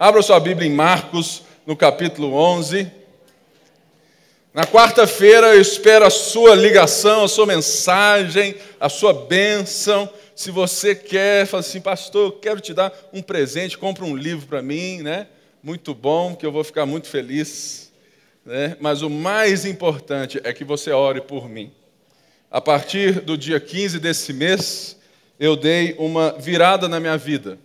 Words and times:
Abra 0.00 0.22
sua 0.22 0.40
Bíblia 0.40 0.66
em 0.66 0.72
Marcos, 0.72 1.42
no 1.66 1.76
capítulo 1.76 2.32
11. 2.32 2.90
Na 4.54 4.64
quarta-feira 4.64 5.48
eu 5.48 5.60
espero 5.60 6.06
a 6.06 6.10
sua 6.10 6.54
ligação, 6.54 7.24
a 7.24 7.28
sua 7.28 7.44
mensagem, 7.44 8.54
a 8.80 8.88
sua 8.88 9.12
bênção. 9.12 10.08
Se 10.34 10.50
você 10.50 10.94
quer, 10.94 11.44
fala 11.44 11.60
assim, 11.60 11.82
pastor, 11.82 12.28
eu 12.28 12.32
quero 12.32 12.62
te 12.62 12.72
dar 12.72 12.90
um 13.12 13.20
presente, 13.20 13.76
compra 13.76 14.06
um 14.06 14.16
livro 14.16 14.46
para 14.46 14.62
mim, 14.62 15.02
né? 15.02 15.26
Muito 15.62 15.94
bom, 15.94 16.34
que 16.34 16.46
eu 16.46 16.50
vou 16.50 16.64
ficar 16.64 16.86
muito 16.86 17.06
feliz. 17.06 17.92
Né? 18.42 18.78
Mas 18.80 19.02
o 19.02 19.10
mais 19.10 19.66
importante 19.66 20.40
é 20.42 20.50
que 20.54 20.64
você 20.64 20.92
ore 20.92 21.20
por 21.20 21.46
mim. 21.46 21.70
A 22.50 22.58
partir 22.58 23.20
do 23.20 23.36
dia 23.36 23.60
15 23.60 23.98
desse 23.98 24.32
mês, 24.32 24.96
eu 25.38 25.54
dei 25.56 25.94
uma 25.98 26.32
virada 26.38 26.88
na 26.88 26.98
minha 26.98 27.18
vida. 27.18 27.58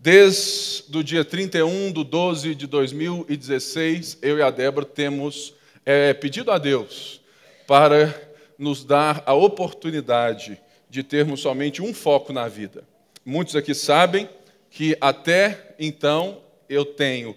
Desde 0.00 0.96
o 0.96 1.02
dia 1.02 1.24
31 1.24 1.90
de 1.90 2.04
12 2.04 2.54
de 2.54 2.68
2016, 2.68 4.18
eu 4.22 4.38
e 4.38 4.42
a 4.42 4.48
Débora 4.48 4.86
temos 4.86 5.54
é, 5.84 6.14
pedido 6.14 6.52
a 6.52 6.58
Deus 6.58 7.20
para 7.66 8.14
nos 8.56 8.84
dar 8.84 9.24
a 9.26 9.34
oportunidade 9.34 10.56
de 10.88 11.02
termos 11.02 11.40
somente 11.40 11.82
um 11.82 11.92
foco 11.92 12.32
na 12.32 12.46
vida. 12.46 12.84
Muitos 13.26 13.56
aqui 13.56 13.74
sabem 13.74 14.28
que 14.70 14.96
até 15.00 15.74
então 15.80 16.42
eu 16.68 16.84
tenho 16.84 17.36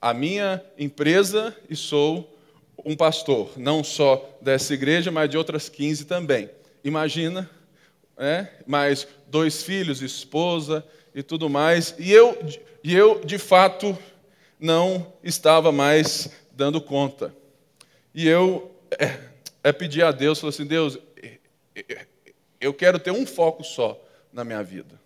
a 0.00 0.12
minha 0.12 0.60
empresa 0.76 1.56
e 1.70 1.76
sou 1.76 2.36
um 2.84 2.96
pastor, 2.96 3.52
não 3.56 3.84
só 3.84 4.36
dessa 4.42 4.74
igreja, 4.74 5.12
mas 5.12 5.30
de 5.30 5.38
outras 5.38 5.68
15 5.68 6.06
também. 6.06 6.50
Imagina 6.82 7.48
né? 8.18 8.50
mais 8.66 9.06
dois 9.28 9.62
filhos, 9.62 10.02
esposa 10.02 10.84
e 11.14 11.22
tudo 11.22 11.48
mais. 11.48 11.94
E 11.98 12.10
eu, 12.12 12.36
e 12.82 12.94
eu, 12.94 13.24
de 13.24 13.38
fato, 13.38 13.96
não 14.58 15.12
estava 15.22 15.70
mais 15.70 16.30
dando 16.52 16.80
conta. 16.80 17.34
E 18.14 18.26
eu 18.26 18.74
é, 18.98 19.18
é 19.62 19.72
pedi 19.72 20.02
a 20.02 20.10
Deus, 20.10 20.40
falei 20.40 20.54
assim, 20.54 20.66
Deus, 20.66 20.98
eu 22.60 22.72
quero 22.72 22.98
ter 22.98 23.10
um 23.10 23.26
foco 23.26 23.62
só 23.62 24.02
na 24.32 24.44
minha 24.44 24.62
vida. 24.62 25.00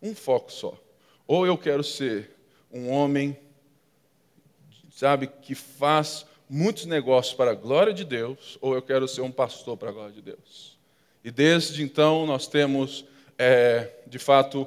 Um 0.00 0.14
foco 0.14 0.52
só. 0.52 0.78
Ou 1.26 1.46
eu 1.46 1.58
quero 1.58 1.82
ser 1.82 2.30
um 2.70 2.90
homem, 2.90 3.36
sabe, 4.90 5.26
que 5.26 5.54
faz 5.54 6.26
muitos 6.48 6.86
negócios 6.86 7.34
para 7.34 7.50
a 7.50 7.54
glória 7.54 7.92
de 7.92 8.04
Deus, 8.04 8.56
ou 8.60 8.74
eu 8.74 8.82
quero 8.82 9.06
ser 9.06 9.20
um 9.20 9.30
pastor 9.30 9.76
para 9.76 9.90
a 9.90 9.92
glória 9.92 10.12
de 10.12 10.22
Deus. 10.22 10.78
E 11.22 11.30
desde 11.30 11.82
então 11.82 12.26
nós 12.26 12.46
temos, 12.46 13.04
é, 13.36 13.90
de 14.06 14.18
fato, 14.18 14.66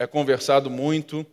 é 0.00 0.06
conversado 0.06 0.70
muito 0.70 1.26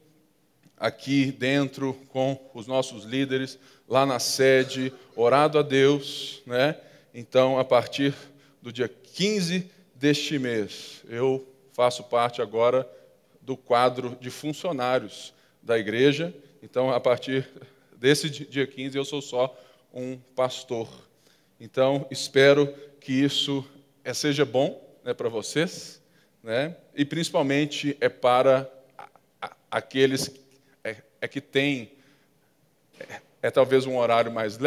aqui 0.76 1.32
dentro 1.32 1.94
com 2.10 2.38
os 2.54 2.68
nossos 2.68 3.06
líderes, 3.06 3.58
lá 3.88 4.06
na 4.06 4.20
sede, 4.20 4.92
orado 5.16 5.58
a 5.58 5.62
Deus, 5.62 6.42
né? 6.46 6.78
Então, 7.14 7.58
a 7.58 7.64
partir 7.64 8.14
do 8.62 8.70
dia 8.70 8.90
15 8.90 9.72
deste 9.96 10.38
mês, 10.38 11.02
eu 11.08 11.48
faço 11.72 12.04
parte 12.04 12.42
agora 12.42 12.86
do 13.42 13.56
quadro 13.56 14.18
de 14.20 14.30
funcionários 14.30 15.34
da 15.64 15.80
igreja. 15.80 16.36
Então, 16.62 16.92
a 16.92 17.00
partir 17.00 17.48
desse 17.96 18.30
dia 18.30 18.68
15, 18.68 18.98
eu 18.98 19.06
sou 19.06 19.22
só 19.22 19.58
um 19.94 20.18
pastor. 20.36 20.90
Então, 21.58 22.06
espero 22.12 22.68
que 23.00 23.14
isso 23.14 23.66
é, 24.04 24.14
seja 24.14 24.44
bom 24.44 24.86
né, 25.06 25.14
para 25.14 25.30
vocês, 25.30 26.02
né, 26.44 26.76
e 26.96 27.04
principalmente 27.04 27.98
é 28.00 28.10
para 28.10 28.70
aqueles 29.70 30.32
é, 30.84 30.98
é 31.22 31.28
que 31.28 31.42
têm, 31.42 31.92
é, 33.00 33.22
é, 33.44 33.52
talvez 33.52 33.86
um 33.86 33.98
horário 33.98 34.32
mais 34.32 34.58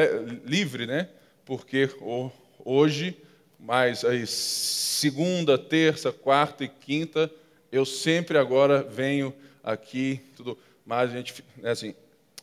livre, 0.44 0.86
né, 0.86 1.08
porque 1.44 1.90
o, 2.00 2.30
hoje, 2.64 3.16
mais 3.58 4.04
aí, 4.04 4.26
segunda, 4.26 5.58
terça, 5.58 6.12
quarta 6.12 6.64
e 6.64 6.68
quinta, 6.68 7.30
eu 7.72 7.84
sempre 7.84 8.38
agora 8.38 8.82
venho 8.82 9.34
aqui, 9.62 10.20
tudo 10.36 10.58
mais, 10.84 11.10
a 11.10 11.16
gente 11.16 11.44
né, 11.56 11.70
assim, 11.70 11.94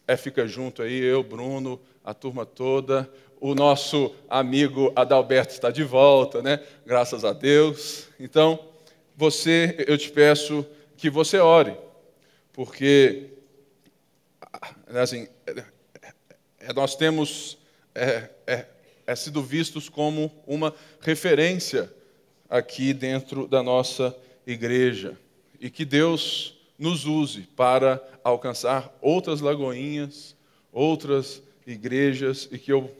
é, 0.07 0.15
fica 0.15 0.47
junto 0.47 0.81
aí, 0.81 0.99
eu, 0.99 1.21
Bruno, 1.21 1.79
a 2.03 2.13
turma 2.13 2.45
toda, 2.45 3.09
o 3.39 3.53
nosso 3.53 4.15
amigo 4.29 4.91
Adalberto 4.95 5.53
está 5.53 5.69
de 5.69 5.83
volta, 5.83 6.41
né? 6.41 6.59
Graças 6.85 7.23
a 7.23 7.33
Deus. 7.33 8.07
Então, 8.19 8.59
você, 9.17 9.83
eu 9.87 9.97
te 9.97 10.11
peço 10.11 10.63
que 10.95 11.09
você 11.09 11.39
ore, 11.39 11.75
porque 12.53 13.31
assim, 14.89 15.27
é, 16.59 16.71
nós 16.71 16.95
temos 16.95 17.57
é, 17.95 18.29
é, 18.45 18.65
é 19.07 19.15
sido 19.15 19.41
vistos 19.41 19.89
como 19.89 20.31
uma 20.45 20.71
referência 21.01 21.91
aqui 22.47 22.93
dentro 22.93 23.47
da 23.47 23.63
nossa 23.63 24.15
igreja. 24.45 25.17
E 25.59 25.71
que 25.71 25.83
Deus 25.83 26.55
nos 26.77 27.05
use 27.05 27.41
para 27.55 27.99
alcançar 28.23 28.95
outras 29.01 29.41
lagoinhas, 29.41 30.35
outras 30.71 31.41
igrejas 31.65 32.47
e 32.51 32.59
que 32.59 32.71
eu 32.71 32.95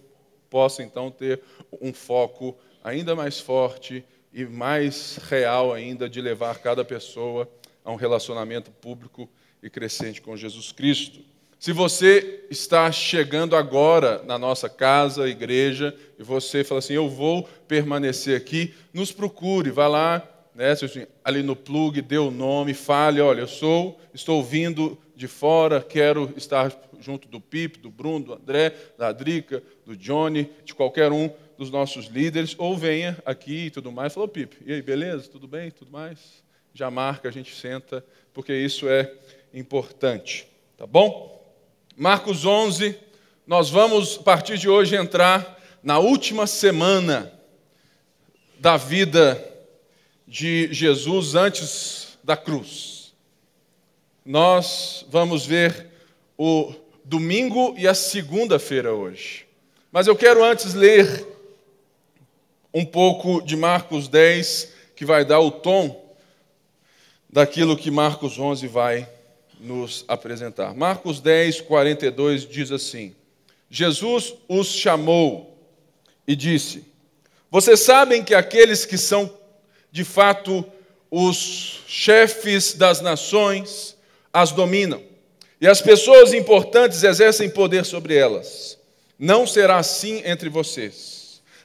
possa 0.50 0.82
então 0.82 1.12
ter 1.12 1.44
um 1.80 1.94
foco 1.94 2.58
ainda 2.84 3.16
mais 3.16 3.40
forte 3.40 4.04
e 4.38 4.46
mais 4.46 5.18
real 5.32 5.74
ainda 5.74 6.08
de 6.08 6.22
levar 6.22 6.60
cada 6.60 6.86
pessoa 6.86 7.50
a 7.84 7.92
um 7.92 7.96
relacionamento 7.96 8.70
público 8.70 9.28
e 9.64 9.68
crescente 9.68 10.22
com 10.22 10.38
Jesus 10.38 10.72
Cristo. 10.72 11.22
Se 11.58 11.72
você 11.72 12.46
está 12.48 12.92
chegando 12.92 13.56
agora 13.56 14.22
na 14.26 14.38
nossa 14.38 14.70
casa, 14.70 15.28
igreja, 15.28 15.92
e 16.20 16.24
você 16.24 16.64
fala 16.64 16.78
assim, 16.78 16.94
eu 16.94 17.10
vou 17.10 17.50
permanecer 17.68 18.38
aqui, 18.38 18.76
nos 18.94 19.12
procure, 19.12 19.72
vá 19.72 19.88
lá, 19.88 20.22
né, 20.54 20.76
ali 21.24 21.42
no 21.42 21.56
plug, 21.56 22.00
dê 22.00 22.20
o 22.20 22.30
nome, 22.30 22.76
fale, 22.76 23.20
olha, 23.20 23.42
eu 23.42 23.48
sou, 23.48 24.00
estou 24.14 24.44
vindo 24.44 25.00
de 25.16 25.28
fora, 25.28 25.82
quero 25.82 26.32
estar 26.38 26.72
junto 27.00 27.28
do 27.28 27.42
Pipe, 27.42 27.80
do 27.80 27.90
Bruno, 27.90 28.26
do 28.26 28.34
André, 28.34 28.72
da 29.00 29.08
Adrica, 29.08 29.64
do 29.84 29.98
Johnny, 29.98 30.48
de 30.64 30.76
qualquer 30.76 31.12
um 31.12 31.28
dos 31.58 31.72
nossos 31.72 32.06
líderes, 32.06 32.56
ou 32.58 32.78
venha 32.78 33.18
aqui 33.26 33.66
e 33.66 33.72
tudo 33.72 33.92
mais, 33.92 34.14
falou, 34.14 34.28
Pipe, 34.28 34.58
e 34.66 34.74
aí, 34.74 34.82
beleza? 34.82 35.30
Tudo 35.30 35.48
bem? 35.48 35.72
Tudo 35.72 35.92
mais? 35.92 36.20
Já 36.74 36.92
marca, 36.92 37.28
a 37.28 37.32
gente 37.32 37.56
senta, 37.56 38.06
porque 38.34 38.54
isso 38.54 38.88
é 38.88 39.12
importante, 39.54 40.48
tá 40.78 40.86
bom? 40.86 41.36
Marcos 41.96 42.46
11, 42.46 42.96
nós 43.46 43.70
vamos, 43.70 44.18
a 44.20 44.24
partir 44.24 44.58
de 44.58 44.70
hoje, 44.70 44.96
entrar 44.96 45.58
na 45.82 45.98
última 45.98 46.46
semana 46.46 47.32
da 48.60 48.78
vida 48.78 49.44
de 50.28 50.72
Jesus 50.72 51.36
antes 51.36 52.18
da 52.24 52.38
cruz 52.38 52.98
nós 54.28 55.06
vamos 55.10 55.46
ver 55.46 55.88
o 56.38 56.74
domingo 57.06 57.74
e 57.78 57.88
a 57.88 57.94
segunda-feira 57.94 58.94
hoje. 58.94 59.48
Mas 59.90 60.06
eu 60.06 60.18
quero 60.18 60.44
antes 60.44 60.74
ler 60.74 61.26
um 62.78 62.86
pouco 62.86 63.42
de 63.42 63.56
Marcos 63.56 64.08
10, 64.08 64.72
que 64.96 65.04
vai 65.04 65.26
dar 65.26 65.40
o 65.40 65.50
tom 65.50 66.14
daquilo 67.28 67.76
que 67.76 67.90
Marcos 67.90 68.38
11 68.38 68.68
vai 68.68 69.10
nos 69.60 70.06
apresentar. 70.08 70.76
Marcos 70.76 71.20
10, 71.20 71.62
42 71.62 72.48
diz 72.48 72.72
assim: 72.72 73.16
Jesus 73.68 74.36
os 74.48 74.68
chamou 74.68 75.58
e 76.28 76.36
disse: 76.36 76.86
Vocês 77.50 77.80
sabem 77.80 78.24
que 78.24 78.36
aqueles 78.36 78.86
que 78.86 78.96
são 78.96 79.36
de 79.92 80.04
fato 80.04 80.64
os 81.10 81.82
chefes 81.88 82.76
das 82.76 83.02
nações, 83.02 83.98
as 84.32 84.52
dominam, 84.52 85.02
e 85.60 85.68
as 85.68 85.82
pessoas 85.82 86.32
importantes 86.32 87.02
exercem 87.02 87.50
poder 87.50 87.86
sobre 87.86 88.16
elas. 88.16 88.78
Não 89.18 89.48
será 89.48 89.78
assim 89.78 90.22
entre 90.24 90.48
vocês. 90.48 91.17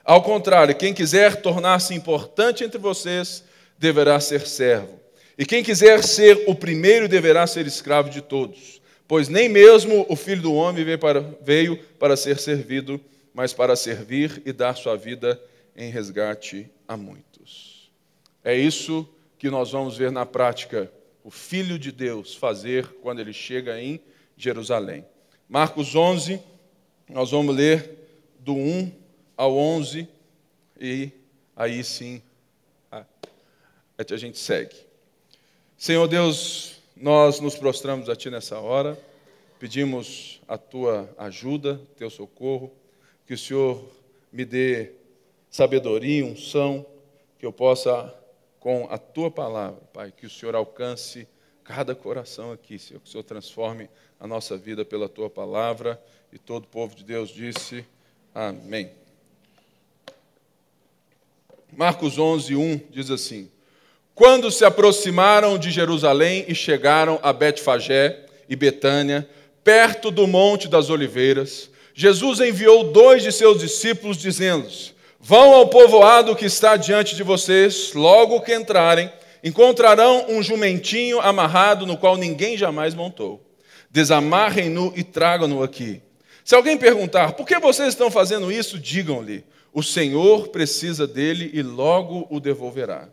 Ao 0.04 0.22
contrário, 0.22 0.74
quem 0.74 0.92
quiser 0.92 1.36
tornar-se 1.42 1.94
importante 1.94 2.64
entre 2.64 2.78
vocês 2.78 3.44
deverá 3.78 4.18
ser 4.20 4.46
servo. 4.46 5.00
E 5.38 5.46
quem 5.46 5.62
quiser 5.62 6.02
ser 6.02 6.44
o 6.46 6.54
primeiro 6.54 7.08
deverá 7.08 7.46
ser 7.46 7.66
escravo 7.66 8.10
de 8.10 8.20
todos. 8.20 8.80
Pois 9.06 9.28
nem 9.28 9.48
mesmo 9.48 10.06
o 10.08 10.16
filho 10.16 10.42
do 10.42 10.54
homem 10.54 10.84
veio 10.84 10.98
para, 10.98 11.20
veio 11.40 11.76
para 11.98 12.16
ser 12.16 12.38
servido, 12.38 13.00
mas 13.32 13.52
para 13.52 13.76
servir 13.76 14.42
e 14.44 14.52
dar 14.52 14.76
sua 14.76 14.96
vida 14.96 15.40
em 15.76 15.90
resgate 15.90 16.70
a 16.86 16.96
muitos. 16.96 17.90
É 18.44 18.54
isso 18.54 19.08
que 19.38 19.50
nós 19.50 19.70
vamos 19.72 19.96
ver 19.96 20.10
na 20.10 20.26
prática 20.26 20.90
o 21.24 21.30
Filho 21.30 21.78
de 21.78 21.92
Deus 21.92 22.34
fazer 22.34 22.86
quando 23.00 23.20
ele 23.20 23.32
chega 23.32 23.80
em 23.80 24.00
Jerusalém. 24.36 25.04
Marcos 25.48 25.94
11, 25.94 26.40
nós 27.08 27.30
vamos 27.30 27.54
ler 27.54 27.98
do 28.40 28.54
1 28.54 29.01
ao 29.42 29.56
11 29.56 30.08
e 30.80 31.10
aí 31.56 31.82
sim 31.82 32.22
a, 32.92 33.04
gente 34.16 34.38
segue. 34.38 34.76
Senhor 35.76 36.06
Deus, 36.06 36.76
nós 36.96 37.40
nos 37.40 37.56
prostramos 37.56 38.08
a 38.08 38.14
Ti 38.14 38.30
nessa 38.30 38.60
hora, 38.60 38.96
pedimos 39.58 40.40
a 40.46 40.56
Tua 40.56 41.12
ajuda, 41.18 41.80
Teu 41.96 42.08
socorro, 42.08 42.72
que 43.26 43.34
o 43.34 43.38
Senhor 43.38 43.84
me 44.32 44.44
dê 44.44 44.92
sabedoria, 45.50 46.24
unção, 46.24 46.86
que 47.36 47.44
eu 47.44 47.52
possa, 47.52 48.14
com 48.60 48.86
a 48.90 48.96
Tua 48.96 49.28
palavra, 49.28 49.80
Pai, 49.92 50.12
que 50.16 50.24
o 50.24 50.30
Senhor 50.30 50.54
alcance 50.54 51.26
cada 51.64 51.96
coração 51.96 52.52
aqui, 52.52 52.78
Senhor, 52.78 53.00
que 53.00 53.08
o 53.08 53.10
Senhor 53.10 53.24
transforme 53.24 53.90
a 54.20 54.26
nossa 54.28 54.56
vida 54.56 54.84
pela 54.84 55.08
Tua 55.08 55.28
palavra, 55.28 56.00
e 56.32 56.38
todo 56.38 56.62
o 56.62 56.68
povo 56.68 56.94
de 56.94 57.02
Deus 57.02 57.28
disse, 57.28 57.84
Amém. 58.32 59.01
Marcos 61.74 62.18
11, 62.18 62.54
1 62.54 62.80
diz 62.90 63.10
assim: 63.10 63.48
Quando 64.14 64.50
se 64.50 64.62
aproximaram 64.62 65.56
de 65.56 65.70
Jerusalém 65.70 66.44
e 66.46 66.54
chegaram 66.54 67.18
a 67.22 67.32
Betfagé 67.32 68.26
e 68.46 68.54
Betânia, 68.54 69.26
perto 69.64 70.10
do 70.10 70.26
Monte 70.26 70.68
das 70.68 70.90
Oliveiras, 70.90 71.70
Jesus 71.94 72.40
enviou 72.40 72.92
dois 72.92 73.22
de 73.22 73.32
seus 73.32 73.58
discípulos, 73.58 74.18
dizendo-lhes: 74.18 74.94
Vão 75.18 75.54
ao 75.54 75.68
povoado 75.68 76.36
que 76.36 76.44
está 76.44 76.76
diante 76.76 77.16
de 77.16 77.22
vocês, 77.22 77.94
logo 77.94 78.42
que 78.42 78.54
entrarem, 78.54 79.10
encontrarão 79.42 80.26
um 80.28 80.42
jumentinho 80.42 81.20
amarrado 81.20 81.86
no 81.86 81.96
qual 81.96 82.18
ninguém 82.18 82.56
jamais 82.56 82.94
montou. 82.94 83.42
Desamarrem-no 83.90 84.92
e 84.94 85.02
tragam-no 85.02 85.62
aqui. 85.62 86.02
Se 86.44 86.54
alguém 86.54 86.76
perguntar 86.76 87.32
por 87.32 87.46
que 87.46 87.58
vocês 87.58 87.88
estão 87.88 88.10
fazendo 88.10 88.52
isso, 88.52 88.78
digam-lhe: 88.78 89.42
o 89.72 89.82
Senhor 89.82 90.48
precisa 90.48 91.06
dele 91.06 91.50
e 91.54 91.62
logo 91.62 92.26
o 92.30 92.38
devolverá. 92.38 93.08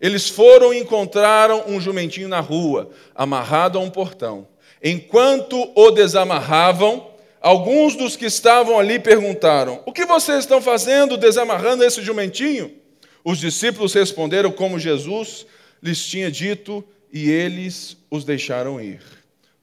Eles 0.00 0.28
foram 0.28 0.72
e 0.72 0.78
encontraram 0.78 1.64
um 1.68 1.80
jumentinho 1.80 2.28
na 2.28 2.40
rua, 2.40 2.90
amarrado 3.14 3.78
a 3.78 3.82
um 3.82 3.90
portão. 3.90 4.48
Enquanto 4.82 5.70
o 5.74 5.90
desamarravam, 5.90 7.10
alguns 7.40 7.94
dos 7.94 8.16
que 8.16 8.24
estavam 8.24 8.78
ali 8.78 8.98
perguntaram: 8.98 9.82
O 9.84 9.92
que 9.92 10.06
vocês 10.06 10.40
estão 10.40 10.60
fazendo 10.60 11.18
desamarrando 11.18 11.84
esse 11.84 12.02
jumentinho? 12.02 12.72
Os 13.22 13.38
discípulos 13.38 13.92
responderam 13.92 14.50
como 14.50 14.78
Jesus 14.78 15.46
lhes 15.82 16.04
tinha 16.04 16.30
dito, 16.30 16.82
e 17.12 17.30
eles 17.30 17.96
os 18.10 18.24
deixaram 18.24 18.80
ir. 18.80 19.02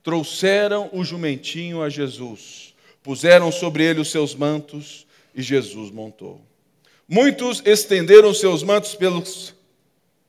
Trouxeram 0.04 0.90
o 0.94 1.04
jumentinho 1.04 1.82
a 1.82 1.90
Jesus, 1.90 2.76
puseram 3.02 3.52
sobre 3.52 3.84
ele 3.84 4.00
os 4.00 4.12
seus 4.12 4.36
mantos 4.36 5.07
e 5.38 5.44
Jesus 5.44 5.92
montou. 5.92 6.42
Muitos 7.08 7.62
estenderam 7.64 8.34
seus 8.34 8.64
mantos 8.64 8.96
pelos, 8.96 9.54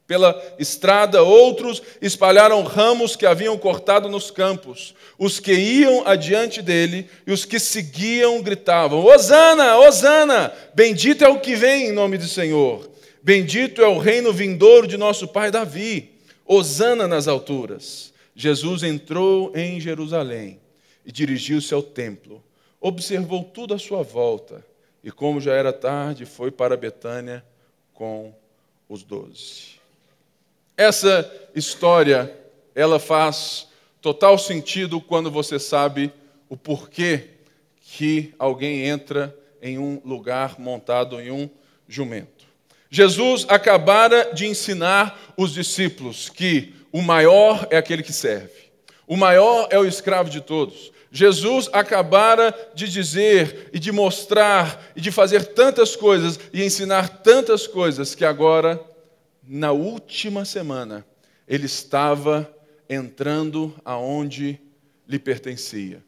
pela 0.06 0.40
estrada, 0.58 1.22
outros 1.22 1.82
espalharam 2.00 2.62
ramos 2.62 3.16
que 3.16 3.24
haviam 3.24 3.56
cortado 3.56 4.08
nos 4.10 4.30
campos. 4.30 4.94
Os 5.18 5.40
que 5.40 5.54
iam 5.54 6.06
adiante 6.06 6.60
dele 6.60 7.08
e 7.26 7.32
os 7.32 7.46
que 7.46 7.58
seguiam 7.58 8.42
gritavam: 8.42 9.02
Hosana, 9.02 9.78
Hosana! 9.78 10.52
Bendito 10.74 11.24
é 11.24 11.28
o 11.28 11.40
que 11.40 11.56
vem 11.56 11.86
em 11.86 11.92
nome 11.92 12.18
do 12.18 12.28
Senhor. 12.28 12.88
Bendito 13.22 13.82
é 13.82 13.88
o 13.88 13.98
reino 13.98 14.32
vindouro 14.32 14.86
de 14.86 14.98
nosso 14.98 15.26
pai 15.26 15.50
Davi. 15.50 16.12
Hosana 16.46 17.08
nas 17.08 17.26
alturas. 17.26 18.12
Jesus 18.36 18.82
entrou 18.82 19.52
em 19.56 19.80
Jerusalém 19.80 20.60
e 21.04 21.10
dirigiu-se 21.10 21.74
ao 21.74 21.82
templo. 21.82 22.44
Observou 22.80 23.42
tudo 23.42 23.74
à 23.74 23.78
sua 23.78 24.04
volta 24.04 24.64
e 25.02 25.10
como 25.10 25.40
já 25.40 25.54
era 25.54 25.72
tarde, 25.72 26.26
foi 26.26 26.50
para 26.50 26.76
Betânia 26.76 27.44
com 27.94 28.34
os 28.88 29.02
doze. 29.02 29.78
Essa 30.76 31.30
história, 31.54 32.32
ela 32.74 32.98
faz 32.98 33.68
total 34.00 34.38
sentido 34.38 35.00
quando 35.00 35.30
você 35.30 35.58
sabe 35.58 36.12
o 36.48 36.56
porquê 36.56 37.30
que 37.80 38.34
alguém 38.38 38.84
entra 38.86 39.36
em 39.60 39.78
um 39.78 40.00
lugar 40.04 40.58
montado 40.58 41.20
em 41.20 41.30
um 41.30 41.50
jumento. 41.88 42.46
Jesus 42.90 43.44
acabara 43.48 44.32
de 44.32 44.46
ensinar 44.46 45.34
os 45.36 45.52
discípulos 45.52 46.28
que 46.28 46.74
o 46.92 47.02
maior 47.02 47.66
é 47.70 47.76
aquele 47.76 48.02
que 48.02 48.12
serve. 48.12 48.68
O 49.06 49.16
maior 49.16 49.68
é 49.70 49.78
o 49.78 49.84
escravo 49.84 50.30
de 50.30 50.40
todos. 50.40 50.92
Jesus 51.10 51.68
acabara 51.72 52.54
de 52.74 52.88
dizer 52.88 53.70
e 53.72 53.78
de 53.78 53.90
mostrar 53.90 54.92
e 54.94 55.00
de 55.00 55.10
fazer 55.10 55.46
tantas 55.54 55.96
coisas 55.96 56.38
e 56.52 56.62
ensinar 56.62 57.08
tantas 57.22 57.66
coisas 57.66 58.14
que 58.14 58.24
agora, 58.24 58.80
na 59.46 59.72
última 59.72 60.44
semana, 60.44 61.06
ele 61.46 61.66
estava 61.66 62.52
entrando 62.88 63.74
aonde 63.84 64.60
lhe 65.08 65.18
pertencia. 65.18 66.02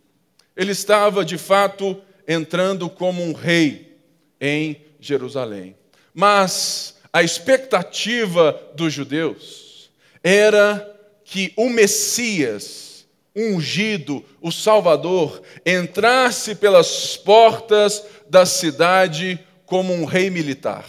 Ele 0.54 0.72
estava, 0.72 1.24
de 1.24 1.38
fato, 1.38 2.00
entrando 2.28 2.88
como 2.90 3.22
um 3.22 3.32
rei 3.32 3.98
em 4.40 4.76
Jerusalém. 5.00 5.74
Mas 6.12 6.96
a 7.12 7.22
expectativa 7.22 8.60
dos 8.74 8.92
judeus 8.92 9.90
era 10.22 10.86
que 11.24 11.52
o 11.56 11.70
Messias, 11.70 12.89
ungido, 13.34 14.24
o 14.40 14.50
Salvador, 14.50 15.42
entrasse 15.64 16.54
pelas 16.54 17.16
portas 17.16 18.04
da 18.28 18.44
cidade 18.44 19.38
como 19.64 19.92
um 19.92 20.04
rei 20.04 20.30
militar, 20.30 20.84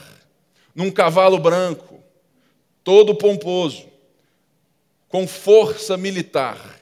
num 0.73 0.89
cavalo 0.89 1.37
branco, 1.37 1.99
todo 2.83 3.15
pomposo, 3.15 3.85
com 5.07 5.27
força 5.27 5.95
militar, 5.97 6.79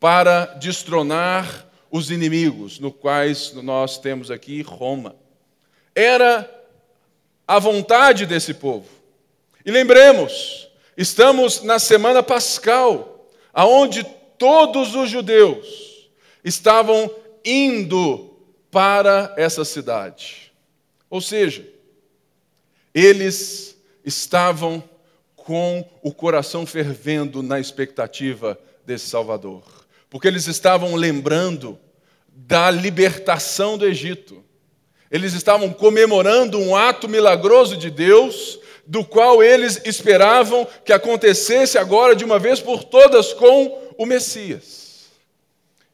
para 0.00 0.46
destronar 0.46 1.66
os 1.90 2.10
inimigos, 2.10 2.78
no 2.78 2.90
quais 2.92 3.52
nós 3.54 3.98
temos 3.98 4.30
aqui 4.30 4.62
Roma. 4.62 5.14
Era 5.94 6.50
a 7.46 7.58
vontade 7.58 8.26
desse 8.26 8.54
povo. 8.54 8.88
E 9.64 9.70
lembremos, 9.70 10.68
estamos 10.96 11.62
na 11.62 11.78
semana 11.78 12.22
pascal, 12.22 13.28
aonde 13.52 14.04
todos 14.44 14.94
os 14.94 15.08
judeus 15.08 16.10
estavam 16.44 17.10
indo 17.42 18.36
para 18.70 19.32
essa 19.38 19.64
cidade. 19.64 20.52
Ou 21.08 21.18
seja, 21.18 21.66
eles 22.94 23.74
estavam 24.04 24.84
com 25.34 25.82
o 26.02 26.12
coração 26.12 26.66
fervendo 26.66 27.42
na 27.42 27.58
expectativa 27.58 28.58
desse 28.84 29.08
Salvador, 29.08 29.62
porque 30.10 30.28
eles 30.28 30.46
estavam 30.46 30.94
lembrando 30.94 31.78
da 32.28 32.70
libertação 32.70 33.78
do 33.78 33.86
Egito. 33.86 34.44
Eles 35.10 35.32
estavam 35.32 35.72
comemorando 35.72 36.58
um 36.58 36.76
ato 36.76 37.08
milagroso 37.08 37.78
de 37.78 37.90
Deus, 37.90 38.60
do 38.86 39.06
qual 39.06 39.42
eles 39.42 39.80
esperavam 39.86 40.68
que 40.84 40.92
acontecesse 40.92 41.78
agora 41.78 42.14
de 42.14 42.26
uma 42.26 42.38
vez 42.38 42.60
por 42.60 42.84
todas 42.84 43.32
com 43.32 43.83
o 43.98 44.06
Messias. 44.06 45.10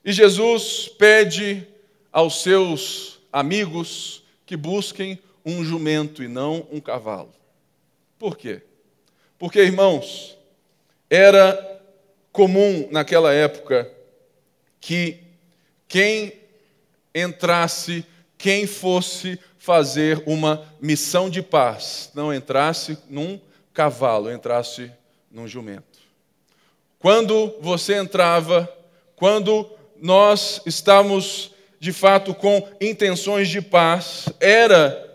E 0.04 0.12
Jesus 0.12 0.88
pede 0.88 1.66
aos 2.12 2.42
seus 2.42 3.19
amigos 3.33 4.23
que 4.47 4.57
busquem 4.57 5.19
um 5.45 5.64
jumento 5.64 6.23
e 6.23 6.28
não 6.28 6.66
um 6.71 6.80
cavalo. 6.80 7.33
Por 8.19 8.37
quê? 8.37 8.62
Porque, 9.38 9.61
irmãos, 9.61 10.37
era 11.09 11.80
comum 12.33 12.88
naquela 12.90 13.33
época 13.33 13.90
que 14.80 15.19
quem 15.88 16.33
entrasse, 17.14 18.04
quem 18.37 18.66
fosse 18.66 19.38
fazer 19.59 20.23
uma 20.26 20.66
missão 20.80 21.28
de 21.28 21.42
paz, 21.42 22.11
não 22.14 22.33
entrasse 22.33 22.99
num 23.09 23.40
cavalo, 23.73 24.33
entrasse 24.33 24.90
num 25.30 25.47
jumento. 25.47 25.99
Quando 27.00 27.57
você 27.62 27.95
entrava, 27.95 28.71
quando 29.16 29.66
nós 29.97 30.61
estamos 30.66 31.50
de 31.78 31.95
fato 31.95 32.35
com 32.35 32.69
intenções 32.78 33.49
de 33.49 33.62
paz, 33.62 34.28
era 34.38 35.09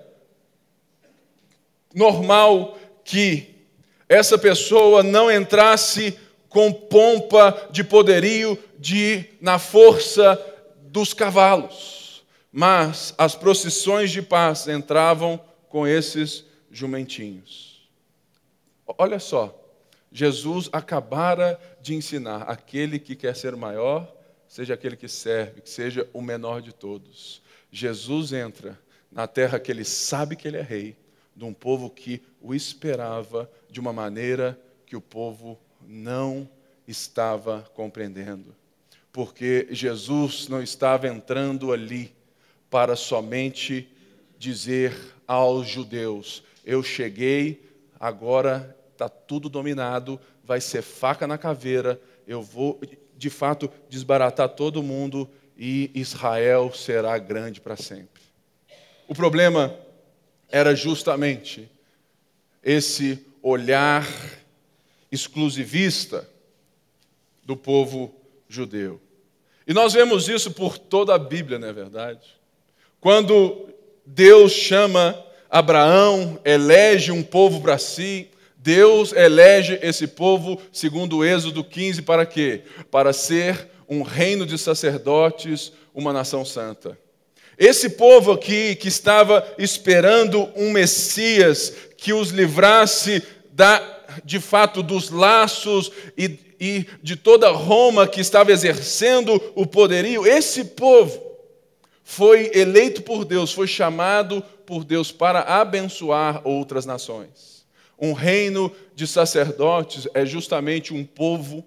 normal 1.93 2.75
que 3.03 3.67
essa 4.09 4.35
pessoa 4.35 5.03
não 5.03 5.31
entrasse 5.31 6.17
com 6.49 6.73
pompa 6.73 7.67
de 7.69 7.83
poderio 7.83 8.57
de 8.79 9.23
na 9.39 9.59
força 9.59 10.43
dos 10.79 11.13
cavalos, 11.13 12.25
mas 12.51 13.13
as 13.15 13.35
procissões 13.35 14.09
de 14.09 14.23
paz 14.23 14.67
entravam 14.67 15.39
com 15.69 15.87
esses 15.87 16.45
jumentinhos. 16.71 17.87
Olha 18.97 19.19
só, 19.19 19.64
Jesus 20.15 20.69
acabara 20.71 21.59
de 21.81 21.93
ensinar: 21.93 22.43
aquele 22.43 22.97
que 22.99 23.17
quer 23.17 23.35
ser 23.35 23.53
maior, 23.53 24.15
seja 24.47 24.73
aquele 24.73 24.95
que 24.95 25.09
serve, 25.09 25.59
que 25.59 25.69
seja 25.69 26.09
o 26.13 26.21
menor 26.21 26.61
de 26.61 26.73
todos. 26.73 27.41
Jesus 27.69 28.31
entra 28.31 28.79
na 29.11 29.27
terra 29.27 29.59
que 29.59 29.69
ele 29.69 29.83
sabe 29.83 30.37
que 30.37 30.47
ele 30.47 30.55
é 30.55 30.61
rei, 30.61 30.95
de 31.35 31.43
um 31.43 31.53
povo 31.53 31.89
que 31.89 32.21
o 32.41 32.55
esperava 32.55 33.51
de 33.69 33.77
uma 33.77 33.91
maneira 33.91 34.57
que 34.85 34.95
o 34.95 35.01
povo 35.01 35.59
não 35.85 36.49
estava 36.87 37.69
compreendendo. 37.73 38.55
Porque 39.11 39.67
Jesus 39.69 40.47
não 40.47 40.63
estava 40.63 41.09
entrando 41.09 41.73
ali 41.73 42.15
para 42.69 42.95
somente 42.95 43.89
dizer 44.39 44.95
aos 45.27 45.67
judeus: 45.67 46.41
Eu 46.63 46.81
cheguei, 46.81 47.69
agora 47.99 48.74
está 48.95 49.09
tudo 49.09 49.49
dominado, 49.49 50.19
vai 50.43 50.61
ser 50.61 50.81
faca 50.81 51.27
na 51.27 51.37
caveira, 51.37 51.99
eu 52.25 52.41
vou 52.41 52.79
de 53.17 53.29
fato 53.29 53.69
desbaratar 53.89 54.49
todo 54.49 54.81
mundo 54.81 55.29
e 55.57 55.91
Israel 55.93 56.71
será 56.73 57.17
grande 57.17 57.61
para 57.61 57.75
sempre. 57.75 58.21
O 59.07 59.13
problema 59.13 59.75
era 60.49 60.75
justamente 60.75 61.69
esse 62.63 63.25
olhar 63.41 64.07
exclusivista 65.11 66.27
do 67.43 67.55
povo 67.55 68.13
judeu. 68.49 68.99
E 69.67 69.73
nós 69.73 69.93
vemos 69.93 70.27
isso 70.27 70.51
por 70.51 70.77
toda 70.77 71.13
a 71.13 71.19
Bíblia, 71.19 71.59
não 71.59 71.67
é 71.67 71.73
verdade? 71.73 72.27
Quando 72.99 73.69
Deus 74.05 74.51
chama 74.51 75.21
Abraão, 75.49 76.39
elege 76.43 77.11
um 77.11 77.23
povo 77.23 77.61
para 77.61 77.77
si, 77.77 78.29
Deus 78.65 79.13
elege 79.13 79.77
esse 79.83 80.07
povo, 80.07 80.59
segundo 80.73 81.17
o 81.17 81.23
Êxodo 81.23 81.63
15, 81.63 82.01
para 82.01 82.25
quê? 82.25 82.63
Para 82.89 83.13
ser 83.13 83.69
um 83.87 84.01
reino 84.01 84.43
de 84.43 84.57
sacerdotes, 84.57 85.71
uma 85.93 86.11
nação 86.11 86.43
santa. 86.43 86.97
Esse 87.59 87.91
povo 87.91 88.31
aqui 88.31 88.73
que 88.73 88.87
estava 88.87 89.47
esperando 89.59 90.49
um 90.55 90.71
Messias 90.71 91.71
que 91.95 92.11
os 92.11 92.31
livrasse 92.31 93.21
da, 93.51 93.79
de 94.23 94.39
fato 94.39 94.81
dos 94.81 95.11
laços 95.11 95.91
e, 96.17 96.39
e 96.59 96.87
de 97.03 97.15
toda 97.15 97.51
Roma 97.51 98.07
que 98.07 98.19
estava 98.19 98.51
exercendo 98.51 99.39
o 99.53 99.67
poderio, 99.67 100.25
esse 100.25 100.65
povo 100.65 101.21
foi 102.03 102.49
eleito 102.51 103.03
por 103.03 103.25
Deus, 103.25 103.53
foi 103.53 103.67
chamado 103.67 104.43
por 104.65 104.83
Deus 104.83 105.11
para 105.11 105.41
abençoar 105.41 106.41
outras 106.43 106.83
nações. 106.83 107.54
Um 107.99 108.13
reino 108.13 108.71
de 108.93 109.07
sacerdotes 109.07 110.07
é 110.13 110.25
justamente 110.25 110.93
um 110.93 111.05
povo 111.05 111.65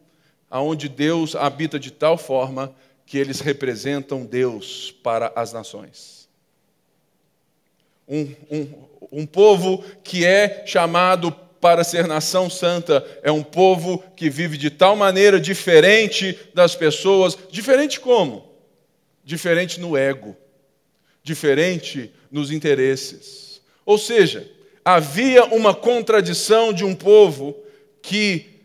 onde 0.51 0.89
Deus 0.89 1.35
habita 1.35 1.79
de 1.79 1.91
tal 1.91 2.17
forma 2.17 2.75
que 3.07 3.19
eles 3.19 3.41
representam 3.41 4.25
Deus 4.25 4.95
para 5.03 5.33
as 5.35 5.53
nações. 5.53 6.29
Um, 8.07 8.35
um, 8.51 8.69
um 9.13 9.27
povo 9.27 9.85
que 10.03 10.25
é 10.25 10.65
chamado 10.67 11.31
para 11.61 11.85
ser 11.85 12.07
nação 12.07 12.49
santa 12.49 13.05
é 13.23 13.33
um 13.33 13.43
povo 13.43 14.03
que 14.17 14.31
vive 14.31 14.57
de 14.57 14.71
tal 14.71 14.97
maneira 14.97 15.41
diferente 15.41 16.39
das 16.55 16.75
pessoas. 16.75 17.37
Diferente 17.51 17.99
como? 18.01 18.49
Diferente 19.25 19.81
no 19.81 19.97
ego, 19.97 20.37
diferente 21.23 22.13
nos 22.31 22.51
interesses. 22.51 23.61
Ou 23.85 23.99
seja, 23.99 24.49
havia 24.89 25.45
uma 25.45 25.75
contradição 25.75 26.73
de 26.73 26.83
um 26.83 26.95
povo 26.95 27.55
que 28.01 28.63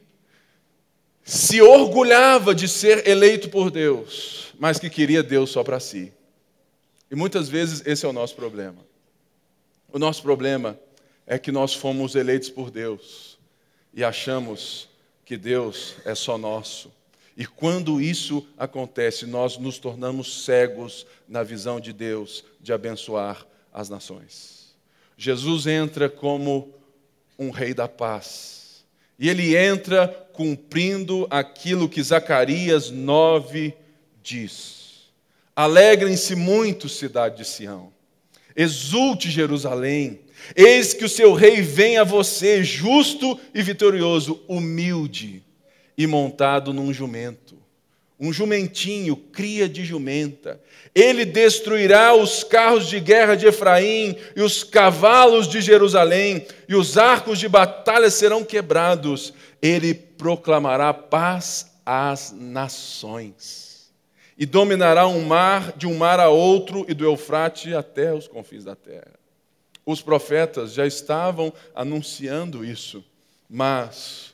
se 1.22 1.62
orgulhava 1.62 2.56
de 2.56 2.66
ser 2.66 3.06
eleito 3.06 3.50
por 3.50 3.70
Deus, 3.70 4.54
mas 4.58 4.80
que 4.80 4.90
queria 4.90 5.22
Deus 5.22 5.50
só 5.50 5.66
para 5.66 5.82
si. 5.82 6.14
E 7.12 7.16
muitas 7.16 7.50
vezes 7.50 7.86
esse 7.86 8.06
é 8.06 8.10
o 8.10 8.14
nosso 8.14 8.36
problema. 8.36 8.78
O 9.92 10.00
nosso 10.00 10.24
problema 10.24 10.80
é 11.28 11.38
que 11.38 11.52
nós 11.52 11.74
fomos 11.74 12.16
eleitos 12.16 12.50
por 12.50 12.72
Deus 12.72 13.38
e 13.94 14.02
achamos 14.02 14.88
que 15.26 15.36
Deus 15.36 15.96
é 16.06 16.16
só 16.16 16.38
nosso. 16.38 16.90
E 17.36 17.46
quando 17.46 18.00
isso 18.00 18.48
acontece, 18.58 19.26
nós 19.26 19.58
nos 19.58 19.78
tornamos 19.78 20.46
cegos 20.46 21.06
na 21.28 21.44
visão 21.44 21.82
de 21.82 21.92
Deus 21.92 22.46
de 22.62 22.72
abençoar 22.72 23.46
as 23.74 23.90
nações. 23.90 24.63
Jesus 25.24 25.68
entra 25.68 26.10
como 26.10 26.74
um 27.40 27.50
rei 27.50 27.74
da 27.74 27.88
paz. 27.88 28.84
E 29.18 29.30
ele 29.30 29.56
entra 29.56 30.06
cumprindo 30.34 31.26
aquilo 31.30 31.88
que 31.88 32.04
Zacarias 32.04 32.90
9 32.90 33.74
diz. 34.22 35.14
Alegrem-se 35.56 36.36
muito, 36.36 36.90
cidade 36.90 37.38
de 37.38 37.46
Sião. 37.46 37.94
Exulte 38.54 39.32
Jerusalém. 39.32 40.20
Eis 40.58 40.94
que 40.94 41.06
o 41.06 41.10
seu 41.10 41.34
rei 41.34 41.62
vem 41.62 41.98
a 41.98 42.04
você, 42.04 42.62
justo 42.62 43.40
e 43.56 43.62
vitorioso, 43.62 44.44
humilde 44.46 45.42
e 45.98 46.06
montado 46.06 46.74
num 46.74 46.92
jumento 46.92 47.43
um 48.24 48.32
jumentinho, 48.32 49.18
cria 49.18 49.68
de 49.68 49.84
jumenta. 49.84 50.58
Ele 50.96 51.26
destruirá 51.26 52.16
os 52.16 52.42
carros 52.42 52.88
de 52.88 52.98
guerra 52.98 53.36
de 53.36 53.46
Efraim 53.46 54.16
e 54.34 54.42
os 54.42 54.64
cavalos 54.64 55.46
de 55.46 55.60
Jerusalém, 55.60 56.48
e 56.70 56.74
os 56.74 56.98
arcos 56.98 57.38
de 57.38 57.50
batalha 57.50 58.10
serão 58.10 58.42
quebrados. 58.46 59.34
Ele 59.62 59.94
proclamará 59.94 60.94
paz 60.94 61.74
às 61.86 62.32
nações. 62.32 63.92
E 64.38 64.46
dominará 64.46 65.06
um 65.06 65.26
mar 65.26 65.74
de 65.76 65.86
um 65.86 65.96
mar 65.96 66.20
a 66.20 66.30
outro 66.30 66.86
e 66.88 66.94
do 66.94 67.04
Eufrate 67.04 67.74
até 67.74 68.14
os 68.14 68.26
confins 68.26 68.64
da 68.64 68.76
terra. 68.76 69.12
Os 69.86 70.02
profetas 70.02 70.72
já 70.72 70.88
estavam 70.88 71.52
anunciando 71.76 72.64
isso, 72.64 73.04
mas 73.50 74.33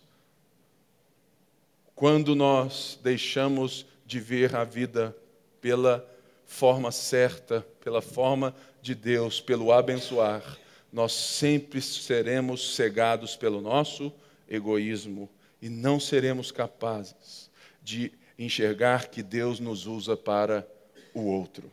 quando 2.00 2.34
nós 2.34 2.98
deixamos 3.03 3.86
de 4.06 4.22
ver 4.22 4.56
a 4.56 4.63
vida 4.63 5.13
pela 5.60 6.10
forma 6.46 6.94
certa, 6.94 7.68
pela 7.84 8.01
forma 8.01 8.56
de 8.82 8.96
Deus, 8.96 9.41
pelo 9.41 9.74
abençoar, 9.74 10.58
nós 10.94 11.12
sempre 11.12 11.82
seremos 11.82 12.74
cegados 12.74 13.36
pelo 13.36 13.60
nosso 13.60 14.13
egoísmo 14.50 15.29
e 15.62 15.68
não 15.68 16.00
seremos 16.00 16.53
capazes 16.53 17.51
de 17.84 18.13
enxergar 18.38 19.10
que 19.10 19.22
Deus 19.22 19.60
nos 19.60 19.86
usa 19.86 20.15
para 20.15 20.65
o 21.13 21.25
outro. 21.25 21.70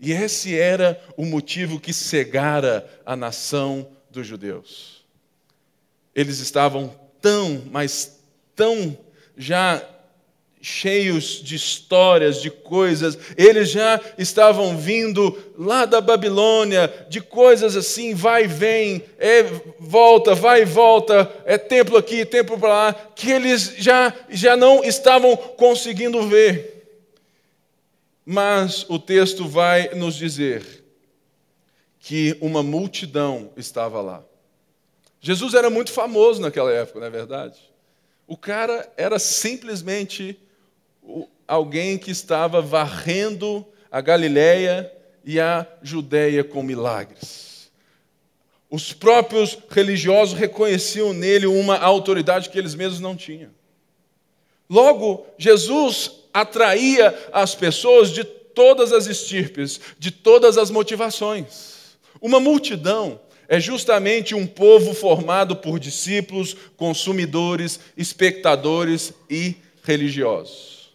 E 0.00 0.10
esse 0.10 0.58
era 0.58 1.00
o 1.16 1.24
motivo 1.24 1.78
que 1.78 1.92
cegara 1.92 2.90
a 3.06 3.14
nação 3.14 3.88
dos 4.10 4.26
judeus. 4.26 5.04
Eles 6.12 6.40
estavam 6.40 6.92
tão, 7.20 7.62
mas 7.70 8.18
tão 8.56 8.98
já 9.36 9.82
cheios 10.64 11.42
de 11.42 11.56
histórias, 11.56 12.40
de 12.40 12.50
coisas, 12.50 13.18
eles 13.36 13.70
já 13.70 14.00
estavam 14.16 14.78
vindo 14.78 15.36
lá 15.58 15.84
da 15.84 16.00
Babilônia, 16.00 17.06
de 17.10 17.20
coisas 17.20 17.76
assim, 17.76 18.14
vai 18.14 18.44
e 18.44 18.46
vem, 18.46 19.04
é, 19.18 19.42
volta, 19.78 20.34
vai 20.34 20.62
e 20.62 20.64
volta, 20.64 21.30
é 21.44 21.58
templo 21.58 21.98
aqui, 21.98 22.24
templo 22.24 22.58
para 22.58 22.68
lá, 22.68 22.94
que 23.14 23.30
eles 23.30 23.74
já, 23.76 24.14
já 24.30 24.56
não 24.56 24.82
estavam 24.82 25.36
conseguindo 25.36 26.26
ver. 26.26 26.72
Mas 28.24 28.86
o 28.88 28.98
texto 28.98 29.46
vai 29.46 29.94
nos 29.94 30.14
dizer 30.14 30.82
que 32.00 32.38
uma 32.40 32.62
multidão 32.62 33.50
estava 33.54 34.00
lá. 34.00 34.24
Jesus 35.20 35.52
era 35.52 35.68
muito 35.68 35.92
famoso 35.92 36.40
naquela 36.40 36.72
época, 36.72 37.00
não 37.00 37.06
é 37.06 37.10
verdade? 37.10 37.73
O 38.26 38.36
cara 38.36 38.90
era 38.96 39.18
simplesmente 39.18 40.38
alguém 41.46 41.98
que 41.98 42.10
estava 42.10 42.62
varrendo 42.62 43.66
a 43.90 44.00
Galiléia 44.00 44.90
e 45.24 45.38
a 45.38 45.66
Judéia 45.82 46.42
com 46.42 46.62
milagres. 46.62 47.70
Os 48.70 48.92
próprios 48.92 49.58
religiosos 49.70 50.36
reconheciam 50.36 51.12
nele 51.12 51.46
uma 51.46 51.78
autoridade 51.78 52.50
que 52.50 52.58
eles 52.58 52.74
mesmos 52.74 53.00
não 53.00 53.14
tinham. 53.14 53.50
Logo, 54.68 55.26
Jesus 55.38 56.10
atraía 56.32 57.16
as 57.32 57.54
pessoas 57.54 58.10
de 58.10 58.24
todas 58.24 58.92
as 58.92 59.06
estirpes, 59.06 59.80
de 59.98 60.10
todas 60.10 60.56
as 60.58 60.70
motivações. 60.70 61.96
Uma 62.20 62.40
multidão 62.40 63.20
é 63.48 63.60
justamente 63.60 64.34
um 64.34 64.46
povo 64.46 64.94
formado 64.94 65.56
por 65.56 65.78
discípulos, 65.78 66.54
consumidores, 66.76 67.80
espectadores 67.96 69.12
e 69.28 69.56
religiosos. 69.82 70.94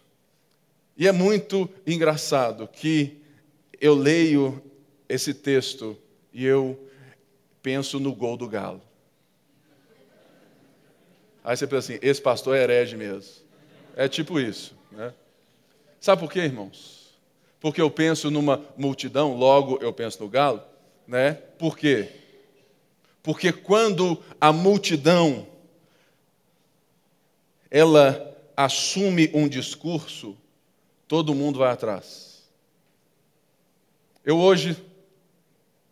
E 0.96 1.06
é 1.06 1.12
muito 1.12 1.68
engraçado 1.86 2.68
que 2.68 3.20
eu 3.80 3.94
leio 3.94 4.62
esse 5.08 5.32
texto 5.32 5.96
e 6.32 6.44
eu 6.44 6.78
penso 7.62 7.98
no 7.98 8.14
gol 8.14 8.36
do 8.36 8.48
Galo. 8.48 8.82
Aí 11.42 11.56
você 11.56 11.66
pensa 11.66 11.92
assim: 11.92 11.98
esse 12.02 12.20
pastor 12.20 12.56
é 12.56 12.62
herege 12.62 12.96
mesmo. 12.96 13.42
É 13.96 14.08
tipo 14.08 14.38
isso. 14.38 14.76
Né? 14.92 15.12
Sabe 16.00 16.20
por 16.20 16.30
quê, 16.30 16.40
irmãos? 16.40 17.18
Porque 17.60 17.80
eu 17.80 17.90
penso 17.90 18.30
numa 18.30 18.64
multidão, 18.76 19.34
logo 19.36 19.78
eu 19.82 19.92
penso 19.92 20.22
no 20.22 20.28
galo, 20.28 20.62
né? 21.06 21.34
Por 21.58 21.76
quê? 21.76 22.08
Porque 23.22 23.52
quando 23.52 24.22
a 24.40 24.52
multidão 24.52 25.46
ela 27.70 28.36
assume 28.56 29.30
um 29.32 29.48
discurso, 29.48 30.36
todo 31.06 31.34
mundo 31.34 31.58
vai 31.58 31.70
atrás. 31.70 32.42
Eu 34.24 34.38
hoje 34.38 34.76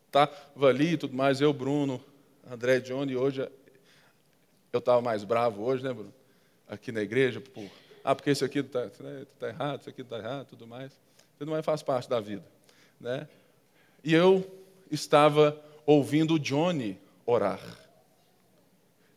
estava 0.06 0.34
ali 0.66 0.92
e 0.92 0.96
tudo 0.96 1.16
mais, 1.16 1.40
eu, 1.40 1.52
Bruno, 1.52 2.02
André 2.50 2.80
Johnny, 2.80 3.16
hoje 3.16 3.48
eu 4.72 4.78
estava 4.78 5.00
mais 5.00 5.24
bravo 5.24 5.62
hoje, 5.62 5.82
né, 5.82 5.92
Bruno? 5.92 6.12
Aqui 6.68 6.92
na 6.92 7.00
igreja, 7.00 7.40
por, 7.40 7.64
ah, 8.04 8.14
porque 8.14 8.30
isso 8.30 8.44
aqui 8.44 8.58
está 8.58 8.86
né, 9.00 9.26
tá 9.38 9.48
errado, 9.48 9.80
isso 9.80 9.90
aqui 9.90 10.02
está 10.02 10.18
errado, 10.18 10.46
tudo 10.46 10.66
mais. 10.66 10.92
Tudo 11.38 11.50
mais 11.50 11.64
faz 11.64 11.82
parte 11.82 12.08
da 12.08 12.20
vida. 12.20 12.44
Né? 13.00 13.28
E 14.02 14.12
eu 14.12 14.46
estava 14.90 15.58
ouvindo 15.86 16.34
o 16.34 16.38
Johnny 16.38 16.98
orar. 17.30 17.60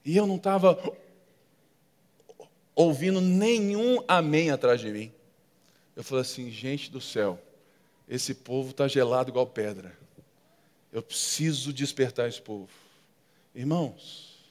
E 0.03 0.18
eu 0.18 0.27
não 0.27 0.36
estava 0.36 0.77
ouvindo 2.75 3.22
nenhum 3.22 4.03
amém 4.06 4.51
atrás 4.51 4.82
de 4.82 4.91
mim. 4.91 5.12
Eu 5.96 6.03
falei 6.03 6.24
assim, 6.24 6.51
gente 6.51 6.91
do 6.91 7.00
céu, 7.00 7.39
esse 8.10 8.34
povo 8.34 8.72
está 8.72 8.88
gelado 8.88 9.30
igual 9.30 9.48
pedra. 9.48 9.98
Eu 10.91 11.01
preciso 11.01 11.72
despertar 11.72 12.27
esse 12.27 12.41
povo. 12.41 12.70
Irmãos, 13.56 14.44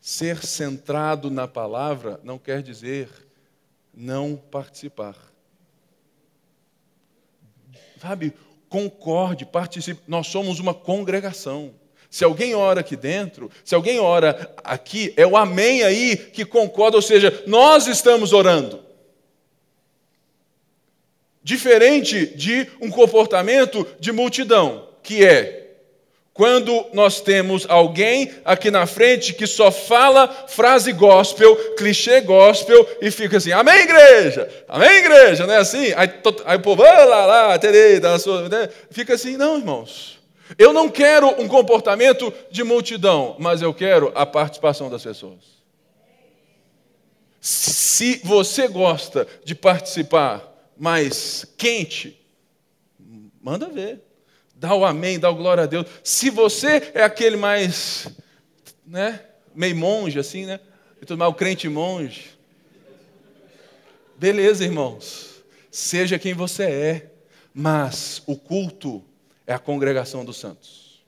ser 0.00 0.42
centrado 0.42 1.30
na 1.30 1.46
palavra 1.46 2.18
não 2.24 2.38
quer 2.38 2.62
dizer 2.62 3.10
não 3.92 4.34
participar. 4.36 5.16
Sabe, 8.00 8.32
concorde, 8.68 9.44
participe. 9.44 10.00
Nós 10.06 10.28
somos 10.28 10.58
uma 10.58 10.72
congregação. 10.72 11.74
Se 12.10 12.24
alguém 12.24 12.54
ora 12.54 12.80
aqui 12.80 12.96
dentro, 12.96 13.50
se 13.64 13.74
alguém 13.74 14.00
ora 14.00 14.54
aqui, 14.64 15.12
é 15.16 15.26
o 15.26 15.36
amém 15.36 15.82
aí 15.82 16.16
que 16.16 16.44
concorda, 16.44 16.96
ou 16.96 17.02
seja, 17.02 17.42
nós 17.46 17.86
estamos 17.86 18.32
orando. 18.32 18.82
Diferente 21.42 22.26
de 22.26 22.66
um 22.80 22.90
comportamento 22.90 23.86
de 24.00 24.12
multidão, 24.12 24.88
que 25.02 25.24
é 25.24 25.58
quando 26.38 26.86
nós 26.92 27.20
temos 27.20 27.66
alguém 27.68 28.30
aqui 28.44 28.70
na 28.70 28.86
frente 28.86 29.34
que 29.34 29.44
só 29.44 29.72
fala 29.72 30.28
frase 30.46 30.92
gospel, 30.92 31.56
clichê 31.74 32.20
gospel 32.20 32.88
e 33.02 33.10
fica 33.10 33.38
assim, 33.38 33.50
amém, 33.50 33.80
igreja, 33.80 34.48
amém, 34.68 34.98
igreja, 34.98 35.48
não 35.48 35.54
é 35.54 35.56
assim? 35.56 35.92
Aí, 35.96 36.08
aí 36.44 36.56
o 36.56 36.60
povo, 36.60 36.84
lá, 36.84 37.26
lá, 37.26 37.58
terei, 37.58 37.98
tá 37.98 38.16
sua, 38.20 38.48
né? 38.48 38.68
fica 38.88 39.14
assim, 39.14 39.36
não, 39.36 39.58
irmãos. 39.58 40.17
Eu 40.56 40.72
não 40.72 40.88
quero 40.88 41.28
um 41.40 41.48
comportamento 41.48 42.32
de 42.50 42.64
multidão, 42.64 43.36
mas 43.38 43.60
eu 43.60 43.74
quero 43.74 44.12
a 44.14 44.24
participação 44.24 44.88
das 44.88 45.02
pessoas. 45.02 45.58
Se 47.40 48.20
você 48.24 48.68
gosta 48.68 49.26
de 49.44 49.54
participar 49.54 50.48
mais 50.76 51.44
quente, 51.56 52.18
manda 53.40 53.68
ver. 53.68 54.00
Dá 54.54 54.74
o 54.74 54.84
amém, 54.84 55.18
dá 55.18 55.30
o 55.30 55.36
glória 55.36 55.64
a 55.64 55.66
Deus. 55.66 55.86
Se 56.02 56.30
você 56.30 56.90
é 56.94 57.02
aquele 57.02 57.36
mais, 57.36 58.08
né, 58.86 59.20
meio 59.54 59.76
monge 59.76 60.18
assim, 60.18 60.46
né? 60.46 60.58
E 61.00 61.06
tudo 61.06 61.18
mais, 61.18 61.30
o 61.30 61.34
crente 61.34 61.68
monge. 61.68 62.30
Beleza, 64.16 64.64
irmãos. 64.64 65.44
Seja 65.70 66.18
quem 66.18 66.34
você 66.34 66.64
é, 66.64 67.10
mas 67.54 68.20
o 68.26 68.36
culto 68.36 69.04
é 69.48 69.54
a 69.54 69.58
congregação 69.58 70.26
dos 70.26 70.36
santos. 70.36 71.02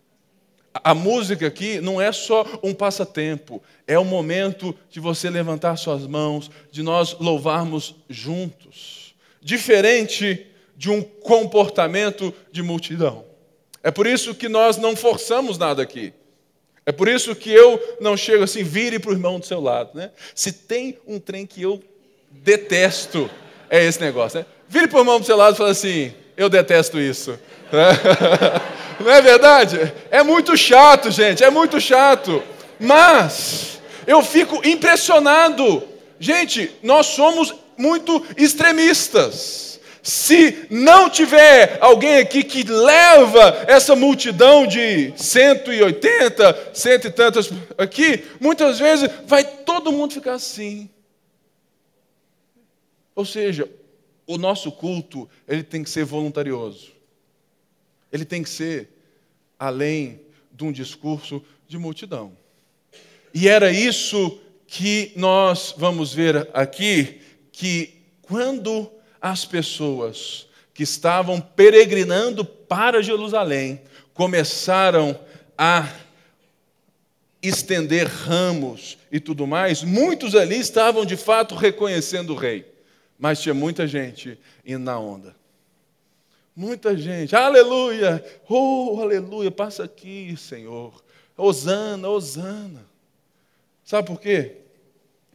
A 0.73 0.95
música 0.95 1.47
aqui 1.47 1.79
não 1.79 2.01
é 2.01 2.11
só 2.11 2.47
um 2.63 2.73
passatempo, 2.73 3.63
é 3.87 3.99
o 3.99 4.05
momento 4.05 4.75
de 4.89 4.99
você 4.99 5.29
levantar 5.29 5.77
suas 5.77 6.07
mãos, 6.07 6.51
de 6.73 6.83
nós 6.83 7.17
louvarmos 7.21 7.97
juntos, 8.09 9.15
diferente 9.43 10.47
de 10.75 10.89
um 10.89 11.03
comportamento 11.03 12.33
de 12.51 12.63
multidão. 12.63 13.27
É 13.83 13.91
por 13.91 14.07
isso 14.07 14.35
que 14.35 14.49
nós 14.49 14.79
não 14.79 14.97
forçamos 14.97 15.59
nada 15.59 15.83
aqui. 15.83 16.15
É 16.87 16.93
por 16.93 17.09
isso 17.09 17.37
que 17.37 17.51
eu 17.51 17.99
não 18.01 18.17
chego 18.17 18.45
assim, 18.45 18.63
vire 18.63 18.99
para 18.99 19.11
o 19.11 19.15
irmão 19.15 19.39
do 19.39 19.45
seu 19.45 19.61
lado. 19.61 19.91
Né? 19.95 20.11
Se 20.35 20.51
tem 20.51 20.99
um 21.07 21.19
trem 21.19 21.45
que 21.45 21.61
eu 21.61 21.83
detesto, 22.31 23.29
é 23.69 23.85
esse 23.85 24.01
negócio. 24.01 24.39
Né? 24.39 24.47
Vire 24.67 24.89
para 24.89 24.99
o 24.99 25.01
irmão 25.01 25.21
do 25.21 25.27
seu 25.27 25.37
lado 25.37 25.55
e 25.55 25.59
fala 25.59 25.71
assim: 25.71 26.15
eu 26.37 26.49
detesto 26.49 26.99
isso. 26.99 27.39
Não 29.01 29.11
é 29.11 29.23
verdade? 29.23 29.93
É 30.11 30.23
muito 30.23 30.57
chato, 30.57 31.11
gente, 31.11 31.43
é 31.43 31.51
muito 31.51 31.81
chato. 31.81 32.43
Mas 32.79 33.81
eu 34.07 34.23
fico 34.23 34.67
impressionado. 34.67 35.83
Gente, 36.19 36.71
nós 36.83 37.07
somos 37.07 37.55
muito 37.77 38.25
extremistas. 38.37 39.71
Se 40.03 40.67
não 40.71 41.11
tiver 41.11 41.79
alguém 41.81 42.19
aqui 42.19 42.43
que 42.43 42.63
leva 42.63 43.65
essa 43.67 43.95
multidão 43.95 44.67
de 44.67 45.13
180, 45.17 46.71
cento 46.73 47.07
e 47.07 47.11
tantas 47.11 47.51
aqui, 47.77 48.25
muitas 48.41 48.79
vezes 48.79 49.11
vai 49.27 49.45
todo 49.45 49.93
mundo 49.93 50.15
ficar 50.15 50.35
assim. 50.35 50.89
Ou 53.15 53.27
seja, 53.27 53.69
o 54.27 54.39
nosso 54.39 54.73
culto, 54.73 55.29
ele 55.47 55.63
tem 55.63 55.85
que 55.85 55.91
ser 55.91 56.05
voluntarioso. 56.05 57.00
Ele 58.13 58.25
tem 58.25 58.43
que 58.43 58.51
ser 58.51 58.89
além 59.59 60.21
de 60.53 60.65
um 60.65 60.73
discurso 60.73 61.43
de 61.69 61.79
multidão. 61.79 62.37
E 63.33 63.49
era 63.49 63.71
isso 63.71 64.41
que 64.67 65.13
nós 65.17 65.75
vamos 65.77 66.13
ver 66.13 66.49
aqui, 66.53 67.21
que 67.53 67.95
quando 68.23 68.91
as 69.21 69.45
pessoas 69.45 70.47
que 70.73 70.83
estavam 70.83 71.41
peregrinando 71.41 72.45
para 72.45 73.03
Jerusalém 73.03 73.81
começaram 74.15 75.19
a 75.57 75.89
estender 77.43 78.07
ramos 78.07 78.99
e 79.11 79.19
tudo 79.19 79.47
mais, 79.47 79.83
muitos 79.83 80.35
ali 80.35 80.59
estavam 80.59 81.05
de 81.05 81.17
fato 81.17 81.55
reconhecendo 81.55 82.33
o 82.33 82.37
rei. 82.37 82.67
Mas 83.19 83.41
tinha 83.41 83.55
muita 83.55 83.87
gente 83.87 84.39
indo 84.65 84.85
na 84.85 84.99
onda. 84.99 85.35
Muita 86.61 86.95
gente, 86.95 87.35
aleluia, 87.35 88.23
oh, 88.47 88.99
aleluia, 89.01 89.51
passa 89.51 89.85
aqui, 89.85 90.37
Senhor. 90.37 91.03
Osana, 91.35 92.07
Osana. 92.07 92.85
Sabe 93.83 94.07
por 94.07 94.21
quê? 94.21 94.59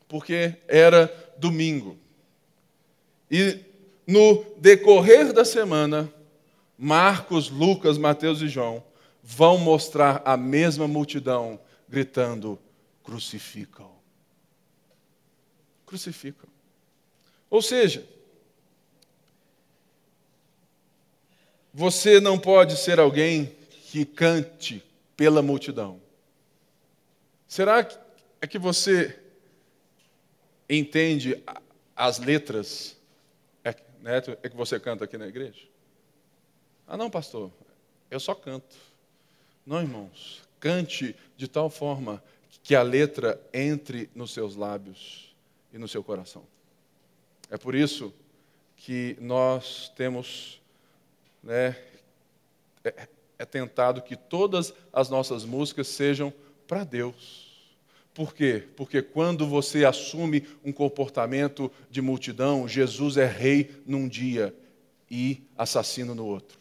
Porque 0.08 0.54
era 0.68 1.12
domingo. 1.36 1.98
E 3.32 3.60
no 4.06 4.46
decorrer 4.58 5.34
da 5.34 5.44
semana, 5.44 6.14
Marcos, 6.78 7.50
Lucas, 7.50 7.98
Mateus 7.98 8.40
e 8.44 8.48
João 8.48 8.84
vão 9.24 9.58
mostrar 9.58 10.22
a 10.26 10.38
mesma 10.38 10.88
multidão 10.88 11.60
gritando: 11.90 12.60
crucificam. 13.04 13.90
Crucificam. 15.88 16.48
Ou 17.50 17.64
seja, 17.64 18.08
você 21.78 22.22
não 22.22 22.40
pode 22.40 22.78
ser 22.78 23.02
alguém 23.02 23.54
que 23.92 24.06
cante 24.06 24.82
pela 25.18 25.42
multidão. 25.42 26.00
Será 27.50 27.84
que 27.84 27.98
é 28.40 28.48
que 28.48 28.58
você 28.58 29.20
entende 30.70 31.44
as 31.94 32.18
letras 32.18 32.96
é, 33.62 33.76
né, 34.00 34.22
é 34.42 34.48
que 34.48 34.56
você 34.56 34.80
canta 34.80 35.04
aqui 35.04 35.18
na 35.18 35.28
igreja? 35.28 35.68
Ah, 36.88 36.96
não, 36.96 37.10
pastor, 37.10 37.52
eu 38.10 38.22
só 38.22 38.34
canto. 38.34 38.78
Não, 39.66 39.82
irmãos, 39.82 40.44
cante 40.62 41.14
de 41.36 41.50
tal 41.50 41.70
forma 41.70 42.24
que 42.64 42.74
a 42.74 42.82
letra 42.82 43.38
entre 43.54 44.10
nos 44.16 44.32
seus 44.32 44.56
lábios 44.56 45.36
e 45.74 45.78
no 45.78 45.90
seu 45.90 46.02
coração. 46.02 46.44
É 47.52 47.58
por 47.58 47.76
isso 47.76 48.14
que 48.78 49.18
nós 49.20 49.92
temos, 49.94 50.62
né, 51.46 51.76
é, 52.84 53.08
é 53.38 53.46
tentado 53.46 54.02
que 54.02 54.16
todas 54.16 54.74
as 54.92 55.10
nossas 55.10 55.46
músicas 55.46 55.88
sejam 55.88 56.34
para 56.68 56.84
Deus. 56.84 57.46
Por 58.14 58.34
quê? 58.34 58.64
Porque 58.76 59.02
quando 59.02 59.46
você 59.46 59.86
assume 59.86 60.48
um 60.64 60.72
comportamento 60.72 61.72
de 61.90 62.02
multidão, 62.02 62.68
Jesus 62.68 63.18
é 63.18 63.26
rei 63.26 63.84
num 63.86 64.08
dia 64.08 64.56
e 65.12 65.44
assassino 65.58 66.16
no 66.16 66.26
outro. 66.26 66.58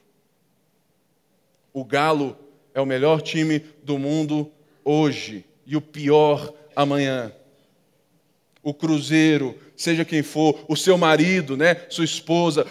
O 1.73 1.85
Galo 1.85 2.37
é 2.75 2.81
o 2.81 2.87
melhor 2.87 3.23
time 3.23 3.61
do 3.83 3.99
mundo 3.99 4.51
hoje 4.85 5.45
e 5.65 5.77
o 5.77 5.81
pior 5.81 6.53
amanhã 6.75 7.33
o 8.65 8.73
cruzeiro, 8.73 9.57
seja 9.77 10.05
quem 10.05 10.23
for, 10.23 10.65
o 10.67 10.75
seu 10.75 10.97
marido, 10.97 11.57
né, 11.57 11.83
sua 11.91 12.05
esposa, 12.05 12.67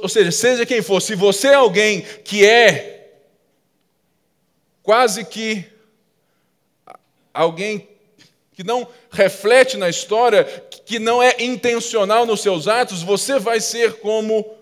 ou 0.00 0.08
seja, 0.08 0.30
seja 0.30 0.64
quem 0.64 0.80
for, 0.80 1.02
se 1.02 1.16
você 1.16 1.48
é 1.48 1.54
alguém 1.54 2.02
que 2.24 2.46
é 2.46 3.10
quase 4.82 5.24
que 5.24 5.64
alguém 7.34 7.88
que 8.52 8.62
não 8.64 8.88
reflete 9.10 9.76
na 9.76 9.88
história, 9.90 10.44
que 10.86 10.98
não 10.98 11.22
é 11.22 11.36
intencional 11.40 12.24
nos 12.24 12.40
seus 12.40 12.68
atos, 12.68 13.02
você 13.02 13.38
vai 13.38 13.60
ser 13.60 13.94
como 13.94 14.56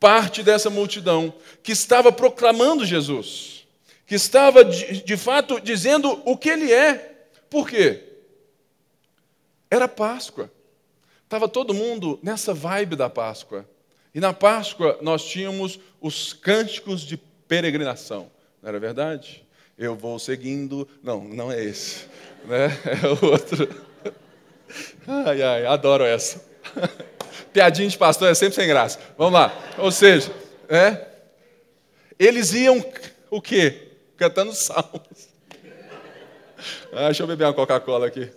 parte 0.00 0.42
dessa 0.42 0.70
multidão 0.70 1.32
que 1.62 1.70
estava 1.70 2.10
proclamando 2.10 2.84
Jesus, 2.84 3.66
que 4.06 4.14
estava 4.14 4.64
de, 4.64 5.02
de 5.02 5.16
fato 5.16 5.60
dizendo 5.60 6.20
o 6.24 6.36
que 6.36 6.48
ele 6.48 6.72
é. 6.72 7.12
Por 7.50 7.68
quê? 7.68 8.07
Era 9.70 9.88
Páscoa. 9.88 10.50
Estava 11.24 11.48
todo 11.48 11.74
mundo 11.74 12.18
nessa 12.22 12.54
vibe 12.54 12.96
da 12.96 13.10
Páscoa. 13.10 13.68
E 14.14 14.20
na 14.20 14.32
Páscoa 14.32 14.98
nós 15.02 15.24
tínhamos 15.24 15.78
os 16.00 16.32
cânticos 16.32 17.02
de 17.02 17.16
peregrinação. 17.16 18.30
Não 18.62 18.68
era 18.68 18.80
verdade? 18.80 19.46
Eu 19.76 19.94
vou 19.94 20.18
seguindo. 20.18 20.88
Não, 21.02 21.22
não 21.22 21.52
é 21.52 21.62
esse. 21.62 22.06
Né? 22.44 22.68
É 23.02 23.26
outro. 23.26 23.68
Ai, 25.06 25.42
ai, 25.42 25.66
adoro 25.66 26.04
essa. 26.04 26.44
Piadinha 27.52 27.88
de 27.88 27.96
pastor 27.96 28.30
é 28.30 28.34
sempre 28.34 28.54
sem 28.54 28.68
graça. 28.68 28.98
Vamos 29.16 29.34
lá. 29.34 29.52
Ou 29.78 29.90
seja, 29.90 30.32
é, 30.68 31.06
eles 32.18 32.52
iam 32.52 32.84
o 33.30 33.40
quê? 33.40 33.88
Cantando 34.16 34.52
salmos. 34.52 35.28
Ah, 36.92 37.06
deixa 37.06 37.22
eu 37.22 37.26
beber 37.26 37.44
uma 37.44 37.54
Coca-Cola 37.54 38.06
aqui. 38.06 38.30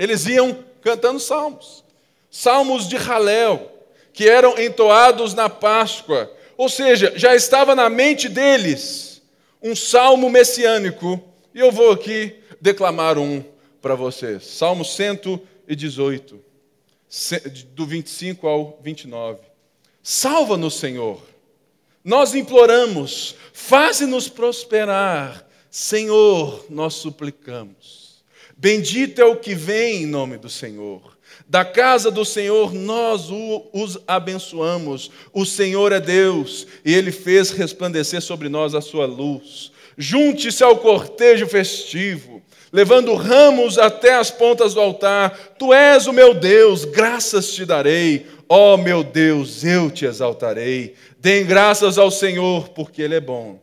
Eles 0.00 0.24
iam 0.24 0.64
cantando 0.80 1.20
salmos. 1.20 1.84
Salmos 2.30 2.88
de 2.88 2.96
Halel, 2.96 3.70
que 4.14 4.26
eram 4.26 4.58
entoados 4.58 5.34
na 5.34 5.50
Páscoa. 5.50 6.32
Ou 6.56 6.70
seja, 6.70 7.12
já 7.16 7.34
estava 7.34 7.74
na 7.74 7.90
mente 7.90 8.26
deles 8.26 9.20
um 9.62 9.76
salmo 9.76 10.30
messiânico. 10.30 11.22
E 11.54 11.60
eu 11.60 11.70
vou 11.70 11.92
aqui 11.92 12.34
declamar 12.58 13.18
um 13.18 13.44
para 13.82 13.94
vocês. 13.94 14.46
Salmo 14.46 14.86
118, 14.86 16.42
do 17.74 17.84
25 17.84 18.48
ao 18.48 18.78
29. 18.82 19.40
Salva-nos, 20.02 20.76
Senhor. 20.76 21.20
Nós 22.02 22.34
imploramos, 22.34 23.34
faze-nos 23.52 24.30
prosperar. 24.30 25.46
Senhor, 25.70 26.64
nós 26.70 26.94
suplicamos. 26.94 27.99
Bendito 28.60 29.22
é 29.22 29.24
o 29.24 29.36
que 29.36 29.54
vem 29.54 30.02
em 30.02 30.06
nome 30.06 30.36
do 30.36 30.50
Senhor. 30.50 31.16
Da 31.48 31.64
casa 31.64 32.10
do 32.10 32.26
Senhor 32.26 32.74
nós 32.74 33.30
os 33.72 33.98
abençoamos. 34.06 35.10
O 35.32 35.46
Senhor 35.46 35.92
é 35.92 35.98
Deus 35.98 36.66
e 36.84 36.94
ele 36.94 37.10
fez 37.10 37.52
resplandecer 37.52 38.20
sobre 38.20 38.50
nós 38.50 38.74
a 38.74 38.82
sua 38.82 39.06
luz. 39.06 39.72
Junte-se 39.96 40.62
ao 40.62 40.76
cortejo 40.76 41.46
festivo, 41.46 42.42
levando 42.70 43.14
ramos 43.14 43.78
até 43.78 44.12
as 44.12 44.30
pontas 44.30 44.74
do 44.74 44.80
altar. 44.80 45.54
Tu 45.58 45.72
és 45.72 46.06
o 46.06 46.12
meu 46.12 46.34
Deus, 46.34 46.84
graças 46.84 47.54
te 47.54 47.64
darei. 47.64 48.26
Ó 48.46 48.74
oh, 48.74 48.76
meu 48.76 49.02
Deus, 49.02 49.64
eu 49.64 49.90
te 49.90 50.04
exaltarei. 50.04 50.94
Deem 51.18 51.46
graças 51.46 51.96
ao 51.96 52.10
Senhor, 52.10 52.68
porque 52.68 53.00
ele 53.00 53.14
é 53.14 53.20
bom. 53.20 53.58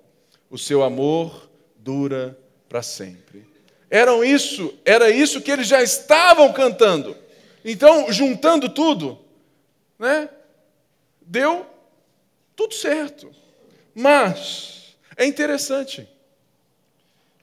O 0.49 0.57
seu 0.57 0.81
amor 0.81 1.47
dura 1.77 2.35
para 2.67 2.81
sempre. 2.81 3.56
Eram 3.89 4.23
isso, 4.23 4.73
era 4.83 5.09
isso 5.09 5.41
que 5.41 5.51
eles 5.51 5.67
já 5.67 5.81
estavam 5.81 6.51
cantando. 6.51 7.15
Então, 7.63 8.11
juntando 8.11 8.69
tudo, 8.69 9.19
né? 9.97 10.29
Deu 11.21 11.65
tudo 12.55 12.73
certo. 12.73 13.29
Mas 13.93 14.95
é 15.15 15.25
interessante 15.25 16.07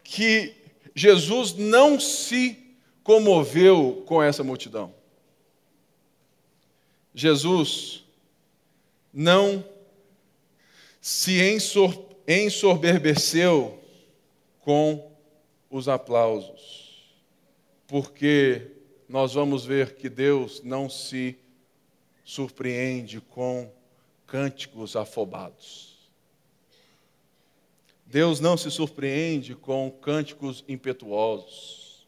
que 0.02 0.54
Jesus 0.94 1.54
não 1.54 1.98
se 1.98 2.58
comoveu 3.02 4.02
com 4.06 4.22
essa 4.22 4.44
multidão. 4.44 4.94
Jesus 7.14 8.04
não 9.12 9.64
se 11.00 11.38
ensoberbeceu 12.26 13.78
com 14.60 15.13
os 15.74 15.88
aplausos, 15.88 17.02
porque 17.84 18.70
nós 19.08 19.34
vamos 19.34 19.66
ver 19.66 19.96
que 19.96 20.08
Deus 20.08 20.62
não 20.62 20.88
se 20.88 21.36
surpreende 22.24 23.20
com 23.20 23.68
cânticos 24.24 24.94
afobados. 24.94 25.98
Deus 28.06 28.38
não 28.38 28.56
se 28.56 28.70
surpreende 28.70 29.56
com 29.56 29.90
cânticos 29.90 30.64
impetuosos. 30.68 32.06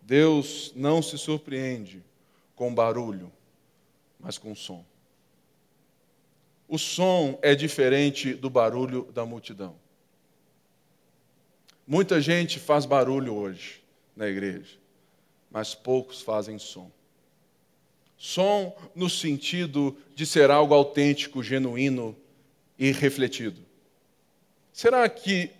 Deus 0.00 0.72
não 0.76 1.02
se 1.02 1.18
surpreende 1.18 2.00
com 2.54 2.72
barulho, 2.72 3.32
mas 4.20 4.38
com 4.38 4.54
som. 4.54 4.84
O 6.68 6.78
som 6.78 7.40
é 7.42 7.56
diferente 7.56 8.34
do 8.34 8.48
barulho 8.48 9.10
da 9.12 9.26
multidão. 9.26 9.83
Muita 11.86 12.18
gente 12.20 12.58
faz 12.58 12.86
barulho 12.86 13.34
hoje 13.34 13.82
na 14.16 14.26
igreja, 14.26 14.78
mas 15.50 15.74
poucos 15.74 16.22
fazem 16.22 16.58
som. 16.58 16.90
Som 18.16 18.74
no 18.94 19.10
sentido 19.10 19.94
de 20.14 20.24
ser 20.24 20.50
algo 20.50 20.72
autêntico, 20.72 21.42
genuíno 21.42 22.16
e 22.78 22.90
refletido. 22.90 23.60
Será 24.72 25.06
que 25.10 25.50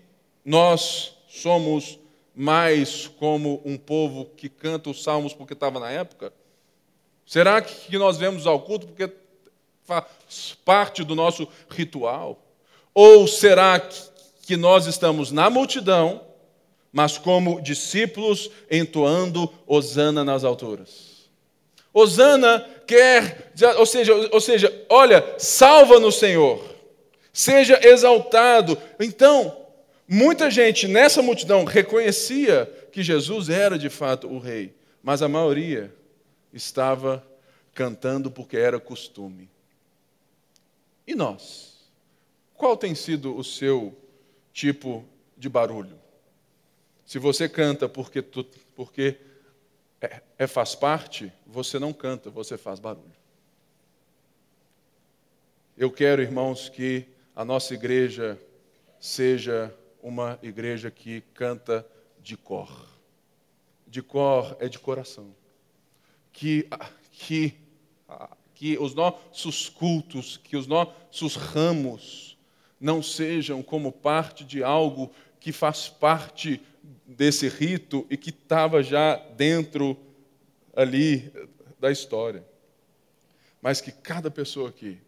nós 0.42 1.14
somos 1.28 1.98
mais 2.34 3.06
como 3.06 3.60
um 3.64 3.76
povo 3.76 4.24
que 4.36 4.48
canta 4.48 4.88
os 4.88 5.02
salmos 5.02 5.34
porque 5.34 5.52
estava 5.52 5.78
na 5.78 5.90
época? 5.90 6.32
Será 7.26 7.60
que 7.60 7.98
nós 7.98 8.16
vemos 8.16 8.46
ao 8.46 8.60
culto 8.60 8.86
porque 8.86 9.12
faz 9.84 10.56
parte 10.64 11.04
do 11.04 11.14
nosso 11.14 11.46
ritual? 11.68 12.42
Ou 12.94 13.28
será 13.28 13.78
que 13.78 14.13
nós 14.56 14.86
estamos 14.86 15.32
na 15.32 15.48
multidão, 15.48 16.20
mas 16.92 17.18
como 17.18 17.60
discípulos 17.60 18.50
entoando 18.70 19.52
Osana 19.66 20.22
nas 20.24 20.44
alturas? 20.44 21.14
Osana 21.92 22.60
quer, 22.86 23.52
ou 23.78 23.86
seja, 23.86 24.12
ou 24.30 24.40
seja, 24.40 24.84
olha, 24.88 25.34
salva-nos, 25.38 26.16
Senhor 26.16 26.74
seja 27.34 27.80
exaltado. 27.84 28.78
Então, 28.98 29.66
muita 30.06 30.48
gente 30.48 30.86
nessa 30.86 31.20
multidão 31.20 31.64
reconhecia 31.64 32.72
que 32.92 33.02
Jesus 33.02 33.50
era 33.50 33.76
de 33.76 33.90
fato 33.90 34.28
o 34.28 34.38
rei, 34.38 34.72
mas 35.02 35.20
a 35.20 35.28
maioria 35.28 35.92
estava 36.52 37.26
cantando 37.74 38.30
porque 38.30 38.56
era 38.56 38.78
costume. 38.78 39.50
E 41.04 41.16
nós? 41.16 41.74
Qual 42.56 42.76
tem 42.76 42.94
sido 42.94 43.36
o 43.36 43.42
seu 43.42 43.92
tipo 44.54 45.04
de 45.36 45.48
barulho? 45.50 45.98
Se 47.04 47.18
você 47.18 47.48
canta 47.48 47.86
porque, 47.86 48.22
tu, 48.22 48.44
porque 48.74 49.18
é, 50.00 50.22
é, 50.38 50.46
faz 50.46 50.74
parte, 50.74 51.30
você 51.46 51.78
não 51.78 51.92
canta, 51.92 52.30
você 52.30 52.56
faz 52.56 52.80
barulho. 52.80 53.12
Eu 55.76 55.90
quero, 55.90 56.22
irmãos, 56.22 56.68
que 56.68 57.04
a 57.34 57.44
nossa 57.44 57.74
igreja 57.74 58.40
seja 59.00 59.74
uma 60.00 60.38
igreja 60.40 60.90
que 60.90 61.20
canta 61.34 61.86
de 62.22 62.36
cor. 62.36 62.88
De 63.86 64.00
cor 64.00 64.56
é 64.60 64.68
de 64.68 64.78
coração. 64.78 65.34
Que, 66.32 66.68
que, 67.10 67.54
que 68.54 68.78
os 68.78 68.94
nossos 68.94 69.68
cultos, 69.68 70.36
que 70.36 70.56
os 70.56 70.66
nossos 70.66 71.34
ramos 71.34 72.33
não 72.80 73.02
sejam 73.02 73.62
como 73.62 73.92
parte 73.92 74.44
de 74.44 74.62
algo 74.62 75.10
que 75.40 75.52
faz 75.52 75.88
parte 75.88 76.60
desse 77.06 77.48
rito 77.48 78.06
e 78.10 78.16
que 78.16 78.30
estava 78.30 78.82
já 78.82 79.16
dentro 79.16 79.96
ali 80.74 81.32
da 81.78 81.90
história. 81.90 82.44
Mas 83.62 83.80
que 83.80 83.92
cada 83.92 84.30
pessoa 84.30 84.68
aqui 84.68 85.00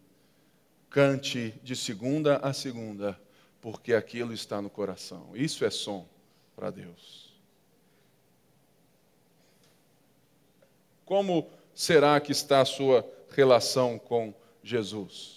Cante 0.89 1.53
de 1.61 1.75
segunda 1.75 2.37
a 2.37 2.53
segunda, 2.53 3.19
porque 3.61 3.93
aquilo 3.93 4.33
está 4.33 4.61
no 4.61 4.69
coração. 4.69 5.31
Isso 5.35 5.65
é 5.65 5.69
som 5.69 6.07
para 6.55 6.71
Deus. 6.71 7.37
Como 11.05 11.49
será 11.73 12.19
que 12.19 12.31
está 12.31 12.61
a 12.61 12.65
sua 12.65 13.07
relação 13.29 13.99
com 13.99 14.33
Jesus? 14.63 15.36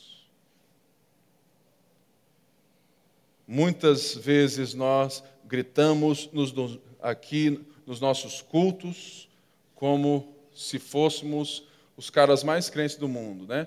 Muitas 3.53 4.15
vezes 4.15 4.75
nós 4.75 5.25
gritamos 5.45 6.31
nos, 6.33 6.55
aqui 7.03 7.61
nos 7.85 8.01
nossos 8.01 8.41
cultos 8.41 9.29
como 9.75 10.33
se 10.55 10.79
fôssemos 10.79 11.65
os 11.97 12.11
caras 12.11 12.45
mais 12.45 12.71
crentes 12.71 12.95
do 12.95 13.09
mundo, 13.09 13.47
né? 13.49 13.67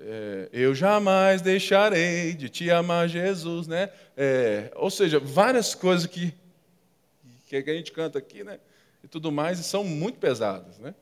é, 0.00 0.48
eu 0.52 0.74
jamais 0.74 1.40
deixarei 1.40 2.34
de 2.34 2.50
te 2.50 2.70
amar, 2.70 3.08
Jesus, 3.08 3.66
né? 3.66 3.90
É, 4.16 4.70
ou 4.76 4.90
seja, 4.90 5.18
várias 5.18 5.74
coisas 5.74 6.06
que, 6.06 6.34
que 7.48 7.56
a 7.56 7.74
gente 7.74 7.92
canta 7.92 8.18
aqui, 8.18 8.44
né? 8.44 8.60
e 9.02 9.08
tudo 9.08 9.32
mais, 9.32 9.58
e 9.58 9.64
são 9.64 9.82
muito 9.82 10.18
pesadas, 10.18 10.78
né? 10.78 10.94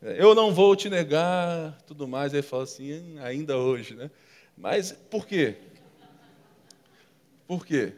Eu 0.00 0.34
não 0.34 0.52
vou 0.52 0.76
te 0.76 0.90
negar, 0.90 1.76
tudo 1.86 2.06
mais. 2.06 2.32
Ele 2.32 2.42
fala 2.42 2.64
assim, 2.64 2.92
hum, 2.92 3.16
ainda 3.22 3.56
hoje, 3.56 3.94
né? 3.94 4.10
Mas 4.56 4.92
por 4.92 5.26
quê? 5.26 5.56
Por 7.46 7.64
quê? 7.66 7.92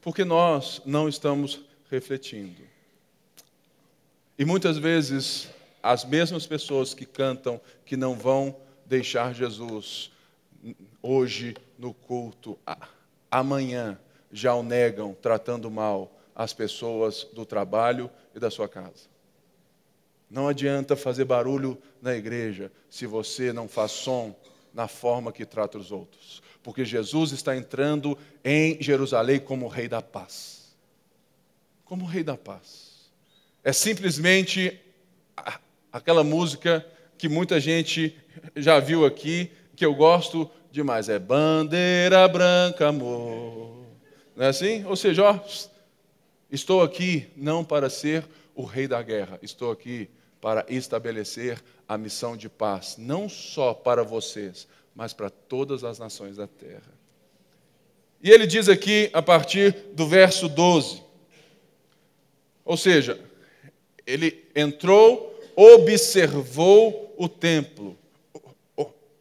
Porque 0.00 0.24
nós 0.24 0.80
não 0.84 1.08
estamos 1.08 1.60
refletindo. 1.90 2.62
E 4.38 4.44
muitas 4.44 4.76
vezes 4.76 5.48
as 5.82 6.04
mesmas 6.04 6.46
pessoas 6.46 6.94
que 6.94 7.06
cantam 7.06 7.60
que 7.84 7.96
não 7.96 8.14
vão 8.14 8.56
deixar 8.86 9.34
Jesus 9.34 10.10
hoje 11.02 11.54
no 11.78 11.92
culto, 11.92 12.58
amanhã 13.30 13.98
já 14.32 14.54
o 14.54 14.62
negam, 14.62 15.14
tratando 15.14 15.70
mal 15.70 16.10
as 16.34 16.52
pessoas 16.52 17.24
do 17.32 17.44
trabalho 17.44 18.10
e 18.34 18.40
da 18.40 18.50
sua 18.50 18.68
casa. 18.68 19.08
Não 20.28 20.48
adianta 20.48 20.96
fazer 20.96 21.24
barulho 21.24 21.78
na 22.02 22.14
igreja 22.14 22.72
se 22.90 23.06
você 23.06 23.52
não 23.52 23.68
faz 23.68 23.92
som 23.92 24.34
na 24.72 24.88
forma 24.88 25.32
que 25.32 25.46
trata 25.46 25.78
os 25.78 25.92
outros. 25.92 26.42
Porque 26.64 26.84
Jesus 26.84 27.30
está 27.30 27.54
entrando 27.54 28.18
em 28.42 28.82
Jerusalém 28.82 29.38
como 29.38 29.68
Rei 29.68 29.86
da 29.86 30.00
Paz. 30.00 30.74
Como 31.84 32.06
Rei 32.06 32.24
da 32.24 32.38
Paz. 32.38 33.10
É 33.62 33.70
simplesmente 33.70 34.80
aquela 35.92 36.24
música 36.24 36.84
que 37.18 37.28
muita 37.28 37.60
gente 37.60 38.16
já 38.56 38.80
viu 38.80 39.04
aqui, 39.04 39.52
que 39.76 39.84
eu 39.84 39.94
gosto 39.94 40.50
demais. 40.72 41.10
É 41.10 41.18
Bandeira 41.18 42.26
Branca, 42.26 42.88
amor. 42.88 43.84
Não 44.34 44.46
é 44.46 44.48
assim? 44.48 44.84
Ou 44.86 44.96
seja, 44.96 45.22
ó, 45.22 45.40
estou 46.50 46.82
aqui 46.82 47.28
não 47.36 47.62
para 47.62 47.90
ser 47.90 48.24
o 48.54 48.64
rei 48.64 48.88
da 48.88 49.02
guerra, 49.02 49.38
estou 49.42 49.70
aqui 49.70 50.08
para 50.40 50.64
estabelecer 50.68 51.62
a 51.86 51.98
missão 51.98 52.36
de 52.36 52.48
paz, 52.48 52.96
não 52.98 53.28
só 53.28 53.74
para 53.74 54.02
vocês, 54.02 54.66
mas 54.94 55.12
para 55.12 55.30
todas 55.30 55.82
as 55.84 55.98
nações 55.98 56.36
da 56.36 56.46
terra. 56.46 56.92
E 58.22 58.30
ele 58.30 58.46
diz 58.46 58.68
aqui, 58.68 59.10
a 59.12 59.20
partir 59.20 59.72
do 59.92 60.06
verso 60.06 60.48
12, 60.48 61.02
ou 62.64 62.76
seja, 62.76 63.20
ele 64.06 64.48
entrou, 64.54 65.38
observou 65.54 67.14
o 67.18 67.28
templo. 67.28 67.98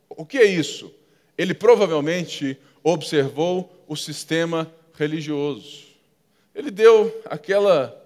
O 0.09 0.25
que 0.25 0.37
é 0.37 0.45
isso? 0.45 0.93
Ele 1.37 1.53
provavelmente 1.53 2.57
observou 2.83 3.83
o 3.87 3.95
sistema 3.95 4.71
religioso. 4.93 5.87
Ele 6.53 6.69
deu 6.69 7.21
aquela. 7.25 7.99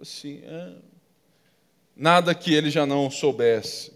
Assim, 0.00 0.42
é, 0.44 0.72
nada 1.96 2.34
que 2.34 2.52
ele 2.52 2.70
já 2.70 2.84
não 2.84 3.10
soubesse. 3.10 3.92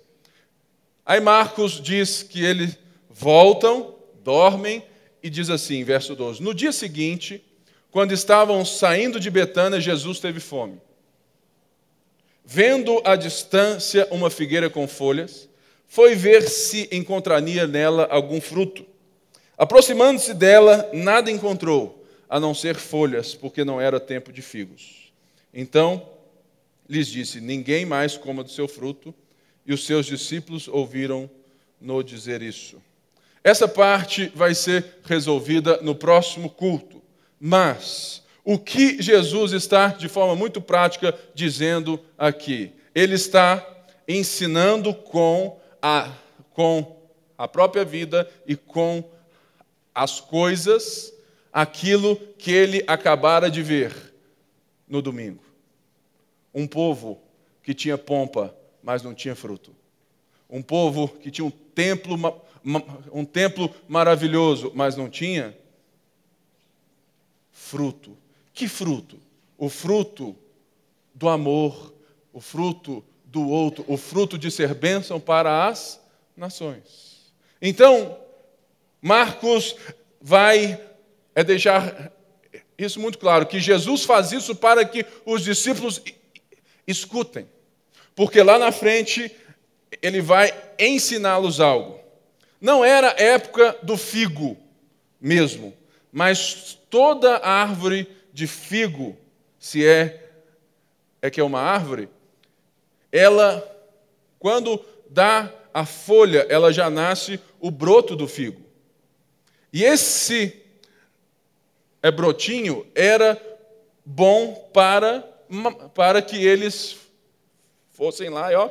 Aí 1.07 1.21
Marcos 1.21 1.81
diz 1.81 2.25
que 2.25 2.45
eles 2.45 2.77
voltam, 3.09 3.95
dormem 4.25 4.83
e 5.23 5.31
diz 5.31 5.49
assim, 5.49 5.85
verso 5.85 6.17
12: 6.17 6.43
No 6.43 6.53
dia 6.53 6.73
seguinte, 6.73 7.45
quando 7.93 8.13
estavam 8.13 8.65
saindo 8.65 9.21
de 9.21 9.31
Betânia, 9.31 9.81
Jesus 9.81 10.19
teve 10.19 10.41
fome. 10.41 10.81
Vendo 12.45 13.01
à 13.05 13.15
distância 13.15 14.09
uma 14.11 14.31
figueira 14.31 14.69
com 14.69 14.89
folhas, 14.89 15.49
foi 15.87 16.17
ver 16.17 16.43
se 16.49 16.89
encontraria 16.91 17.67
nela 17.69 18.09
algum 18.11 18.41
fruto. 18.41 18.85
Aproximando-se 19.57 20.35
dela, 20.35 20.91
nada 20.93 21.31
encontrou, 21.31 22.05
a 22.29 22.41
não 22.41 22.53
ser 22.53 22.75
folhas, 22.75 23.35
porque 23.35 23.65
não 23.65 23.81
era 23.81 24.01
tempo 24.01 24.33
de 24.33 24.43
figos. 24.43 25.13
Então 25.55 26.09
lhes 26.89 27.07
disse: 27.07 27.41
Ninguém 27.41 27.87
mais 27.87 28.17
coma 28.17 28.43
do 28.43 28.51
seu 28.51 28.67
fruto. 28.67 29.15
E 29.67 29.73
os 29.73 29.85
seus 29.85 30.07
discípulos 30.07 30.69
ouviram-no 30.69 32.03
dizer 32.03 32.43
isso. 32.43 32.81
Essa 33.43 33.67
parte 33.67 34.31
vai 34.35 34.55
ser 34.55 34.99
resolvida 35.05 35.79
no 35.83 35.95
próximo 35.95 36.49
culto. 36.49 37.03
Mas 37.41 38.23
o 38.45 38.59
que 38.59 39.01
Jesus 39.03 39.53
está, 39.53 39.89
de 39.89 40.09
forma 40.09 40.35
muito 40.37 40.61
prática, 40.61 41.19
dizendo 41.35 42.01
aqui? 42.17 42.73
Ele 42.95 43.15
está 43.15 43.65
ensinando 44.07 44.95
com 44.95 45.61
a, 45.83 46.13
com 46.53 46.97
a 47.37 47.47
própria 47.49 47.85
vida 47.85 48.29
e 48.47 48.57
com 48.57 49.05
as 49.95 50.21
coisas 50.21 51.13
aquilo 51.53 52.17
que 52.39 52.53
ele 52.53 52.85
acabara 52.87 53.51
de 53.51 53.63
ver 53.63 53.93
no 54.89 55.03
domingo 55.03 55.47
um 56.57 56.67
povo 56.67 57.21
que 57.63 57.75
tinha 57.75 57.99
pompa, 57.99 58.57
mas 58.87 59.03
não 59.03 59.13
tinha 59.13 59.35
fruto. 59.35 59.75
Um 60.49 60.63
povo 60.63 61.09
que 61.09 61.29
tinha 61.29 61.45
um 61.45 61.51
templo, 61.51 62.17
um 63.13 63.25
templo 63.25 63.75
maravilhoso, 63.89 64.71
mas 64.77 64.95
não 64.95 65.11
tinha 65.11 65.59
fruto. 67.51 68.17
Que 68.55 68.69
fruto? 68.69 69.19
O 69.59 69.69
fruto 69.69 70.37
do 71.13 71.29
amor, 71.29 71.93
o 72.33 72.41
fruto 72.41 73.05
do 73.25 73.49
outro, 73.49 73.85
o 73.89 73.97
fruto 73.97 74.39
de 74.39 74.53
ser 74.53 74.73
bênção 74.73 75.19
para 75.19 75.67
as 75.67 76.01
nações. 76.37 77.33
Então, 77.61 78.17
Marcos 79.03 79.75
vai 80.21 80.81
é 81.35 81.43
deixar 81.43 82.13
isso 82.79 83.01
muito 83.01 83.19
claro, 83.19 83.47
que 83.47 83.59
Jesus 83.59 84.05
faz 84.05 84.31
isso 84.31 84.55
para 84.55 84.85
que 84.85 85.05
os 85.25 85.43
discípulos 85.43 86.01
escutem, 86.87 87.49
porque 88.17 88.43
lá 88.43 88.59
na 88.59 88.73
frente 88.73 89.31
ele 90.03 90.23
vai 90.23 90.53
ensiná-los 90.79 91.61
algo. 91.61 92.01
Não 92.59 92.83
era 92.83 93.15
época 93.23 93.79
do 93.83 93.97
figo 93.97 94.57
mesmo, 95.21 95.77
mas 96.11 96.79
toda 96.89 97.47
árvore 97.47 98.09
de 98.33 98.47
figo, 98.47 99.17
se 99.59 99.87
é 99.87 100.23
é 101.21 101.31
que 101.31 101.41
é 101.41 101.45
uma 101.45 101.61
árvore, 101.61 102.09
ela 103.13 103.63
quando 104.39 104.83
dá 105.11 105.53
a 105.73 105.85
folha, 105.85 106.47
ela 106.49 106.73
já 106.73 106.89
nasce 106.89 107.39
o 107.61 107.71
broto 107.71 108.17
do 108.17 108.27
figo. 108.27 108.63
E 109.73 109.85
esse 109.85 110.63
é 112.03 112.11
brotinho 112.11 112.87
era 112.95 113.41
bom 114.05 114.71
para 114.73 115.21
para 115.95 116.23
que 116.23 116.45
eles 116.45 117.06
fossem 117.97 118.29
lá 118.29 118.51
ó, 118.55 118.71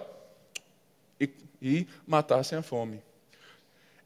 e, 1.19 1.27
e 1.59 1.87
matassem 2.05 2.59
a 2.59 2.61
fome. 2.61 3.01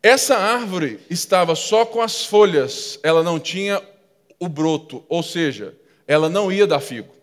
Essa 0.02 0.38
árvore 0.38 1.02
estava 1.10 1.56
só 1.56 1.86
com 1.86 2.02
as 2.02 2.26
folhas, 2.26 2.98
ela 3.04 3.22
não 3.22 3.38
tinha 3.38 3.84
o 4.40 4.48
broto, 4.48 5.04
ou 5.10 5.22
seja, 5.22 5.76
ela 6.08 6.30
não 6.30 6.50
ia 6.50 6.66
dar 6.66 6.80
figo. 6.80 7.14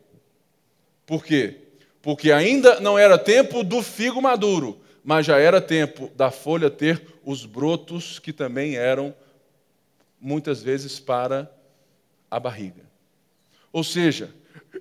Por 1.06 1.24
quê? 1.24 1.56
Porque 2.02 2.30
ainda 2.30 2.78
não 2.80 2.98
era 2.98 3.16
tempo 3.16 3.64
do 3.64 3.82
figo 3.82 4.20
maduro, 4.20 4.78
mas 5.02 5.24
já 5.24 5.38
era 5.38 5.58
tempo 5.58 6.10
da 6.14 6.30
folha 6.30 6.68
ter 6.68 7.02
os 7.24 7.46
brotos 7.46 8.18
que 8.18 8.32
também 8.32 8.76
eram 8.76 9.14
muitas 10.20 10.62
vezes 10.62 11.00
para 11.00 11.50
a 12.30 12.38
barriga. 12.38 12.82
Ou 13.72 13.82
seja, 13.82 14.34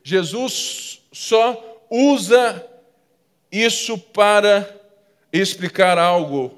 Jesus 0.03 1.01
só 1.13 1.85
usa 1.89 2.74
isso 3.63 3.97
para 3.97 4.69
explicar 5.31 5.97
algo 5.97 6.57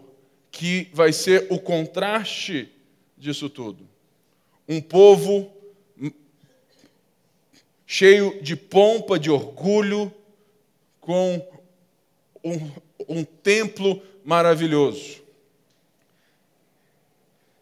que 0.50 0.90
vai 0.94 1.14
ser 1.14 1.46
o 1.50 1.60
contraste 1.60 2.72
disso 3.16 3.50
tudo. 3.50 3.88
Um 4.68 4.82
povo 4.82 5.52
cheio 7.86 8.42
de 8.42 8.56
pompa, 8.56 9.20
de 9.20 9.30
orgulho, 9.30 10.12
com 11.00 11.48
um, 12.44 12.72
um 13.08 13.24
templo 13.24 14.02
maravilhoso, 14.26 15.22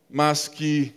mas 0.10 0.48
que 0.48 0.95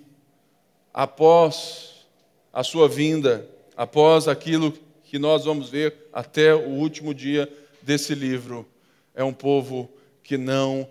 após 0.95 2.07
a 2.53 2.65
sua 2.65 2.89
vinda, 2.89 3.47
após 3.77 4.29
aquilo 4.29 4.73
que 5.05 5.19
nós 5.19 5.45
vamos 5.45 5.69
ver 5.69 6.09
até 6.13 6.55
o 6.55 6.71
último 6.71 7.13
dia 7.13 7.53
desse 7.89 8.15
livro, 8.15 8.69
é 9.15 9.25
um 9.25 9.33
povo 9.33 9.91
que 10.23 10.37
não 10.37 10.87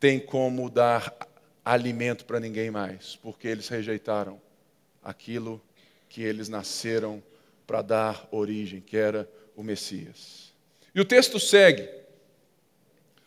tem 0.00 0.18
como 0.18 0.70
dar 0.70 1.14
alimento 1.62 2.24
para 2.24 2.40
ninguém 2.40 2.70
mais, 2.70 3.16
porque 3.16 3.46
eles 3.46 3.68
rejeitaram 3.68 4.40
aquilo 5.04 5.60
que 6.08 6.22
eles 6.22 6.48
nasceram 6.48 7.22
para 7.66 7.82
dar 7.82 8.26
origem, 8.30 8.80
que 8.80 8.96
era 8.96 9.28
o 9.54 9.62
Messias. 9.62 10.54
E 10.94 11.02
o 11.02 11.04
texto 11.04 11.38
segue. 11.38 11.86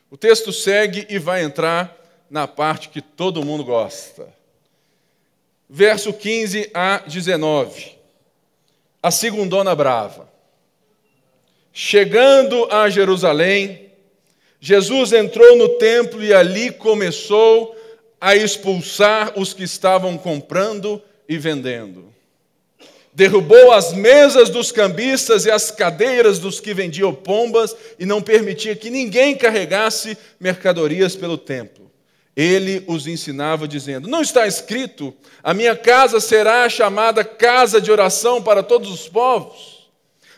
O 0.10 0.18
texto 0.18 0.52
segue 0.52 1.06
e 1.08 1.20
vai 1.20 1.44
entrar 1.44 1.96
na 2.28 2.48
parte 2.48 2.90
que 2.90 3.04
todo 3.04 3.46
mundo 3.46 3.64
gosta. 3.64 4.34
Verso 5.70 6.12
15 6.12 6.72
a 6.74 7.04
19 7.06 7.94
a 9.04 9.12
segundona 9.12 9.76
brava. 9.76 10.35
Chegando 11.78 12.72
a 12.72 12.90
Jerusalém, 12.90 13.92
Jesus 14.62 15.12
entrou 15.12 15.58
no 15.58 15.68
templo 15.78 16.24
e 16.24 16.34
ali 16.34 16.72
começou 16.72 17.76
a 18.20 18.34
expulsar 18.34 19.38
os 19.38 19.52
que 19.52 19.64
estavam 19.64 20.18
comprando 20.18 21.02
e 21.28 21.38
vendendo. 21.38 22.06
Derrubou 23.14 23.74
as 23.74 23.92
mesas 23.92 24.50
dos 24.50 24.72
cambistas 24.72 25.46
e 25.46 25.52
as 25.52 25.70
cadeiras 25.70 26.40
dos 26.40 26.62
que 26.62 26.74
vendiam 26.74 27.14
pombas 27.14 27.76
e 28.00 28.06
não 28.06 28.22
permitia 28.22 28.74
que 28.74 28.90
ninguém 28.90 29.36
carregasse 29.36 30.18
mercadorias 30.40 31.14
pelo 31.14 31.38
templo. 31.38 31.92
Ele 32.38 32.86
os 32.88 33.06
ensinava 33.06 33.68
dizendo: 33.68 34.08
Não 34.08 34.22
está 34.22 34.48
escrito, 34.48 35.14
a 35.44 35.54
minha 35.54 35.76
casa 35.76 36.22
será 36.22 36.70
chamada 36.70 37.22
casa 37.26 37.82
de 37.82 37.92
oração 37.92 38.42
para 38.42 38.64
todos 38.64 38.90
os 38.90 39.10
povos, 39.10 39.75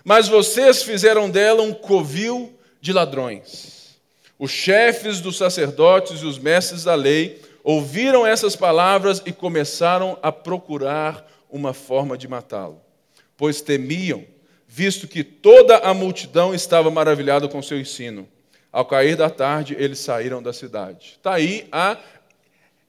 mas 0.07 0.29
vocês 0.29 0.83
fizeram 0.83 1.29
dela 1.29 1.61
um 1.61 1.73
covil 1.73 2.57
de 2.79 2.93
ladrões. 2.93 3.99
Os 4.39 4.49
chefes 4.49 5.19
dos 5.19 5.35
sacerdotes 5.35 6.21
e 6.21 6.25
os 6.25 6.39
mestres 6.39 6.85
da 6.85 6.95
lei 6.95 7.41
ouviram 7.61 8.25
essas 8.25 8.55
palavras 8.55 9.21
e 9.25 9.33
começaram 9.33 10.17
a 10.23 10.31
procurar 10.31 11.29
uma 11.49 11.73
forma 11.73 12.17
de 12.17 12.25
matá-lo, 12.25 12.81
pois 13.35 13.59
temiam, 13.59 14.23
visto 14.65 15.09
que 15.09 15.25
toda 15.25 15.75
a 15.79 15.93
multidão 15.93 16.55
estava 16.55 16.89
maravilhada 16.89 17.49
com 17.49 17.61
seu 17.61 17.77
ensino. 17.77 18.29
Ao 18.71 18.85
cair 18.85 19.17
da 19.17 19.29
tarde, 19.29 19.75
eles 19.77 19.99
saíram 19.99 20.41
da 20.41 20.53
cidade. 20.53 21.17
Está 21.17 21.33
aí 21.33 21.67
a 21.69 21.97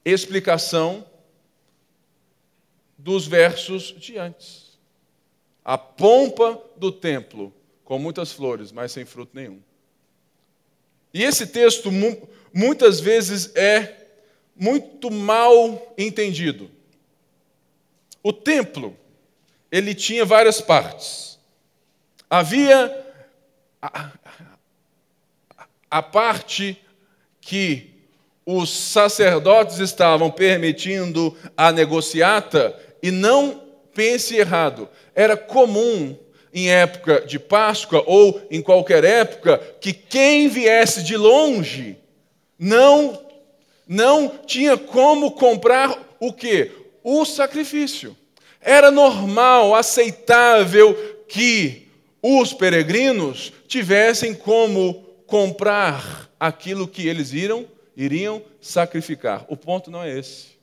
explicação 0.05 1.03
dos 2.97 3.27
versos 3.27 3.93
de 3.97 4.17
antes. 4.17 4.79
A 5.65 5.77
pompa 5.77 6.68
do 6.79 6.91
templo, 6.91 7.53
com 7.83 7.99
muitas 7.99 8.31
flores, 8.31 8.71
mas 8.71 8.91
sem 8.91 9.05
fruto 9.05 9.31
nenhum. 9.33 9.59
E 11.13 11.23
esse 11.23 11.47
texto 11.47 11.89
muitas 12.53 12.99
vezes 12.99 13.55
é 13.55 14.07
muito 14.55 15.09
mal 15.09 15.93
entendido. 15.97 16.69
O 18.21 18.31
templo, 18.33 18.95
ele 19.71 19.95
tinha 19.95 20.25
várias 20.25 20.61
partes. 20.61 21.39
Havia 22.29 23.05
a, 23.81 24.11
a 25.89 26.03
parte 26.03 26.79
que 27.41 27.89
os 28.45 28.69
sacerdotes 28.69 29.79
estavam 29.79 30.29
permitindo 30.29 31.35
a 31.55 31.71
negociata, 31.71 32.77
e 33.01 33.11
não 33.11 33.63
pense 33.93 34.35
errado, 34.35 34.89
era 35.13 35.37
comum 35.37 36.17
em 36.53 36.69
época 36.69 37.21
de 37.21 37.37
Páscoa 37.39 38.03
ou 38.05 38.41
em 38.49 38.61
qualquer 38.61 39.03
época 39.03 39.57
que 39.79 39.93
quem 39.93 40.47
viesse 40.47 41.03
de 41.03 41.15
longe 41.15 41.97
não 42.57 43.27
não 43.87 44.29
tinha 44.45 44.77
como 44.77 45.31
comprar 45.31 46.15
o 46.19 46.31
que? 46.31 46.71
O 47.03 47.25
sacrifício. 47.25 48.15
Era 48.61 48.91
normal, 48.91 49.73
aceitável 49.73 50.93
que 51.27 51.87
os 52.21 52.53
peregrinos 52.53 53.51
tivessem 53.67 54.35
como 54.35 55.05
comprar 55.25 56.29
aquilo 56.39 56.87
que 56.87 57.07
eles 57.07 57.33
iriam, 57.33 57.65
iriam 57.97 58.43
sacrificar. 58.61 59.43
O 59.47 59.57
ponto 59.57 59.89
não 59.89 60.03
é 60.03 60.19
esse. 60.19 60.58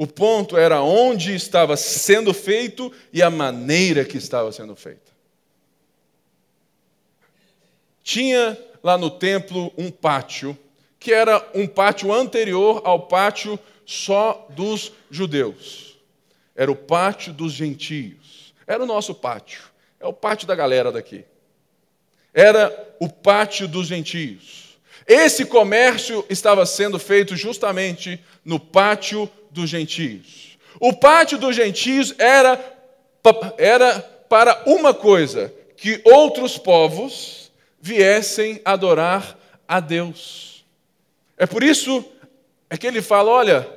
O 0.00 0.06
ponto 0.06 0.56
era 0.56 0.80
onde 0.80 1.34
estava 1.34 1.76
sendo 1.76 2.32
feito 2.32 2.90
e 3.12 3.22
a 3.22 3.28
maneira 3.28 4.02
que 4.02 4.16
estava 4.16 4.50
sendo 4.50 4.74
feita. 4.74 5.12
Tinha 8.02 8.58
lá 8.82 8.96
no 8.96 9.10
templo 9.10 9.70
um 9.76 9.90
pátio 9.90 10.56
que 10.98 11.12
era 11.12 11.46
um 11.54 11.66
pátio 11.66 12.14
anterior 12.14 12.80
ao 12.82 13.08
pátio 13.08 13.58
só 13.84 14.48
dos 14.48 14.90
judeus. 15.10 15.98
Era 16.56 16.72
o 16.72 16.76
pátio 16.76 17.30
dos 17.34 17.52
gentios. 17.52 18.54
Era 18.66 18.82
o 18.82 18.86
nosso 18.86 19.14
pátio. 19.14 19.64
É 20.00 20.06
o 20.06 20.14
pátio 20.14 20.48
da 20.48 20.54
galera 20.54 20.90
daqui. 20.90 21.26
Era 22.32 22.96
o 22.98 23.06
pátio 23.06 23.68
dos 23.68 23.88
gentios. 23.88 24.78
Esse 25.06 25.44
comércio 25.44 26.24
estava 26.30 26.64
sendo 26.64 26.98
feito 26.98 27.36
justamente 27.36 28.18
no 28.42 28.58
pátio 28.58 29.30
dos 29.50 29.68
gentios. 29.68 30.58
O 30.78 30.92
pátio 30.92 31.38
dos 31.38 31.54
gentios 31.54 32.14
era, 32.18 32.58
era 33.58 34.00
para 34.28 34.62
uma 34.66 34.94
coisa: 34.94 35.52
que 35.76 36.00
outros 36.04 36.56
povos 36.56 37.50
viessem 37.80 38.60
adorar 38.64 39.38
a 39.66 39.80
Deus. 39.80 40.64
É 41.36 41.46
por 41.46 41.62
isso 41.62 42.04
é 42.68 42.76
que 42.76 42.86
ele 42.86 43.02
fala: 43.02 43.30
olha, 43.30 43.68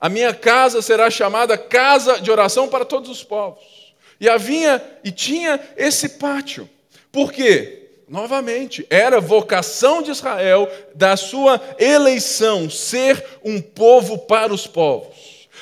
a 0.00 0.08
minha 0.08 0.34
casa 0.34 0.82
será 0.82 1.08
chamada 1.08 1.56
casa 1.56 2.20
de 2.20 2.30
oração 2.30 2.68
para 2.68 2.84
todos 2.84 3.08
os 3.08 3.22
povos. 3.22 3.94
E 4.20 4.28
havia 4.28 4.82
e 5.02 5.10
tinha 5.10 5.60
esse 5.76 6.10
pátio. 6.10 6.68
Por 7.10 7.32
quê? 7.32 7.78
Novamente, 8.08 8.86
era 8.90 9.20
vocação 9.20 10.02
de 10.02 10.10
Israel, 10.10 10.70
da 10.94 11.16
sua 11.16 11.60
eleição, 11.78 12.68
ser 12.68 13.24
um 13.42 13.60
povo 13.60 14.18
para 14.18 14.52
os 14.52 14.66
povos. 14.66 15.11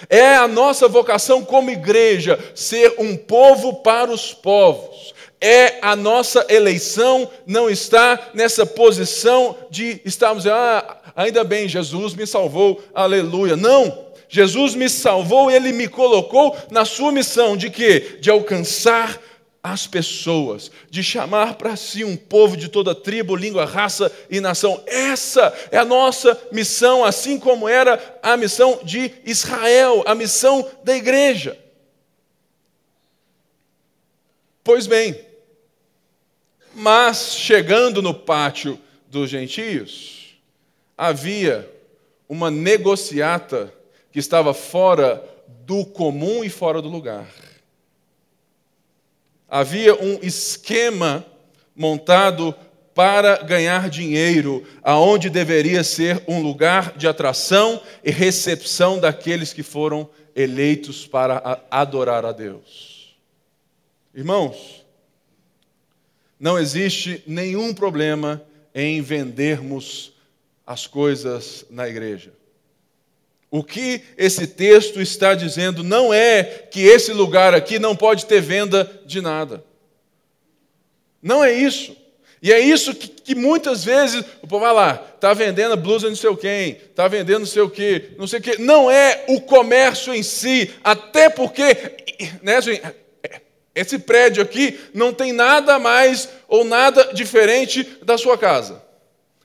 É 0.09 0.37
a 0.37 0.49
nossa 0.49 0.89
vocação 0.89 1.45
como 1.45 1.71
igreja, 1.71 2.39
ser 2.55 2.95
um 2.99 3.17
povo 3.17 3.83
para 3.83 4.11
os 4.11 4.33
povos. 4.33 5.15
É 5.41 5.79
a 5.81 5.97
nossa 5.97 6.47
eleição, 6.51 7.29
não 7.47 7.71
está 7.71 8.31
nessa 8.35 8.67
posição 8.67 9.57
de 9.71 10.01
estarmos, 10.05 10.47
ah, 10.47 10.99
ainda 11.17 11.43
bem, 11.43 11.67
Jesus 11.67 12.15
me 12.15 12.27
salvou, 12.27 12.83
aleluia. 12.95 13.57
Não, 13.57 14.11
Jesus 14.29 14.75
me 14.75 14.89
salvou 14.89 15.51
ele 15.51 15.73
me 15.73 15.89
colocou 15.89 16.57
na 16.71 16.85
sua 16.85 17.11
missão 17.11 17.57
de 17.57 17.69
quê? 17.69 18.19
De 18.21 18.31
alcançar 18.31 19.21
as 19.63 19.87
pessoas, 19.87 20.71
de 20.89 21.03
chamar 21.03 21.55
para 21.55 21.77
si 21.77 22.03
um 22.03 22.17
povo 22.17 22.57
de 22.57 22.69
toda 22.69 22.95
tribo, 22.95 23.37
língua, 23.37 23.67
raça 23.67 24.11
e 24.31 24.41
nação. 24.41 24.83
Essa 24.87 25.53
é 25.71 25.77
a 25.77 25.85
nossa 25.85 26.39
missão, 26.51 27.05
assim 27.05 27.39
como 27.39 27.69
era 27.69 28.19
a 28.23 28.37
missão 28.37 28.81
de 28.83 29.13
Israel, 29.25 30.03
a 30.07 30.15
missão 30.15 30.69
da 30.83 30.97
igreja. 30.97 31.59
Pois 34.65 34.87
bem, 34.87 35.19
mas 36.75 37.35
chegando 37.35 38.01
no 38.01 38.15
pátio 38.15 38.81
dos 39.09 39.29
gentios, 39.29 40.37
havia 40.97 41.69
uma 42.29 42.51
negociata 42.51 43.73
que 44.13 44.19
estava 44.19 44.55
fora 44.55 45.23
do 45.67 45.85
comum 45.85 46.43
e 46.43 46.49
fora 46.49 46.81
do 46.81 46.89
lugar. 46.89 47.27
Havia 49.51 49.95
um 49.95 50.21
esquema 50.23 51.27
montado 51.75 52.55
para 52.95 53.43
ganhar 53.43 53.89
dinheiro, 53.89 54.65
aonde 54.83 55.29
deveria 55.29 55.83
ser 55.83 56.23
um 56.29 56.41
lugar 56.41 56.97
de 56.97 57.09
atração 57.09 57.81
e 58.05 58.11
recepção 58.11 58.99
daqueles 58.99 59.53
que 59.53 59.63
foram 59.63 60.09
eleitos 60.37 61.07
para 61.07 61.63
adorar 61.71 62.25
a 62.25 62.33
Deus. 62.33 63.17
Irmãos, 64.15 64.85
não 66.39 66.59
existe 66.59 67.23
nenhum 67.27 67.75
problema 67.75 68.43
em 68.75 69.01
vendermos 69.03 70.13
as 70.67 70.87
coisas 70.87 71.65
na 71.71 71.89
igreja. 71.89 72.33
O 73.51 73.65
que 73.65 74.03
esse 74.17 74.47
texto 74.47 75.01
está 75.01 75.35
dizendo 75.35 75.83
não 75.83 76.15
é 76.15 76.45
que 76.45 76.83
esse 76.83 77.13
lugar 77.13 77.53
aqui 77.53 77.79
não 77.79 77.97
pode 77.97 78.27
ter 78.27 78.41
venda 78.41 78.89
de 79.05 79.21
nada. 79.21 79.65
Não 81.21 81.43
é 81.43 81.53
isso. 81.53 81.97
E 82.43 82.53
é 82.53 82.61
isso 82.61 82.95
que, 82.95 83.09
que 83.09 83.35
muitas 83.35 83.85
vezes 83.85 84.25
o 84.41 84.47
povo 84.47 84.65
vai 84.65 84.73
lá, 84.73 85.05
está 85.15 85.35
vendendo 85.35 85.77
blusa 85.77 86.09
não 86.09 86.17
sei 86.17 86.35
quem, 86.37 86.71
está 86.71 87.07
vendendo 87.07 87.41
não 87.41 87.47
sei 87.47 87.61
o 87.61 87.69
quê, 87.69 88.11
não 88.17 88.27
sei 88.27 88.39
o 88.39 88.43
quê. 88.43 88.57
Não 88.59 88.91
é 88.91 89.25
o 89.29 89.41
comércio 89.41 90.15
em 90.15 90.23
si, 90.23 90.73
até 90.83 91.29
porque 91.29 91.77
né, 92.41 92.57
assim, 92.57 92.81
esse 93.75 93.99
prédio 93.99 94.43
aqui 94.43 94.79
não 94.95 95.13
tem 95.13 95.33
nada 95.33 95.79
mais 95.79 96.29
ou 96.49 96.65
nada 96.65 97.13
diferente 97.13 97.85
da 98.03 98.17
sua 98.17 98.39
casa. 98.39 98.83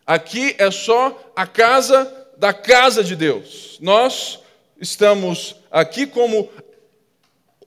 Aqui 0.05 0.55
é 0.57 0.69
só 0.71 1.33
a 1.35 1.45
casa 1.45 2.24
da 2.37 2.53
casa 2.53 3.03
de 3.03 3.15
Deus. 3.15 3.77
Nós 3.81 4.39
estamos 4.79 5.55
aqui 5.71 6.05
como 6.05 6.49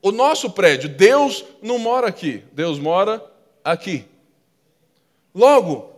o 0.03 0.11
nosso 0.11 0.51
prédio. 0.51 0.89
Deus 0.89 1.45
não 1.63 1.79
mora 1.79 2.09
aqui, 2.09 2.43
Deus 2.53 2.79
mora 2.79 3.25
aqui. 3.65 4.05
Logo, 5.35 5.93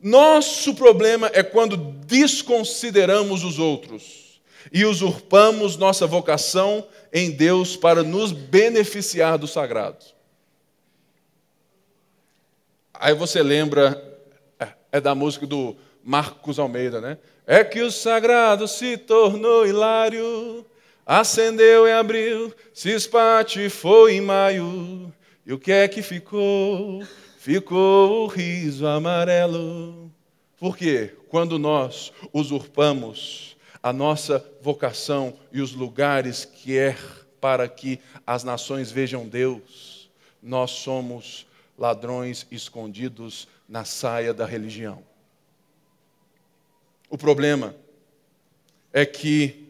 nosso 0.00 0.74
problema 0.74 1.30
é 1.32 1.42
quando 1.42 1.76
desconsideramos 1.76 3.44
os 3.44 3.58
outros 3.58 4.40
e 4.72 4.84
usurpamos 4.84 5.76
nossa 5.76 6.06
vocação 6.06 6.86
em 7.12 7.30
Deus 7.30 7.76
para 7.76 8.02
nos 8.02 8.32
beneficiar 8.32 9.38
do 9.38 9.46
sagrado. 9.46 10.04
Aí 12.94 13.14
você 13.14 13.42
lembra, 13.42 14.20
é, 14.58 14.68
é 14.92 15.00
da 15.00 15.14
música 15.14 15.46
do 15.46 15.76
Marcos 16.04 16.58
Almeida, 16.58 17.00
né? 17.00 17.18
É 17.46 17.64
que 17.64 17.80
o 17.80 17.90
sagrado 17.90 18.66
se 18.68 18.96
tornou 18.96 19.66
hilário, 19.66 20.64
acendeu 21.04 21.86
em 21.86 21.92
abril, 21.92 22.54
se 22.72 22.90
espatifou 22.90 24.08
em 24.08 24.20
maio, 24.20 25.12
e 25.44 25.52
o 25.52 25.58
que 25.58 25.72
é 25.72 25.88
que 25.88 26.02
ficou? 26.02 27.02
Ficou 27.38 28.24
o 28.24 28.26
riso 28.28 28.86
amarelo. 28.86 30.10
Por 30.58 30.76
quê? 30.76 31.12
Quando 31.28 31.58
nós 31.58 32.12
usurpamos 32.32 33.56
a 33.82 33.92
nossa 33.92 34.44
vocação 34.60 35.34
e 35.52 35.60
os 35.60 35.72
lugares 35.72 36.44
que 36.44 36.78
é 36.78 36.96
para 37.40 37.66
que 37.66 37.98
as 38.24 38.44
nações 38.44 38.92
vejam 38.92 39.26
Deus, 39.26 40.08
nós 40.40 40.70
somos 40.70 41.44
ladrões 41.76 42.46
escondidos 42.48 43.48
na 43.68 43.84
saia 43.84 44.32
da 44.32 44.46
religião. 44.46 45.02
O 47.12 47.18
problema 47.18 47.76
é 48.90 49.04
que 49.04 49.68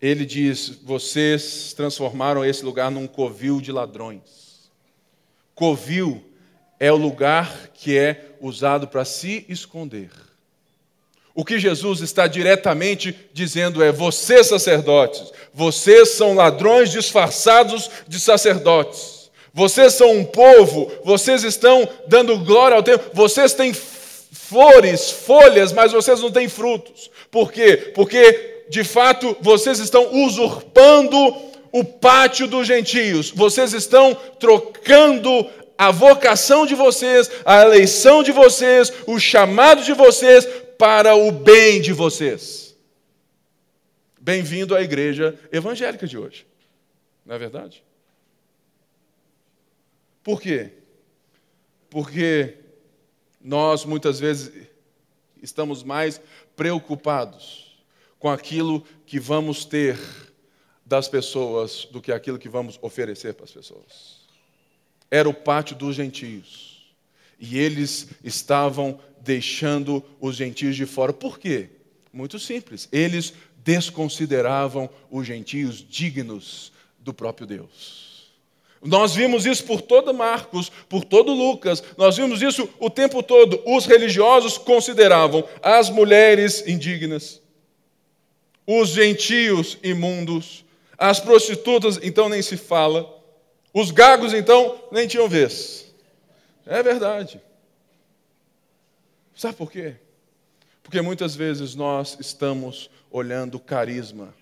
ele 0.00 0.24
diz: 0.24 0.68
vocês 0.84 1.72
transformaram 1.72 2.44
esse 2.44 2.64
lugar 2.64 2.92
num 2.92 3.08
covil 3.08 3.60
de 3.60 3.72
ladrões. 3.72 4.70
Covil 5.52 6.24
é 6.78 6.92
o 6.92 6.96
lugar 6.96 7.70
que 7.74 7.98
é 7.98 8.36
usado 8.40 8.86
para 8.86 9.04
se 9.04 9.44
esconder. 9.48 10.12
O 11.34 11.44
que 11.44 11.58
Jesus 11.58 12.00
está 12.00 12.28
diretamente 12.28 13.12
dizendo 13.32 13.82
é: 13.82 13.90
vocês, 13.90 14.46
sacerdotes, 14.46 15.32
vocês 15.52 16.10
são 16.10 16.34
ladrões 16.34 16.92
disfarçados 16.92 17.90
de 18.06 18.20
sacerdotes. 18.20 19.28
Vocês 19.52 19.94
são 19.94 20.12
um 20.12 20.24
povo, 20.24 20.88
vocês 21.02 21.42
estão 21.42 21.88
dando 22.06 22.38
glória 22.38 22.76
ao 22.76 22.82
tempo, 22.84 23.10
vocês 23.12 23.52
têm 23.54 23.74
flores, 24.30 25.10
folhas, 25.10 25.72
mas 25.72 25.92
vocês 25.92 26.20
não 26.20 26.30
têm 26.30 26.48
frutos. 26.48 27.10
Por 27.30 27.52
quê? 27.52 27.92
Porque, 27.94 28.64
de 28.68 28.84
fato, 28.84 29.36
vocês 29.40 29.78
estão 29.78 30.12
usurpando 30.24 31.16
o 31.72 31.84
pátio 31.84 32.46
dos 32.46 32.66
gentios, 32.66 33.30
vocês 33.30 33.72
estão 33.72 34.14
trocando 34.14 35.48
a 35.78 35.90
vocação 35.90 36.66
de 36.66 36.74
vocês, 36.74 37.30
a 37.44 37.62
eleição 37.62 38.22
de 38.22 38.32
vocês, 38.32 38.92
o 39.06 39.18
chamado 39.18 39.82
de 39.82 39.92
vocês 39.92 40.46
para 40.78 41.14
o 41.14 41.30
bem 41.30 41.80
de 41.80 41.92
vocês. 41.92 42.76
Bem-vindo 44.20 44.74
à 44.76 44.82
igreja 44.82 45.38
evangélica 45.50 46.06
de 46.06 46.18
hoje, 46.18 46.46
não 47.24 47.34
é 47.34 47.38
verdade? 47.38 47.82
Por 50.22 50.40
quê? 50.40 50.70
Porque 51.88 52.59
nós 53.40 53.84
muitas 53.84 54.20
vezes 54.20 54.52
estamos 55.42 55.82
mais 55.82 56.20
preocupados 56.54 57.76
com 58.18 58.28
aquilo 58.28 58.84
que 59.06 59.18
vamos 59.18 59.64
ter 59.64 59.98
das 60.84 61.08
pessoas 61.08 61.86
do 61.90 62.00
que 62.00 62.12
aquilo 62.12 62.38
que 62.38 62.48
vamos 62.48 62.78
oferecer 62.82 63.34
para 63.34 63.44
as 63.44 63.52
pessoas. 63.52 64.20
Era 65.10 65.28
o 65.28 65.34
pátio 65.34 65.74
dos 65.76 65.96
gentios. 65.96 66.94
E 67.38 67.58
eles 67.58 68.08
estavam 68.22 69.00
deixando 69.20 70.04
os 70.20 70.36
gentios 70.36 70.76
de 70.76 70.84
fora. 70.84 71.12
Por 71.12 71.38
quê? 71.38 71.70
Muito 72.12 72.38
simples. 72.38 72.88
Eles 72.92 73.32
desconsideravam 73.64 74.90
os 75.10 75.26
gentios 75.26 75.76
dignos 75.76 76.72
do 76.98 77.14
próprio 77.14 77.46
Deus. 77.46 78.09
Nós 78.82 79.14
vimos 79.14 79.44
isso 79.44 79.64
por 79.64 79.82
todo 79.82 80.14
Marcos, 80.14 80.70
por 80.88 81.04
todo 81.04 81.34
Lucas, 81.34 81.82
nós 81.98 82.16
vimos 82.16 82.40
isso 82.40 82.68
o 82.78 82.88
tempo 82.88 83.22
todo. 83.22 83.62
Os 83.66 83.84
religiosos 83.84 84.56
consideravam 84.56 85.46
as 85.62 85.90
mulheres 85.90 86.66
indignas, 86.66 87.42
os 88.66 88.88
gentios 88.88 89.76
imundos, 89.82 90.64
as 90.96 91.20
prostitutas, 91.20 91.98
então 92.02 92.28
nem 92.28 92.40
se 92.40 92.56
fala, 92.56 93.20
os 93.72 93.90
gagos, 93.90 94.32
então, 94.32 94.82
nem 94.90 95.06
tinham 95.06 95.28
vez. 95.28 95.86
É 96.66 96.82
verdade. 96.82 97.40
Sabe 99.34 99.56
por 99.56 99.70
quê? 99.70 99.94
Porque 100.82 101.00
muitas 101.00 101.34
vezes 101.34 101.74
nós 101.74 102.16
estamos 102.18 102.90
olhando 103.10 103.60
carisma. 103.60 104.34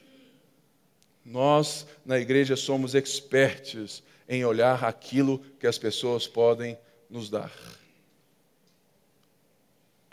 Nós, 1.24 1.86
na 2.07 2.18
igreja, 2.18 2.57
somos 2.57 2.95
expertos 2.95 4.03
em 4.29 4.45
olhar 4.45 4.85
aquilo 4.85 5.39
que 5.59 5.66
as 5.66 5.79
pessoas 5.79 6.26
podem 6.26 6.79
nos 7.09 7.31
dar. 7.31 7.53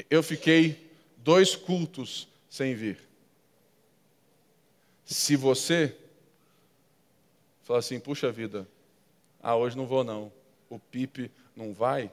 Eu 0.10 0.24
fiquei 0.24 0.90
dois 1.18 1.56
cultos 1.56 2.28
sem 2.50 2.74
vir. 2.74 3.00
Se 5.06 5.36
você 5.36 5.96
fala 7.64 7.80
assim, 7.80 8.00
puxa 8.00 8.32
vida, 8.32 8.68
ah, 9.42 9.56
hoje 9.56 9.76
não 9.76 9.86
vou 9.86 10.04
não, 10.04 10.32
o 10.70 10.80
Pipe 10.80 11.30
não 11.56 11.74
vai, 11.74 12.12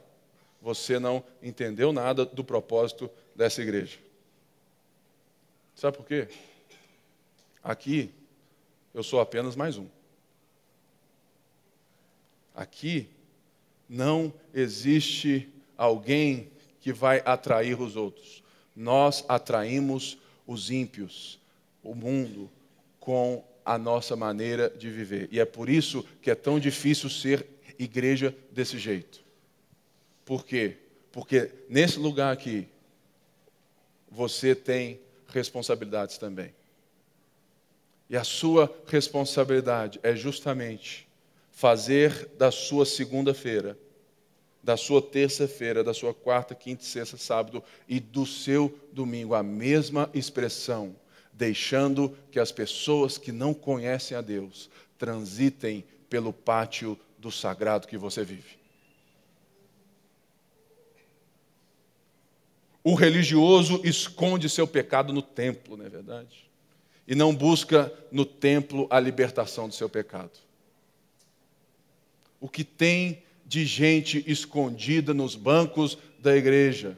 você 0.61 0.99
não 0.99 1.23
entendeu 1.41 1.91
nada 1.91 2.25
do 2.25 2.43
propósito 2.43 3.09
dessa 3.35 3.61
igreja. 3.61 3.97
Sabe 5.75 5.97
por 5.97 6.05
quê? 6.05 6.27
Aqui 7.63 8.11
eu 8.93 9.03
sou 9.03 9.19
apenas 9.19 9.55
mais 9.55 9.77
um. 9.77 9.87
Aqui 12.53 13.07
não 13.89 14.33
existe 14.53 15.49
alguém 15.77 16.51
que 16.79 16.93
vai 16.93 17.21
atrair 17.25 17.79
os 17.79 17.95
outros. 17.95 18.43
Nós 18.75 19.23
atraímos 19.27 20.17
os 20.45 20.69
ímpios, 20.69 21.39
o 21.83 21.95
mundo, 21.95 22.49
com 22.99 23.43
a 23.65 23.77
nossa 23.77 24.15
maneira 24.15 24.69
de 24.69 24.89
viver. 24.89 25.29
E 25.31 25.39
é 25.39 25.45
por 25.45 25.69
isso 25.69 26.05
que 26.21 26.29
é 26.29 26.35
tão 26.35 26.59
difícil 26.59 27.09
ser 27.09 27.45
igreja 27.79 28.35
desse 28.51 28.77
jeito. 28.77 29.23
Por 30.25 30.45
quê? 30.45 30.77
Porque 31.11 31.51
nesse 31.69 31.99
lugar 31.99 32.33
aqui, 32.33 32.67
você 34.09 34.53
tem 34.53 34.99
responsabilidades 35.27 36.17
também. 36.17 36.53
E 38.09 38.15
a 38.15 38.23
sua 38.23 38.73
responsabilidade 38.87 39.99
é 40.03 40.15
justamente 40.15 41.02
fazer 41.53 42.31
da 42.35 42.51
sua 42.51 42.83
segunda-feira, 42.83 43.77
da 44.61 44.75
sua 44.75 45.01
terça-feira, 45.01 45.83
da 45.83 45.93
sua 45.93 46.13
quarta, 46.13 46.55
quinta, 46.55 46.83
sexta, 46.83 47.15
sábado 47.15 47.63
e 47.87 47.99
do 47.99 48.25
seu 48.25 48.77
domingo 48.91 49.35
a 49.35 49.43
mesma 49.43 50.09
expressão, 50.15 50.95
deixando 51.31 52.17
que 52.31 52.39
as 52.39 52.51
pessoas 52.51 53.19
que 53.19 53.31
não 53.31 53.53
conhecem 53.53 54.17
a 54.17 54.21
Deus 54.21 54.69
transitem 54.97 55.85
pelo 56.09 56.33
pátio 56.33 56.99
do 57.19 57.31
sagrado 57.31 57.87
que 57.87 57.97
você 57.97 58.23
vive. 58.23 58.57
O 62.83 62.95
religioso 62.95 63.79
esconde 63.83 64.49
seu 64.49 64.67
pecado 64.67 65.13
no 65.13 65.21
templo, 65.21 65.77
não 65.77 65.85
é 65.85 65.89
verdade? 65.89 66.49
E 67.07 67.13
não 67.13 67.33
busca 67.33 67.93
no 68.11 68.25
templo 68.25 68.87
a 68.89 68.99
libertação 68.99 69.69
do 69.69 69.73
seu 69.73 69.87
pecado 69.87 70.31
o 72.43 72.49
que 72.49 72.65
tem 72.65 73.23
de 73.45 73.65
gente 73.65 74.21
escondida 74.27 75.13
nos 75.13 75.33
bancos 75.33 75.97
da 76.19 76.35
igreja. 76.35 76.97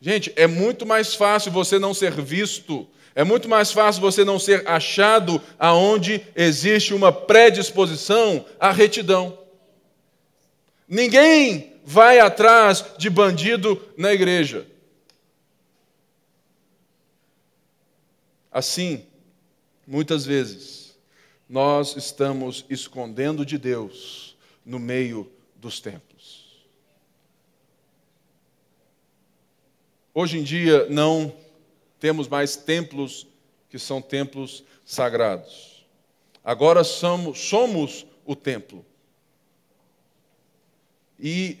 Gente, 0.00 0.32
é 0.34 0.48
muito 0.48 0.84
mais 0.84 1.14
fácil 1.14 1.52
você 1.52 1.78
não 1.78 1.94
ser 1.94 2.20
visto, 2.20 2.84
é 3.14 3.22
muito 3.22 3.48
mais 3.48 3.70
fácil 3.70 4.02
você 4.02 4.24
não 4.24 4.40
ser 4.40 4.66
achado 4.66 5.40
aonde 5.56 6.20
existe 6.34 6.92
uma 6.92 7.12
predisposição 7.12 8.44
à 8.58 8.72
retidão. 8.72 9.38
Ninguém 10.88 11.74
vai 11.84 12.18
atrás 12.18 12.84
de 12.98 13.08
bandido 13.08 13.80
na 13.96 14.12
igreja. 14.12 14.66
Assim, 18.50 19.06
muitas 19.86 20.26
vezes, 20.26 20.96
nós 21.48 21.94
estamos 21.94 22.64
escondendo 22.68 23.46
de 23.46 23.58
Deus 23.58 24.25
no 24.66 24.80
meio 24.80 25.32
dos 25.54 25.80
templos. 25.80 26.66
Hoje 30.12 30.38
em 30.38 30.42
dia 30.42 30.86
não 30.90 31.32
temos 32.00 32.26
mais 32.26 32.56
templos 32.56 33.26
que 33.70 33.78
são 33.78 34.02
templos 34.02 34.64
sagrados. 34.84 35.86
Agora 36.42 36.82
somos, 36.82 37.38
somos 37.38 38.06
o 38.24 38.34
templo. 38.34 38.84
E, 41.18 41.58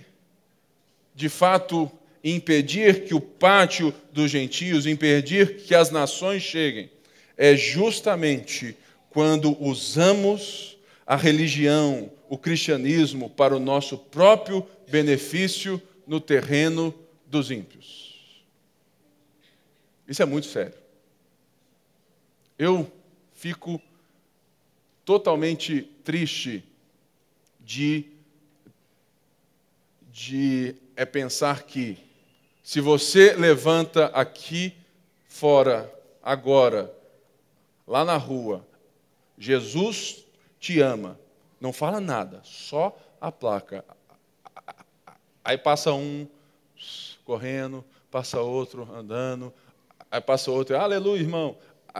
de 1.14 1.28
fato, 1.28 1.90
impedir 2.22 3.04
que 3.04 3.14
o 3.14 3.20
pátio 3.20 3.94
dos 4.12 4.30
gentios, 4.30 4.86
impedir 4.86 5.62
que 5.64 5.74
as 5.74 5.90
nações 5.90 6.42
cheguem, 6.42 6.90
é 7.36 7.54
justamente 7.54 8.76
quando 9.10 9.56
usamos 9.62 10.76
a 11.06 11.16
religião, 11.16 12.10
o 12.28 12.38
cristianismo 12.38 13.30
para 13.30 13.56
o 13.56 13.60
nosso 13.60 13.96
próprio 13.96 14.66
benefício 14.88 15.80
no 16.06 16.20
terreno 16.20 16.94
dos 17.26 17.50
ímpios. 17.50 18.44
Isso 20.06 20.22
é 20.22 20.26
muito 20.26 20.46
sério. 20.46 20.74
Eu 22.58 22.90
fico 23.34 23.80
totalmente 25.04 25.82
triste 26.02 26.64
de, 27.60 28.04
de 30.10 30.74
é 30.94 31.04
pensar 31.04 31.64
que 31.64 31.98
se 32.62 32.80
você 32.80 33.34
levanta 33.34 34.06
aqui 34.06 34.74
fora, 35.28 35.92
agora, 36.22 36.92
lá 37.86 38.04
na 38.04 38.16
rua, 38.16 38.66
Jesus 39.38 40.24
te 40.58 40.80
ama, 40.80 41.18
não 41.60 41.72
fala 41.72 42.00
nada, 42.00 42.40
só 42.44 42.96
a 43.20 43.32
placa. 43.32 43.84
Aí 45.44 45.56
passa 45.56 45.92
um 45.92 46.26
correndo, 47.24 47.84
passa 48.10 48.40
outro 48.40 48.88
andando, 48.94 49.52
aí 50.10 50.20
passa 50.20 50.50
outro, 50.50 50.76
aleluia, 50.76 51.20
irmão. 51.20 51.56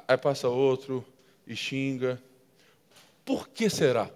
Aí 0.07 0.17
passa 0.17 0.49
outro 0.49 1.05
e 1.47 1.57
xinga. 1.57 2.21
Por 3.25 3.49
que 3.49 3.71
será? 3.71 4.11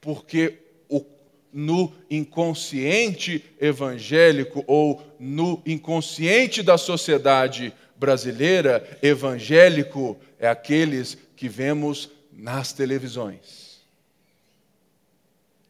Porque 0.00 0.58
o, 0.88 1.04
no 1.52 1.92
inconsciente 2.10 3.44
evangélico 3.60 4.62
ou 4.66 5.02
no 5.18 5.62
inconsciente 5.64 6.62
da 6.62 6.76
sociedade 6.76 7.72
brasileira, 7.96 8.98
evangélico 9.02 10.16
é 10.38 10.46
aqueles 10.46 11.16
que 11.34 11.48
vemos 11.48 12.10
nas 12.32 12.72
televisões. 12.72 13.65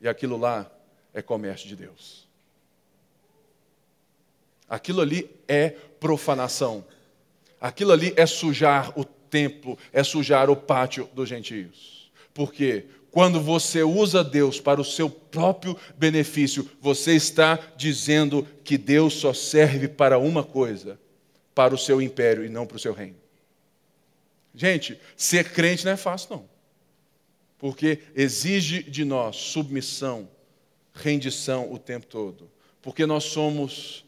E 0.07 0.09
aquilo 0.09 0.37
lá 0.37 0.71
é 1.13 1.21
comércio 1.21 1.67
de 1.67 1.75
Deus. 1.75 2.29
Aquilo 4.69 5.01
ali 5.01 5.29
é 5.49 5.71
profanação. 5.99 6.85
Aquilo 7.61 7.91
ali 7.91 8.15
é 8.17 8.25
sujar 8.25 8.97
o 8.97 9.05
templo, 9.05 9.77
é 9.93 10.05
sujar 10.05 10.49
o 10.49 10.55
pátio 10.55 11.11
dos 11.13 11.29
gentios. 11.29 12.13
Porque 12.33 12.87
quando 13.11 13.41
você 13.41 13.83
usa 13.83 14.23
Deus 14.23 14.61
para 14.61 14.81
o 14.81 14.85
seu 14.85 15.11
próprio 15.11 15.77
benefício, 15.99 16.71
você 16.81 17.17
está 17.17 17.59
dizendo 17.77 18.47
que 18.63 18.79
Deus 18.79 19.15
só 19.15 19.35
serve 19.35 19.89
para 19.89 20.21
uma 20.21 20.45
coisa: 20.45 21.01
para 21.53 21.75
o 21.75 21.79
seu 21.79 22.01
império 22.01 22.45
e 22.45 22.49
não 22.49 22.65
para 22.65 22.77
o 22.77 22.81
seu 22.81 22.93
reino. 22.93 23.17
Gente, 24.55 25.01
ser 25.17 25.51
crente 25.51 25.85
não 25.85 25.91
é 25.91 25.97
fácil, 25.97 26.29
não. 26.31 26.56
Porque 27.59 28.01
exige 28.15 28.83
de 28.83 29.05
nós 29.05 29.37
submissão, 29.37 30.29
rendição 30.95 31.73
o 31.73 31.79
tempo 31.79 32.07
todo. 32.07 32.51
Porque 32.83 33.07
nós 33.07 33.25
somos 33.25 34.05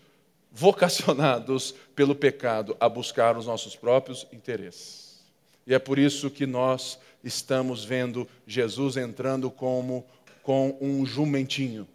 vocacionados 0.53 1.74
pelo 1.94 2.14
pecado 2.14 2.76
a 2.80 2.88
buscar 2.88 3.36
os 3.36 3.46
nossos 3.46 3.76
próprios 3.76 4.26
interesses. 4.32 5.20
E 5.66 5.74
é 5.74 5.78
por 5.78 5.99
isso 5.99 6.30
que 6.30 6.46
nós 6.46 6.99
estamos 7.22 7.84
vendo 7.84 8.26
Jesus 8.46 8.96
entrando 8.96 9.51
como 9.51 10.07
com 10.42 10.76
um 10.80 11.05
jumentinho. 11.05 11.86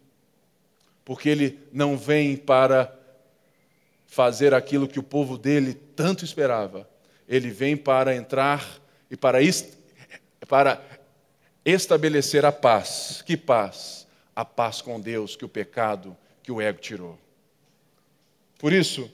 Porque 1.03 1.27
ele 1.27 1.59
não 1.71 1.97
vem 1.97 2.37
para 2.37 2.93
fazer 4.05 4.53
aquilo 4.53 4.87
que 4.87 4.99
o 4.99 5.03
povo 5.03 5.37
dele 5.37 5.73
tanto 5.73 6.23
esperava. 6.23 6.87
Ele 7.27 7.49
vem 7.49 7.75
para 7.75 8.15
entrar 8.15 8.79
e 9.09 9.17
para, 9.17 9.39
para 10.47 10.81
estabelecer 11.65 12.45
a 12.45 12.51
paz. 12.51 13.23
Que 13.25 13.37
paz? 13.37 14.07
A 14.35 14.43
paz 14.43 14.81
com 14.81 14.99
Deus 14.99 15.35
que 15.35 15.45
o 15.45 15.49
pecado, 15.49 16.15
que 16.41 16.51
o 16.51 16.61
ego 16.61 16.79
tirou. 16.79 17.17
Por 18.57 18.73
isso, 18.73 19.09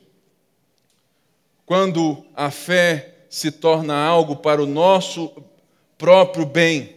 quando 1.65 2.25
a 2.35 2.49
fé 2.49 3.15
se 3.29 3.51
torna 3.51 3.95
algo 3.95 4.37
para 4.37 4.61
o 4.61 4.65
nosso 4.65 5.43
próprio 5.97 6.45
bem, 6.45 6.95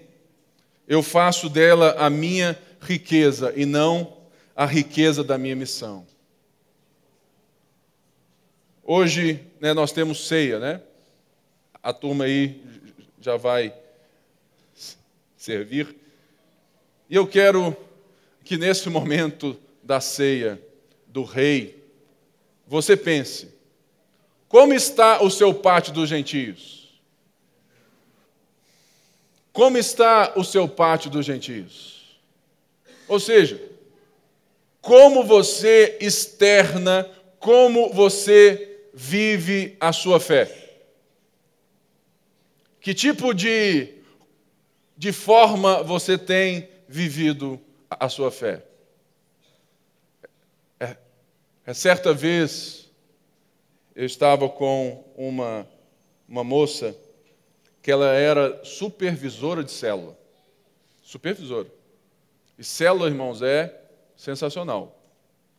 eu 0.88 1.02
faço 1.02 1.48
dela 1.48 1.96
a 1.98 2.08
minha 2.08 2.58
riqueza 2.80 3.52
e 3.54 3.64
não 3.64 4.16
a 4.54 4.64
riqueza 4.64 5.22
da 5.22 5.36
minha 5.36 5.56
missão. 5.56 6.06
Hoje 8.84 9.44
né, 9.60 9.72
nós 9.72 9.92
temos 9.92 10.26
ceia, 10.26 10.58
né? 10.58 10.80
A 11.82 11.92
turma 11.92 12.24
aí 12.24 12.62
já 13.20 13.36
vai 13.36 13.72
servir. 15.42 15.96
E 17.10 17.16
eu 17.16 17.26
quero 17.26 17.76
que 18.44 18.56
nesse 18.56 18.88
momento 18.88 19.58
da 19.82 20.00
ceia 20.00 20.62
do 21.08 21.24
rei, 21.24 21.82
você 22.64 22.96
pense: 22.96 23.52
como 24.46 24.72
está 24.72 25.20
o 25.20 25.28
seu 25.28 25.52
pátio 25.52 25.92
dos 25.92 26.08
gentios? 26.08 27.02
Como 29.52 29.76
está 29.76 30.32
o 30.36 30.44
seu 30.44 30.68
pátio 30.68 31.10
dos 31.10 31.26
gentios? 31.26 32.20
Ou 33.08 33.18
seja, 33.18 33.60
como 34.80 35.24
você 35.24 35.98
externa, 36.00 37.10
como 37.40 37.92
você 37.92 38.78
vive 38.94 39.76
a 39.80 39.92
sua 39.92 40.20
fé? 40.20 40.50
Que 42.80 42.94
tipo 42.94 43.34
de, 43.34 44.01
de 45.02 45.10
forma 45.10 45.82
você 45.82 46.16
tem 46.16 46.68
vivido 46.86 47.60
a 47.90 48.08
sua 48.08 48.30
fé? 48.30 48.64
É, 50.78 51.74
certa 51.74 52.14
vez, 52.14 52.88
eu 53.96 54.06
estava 54.06 54.48
com 54.48 55.04
uma, 55.16 55.66
uma 56.28 56.44
moça 56.44 56.96
que 57.82 57.90
ela 57.90 58.12
era 58.12 58.64
supervisora 58.64 59.64
de 59.64 59.72
célula. 59.72 60.16
Supervisora. 61.02 61.66
E 62.56 62.62
célula, 62.62 63.08
irmãos, 63.08 63.42
é 63.42 63.76
sensacional. 64.16 65.02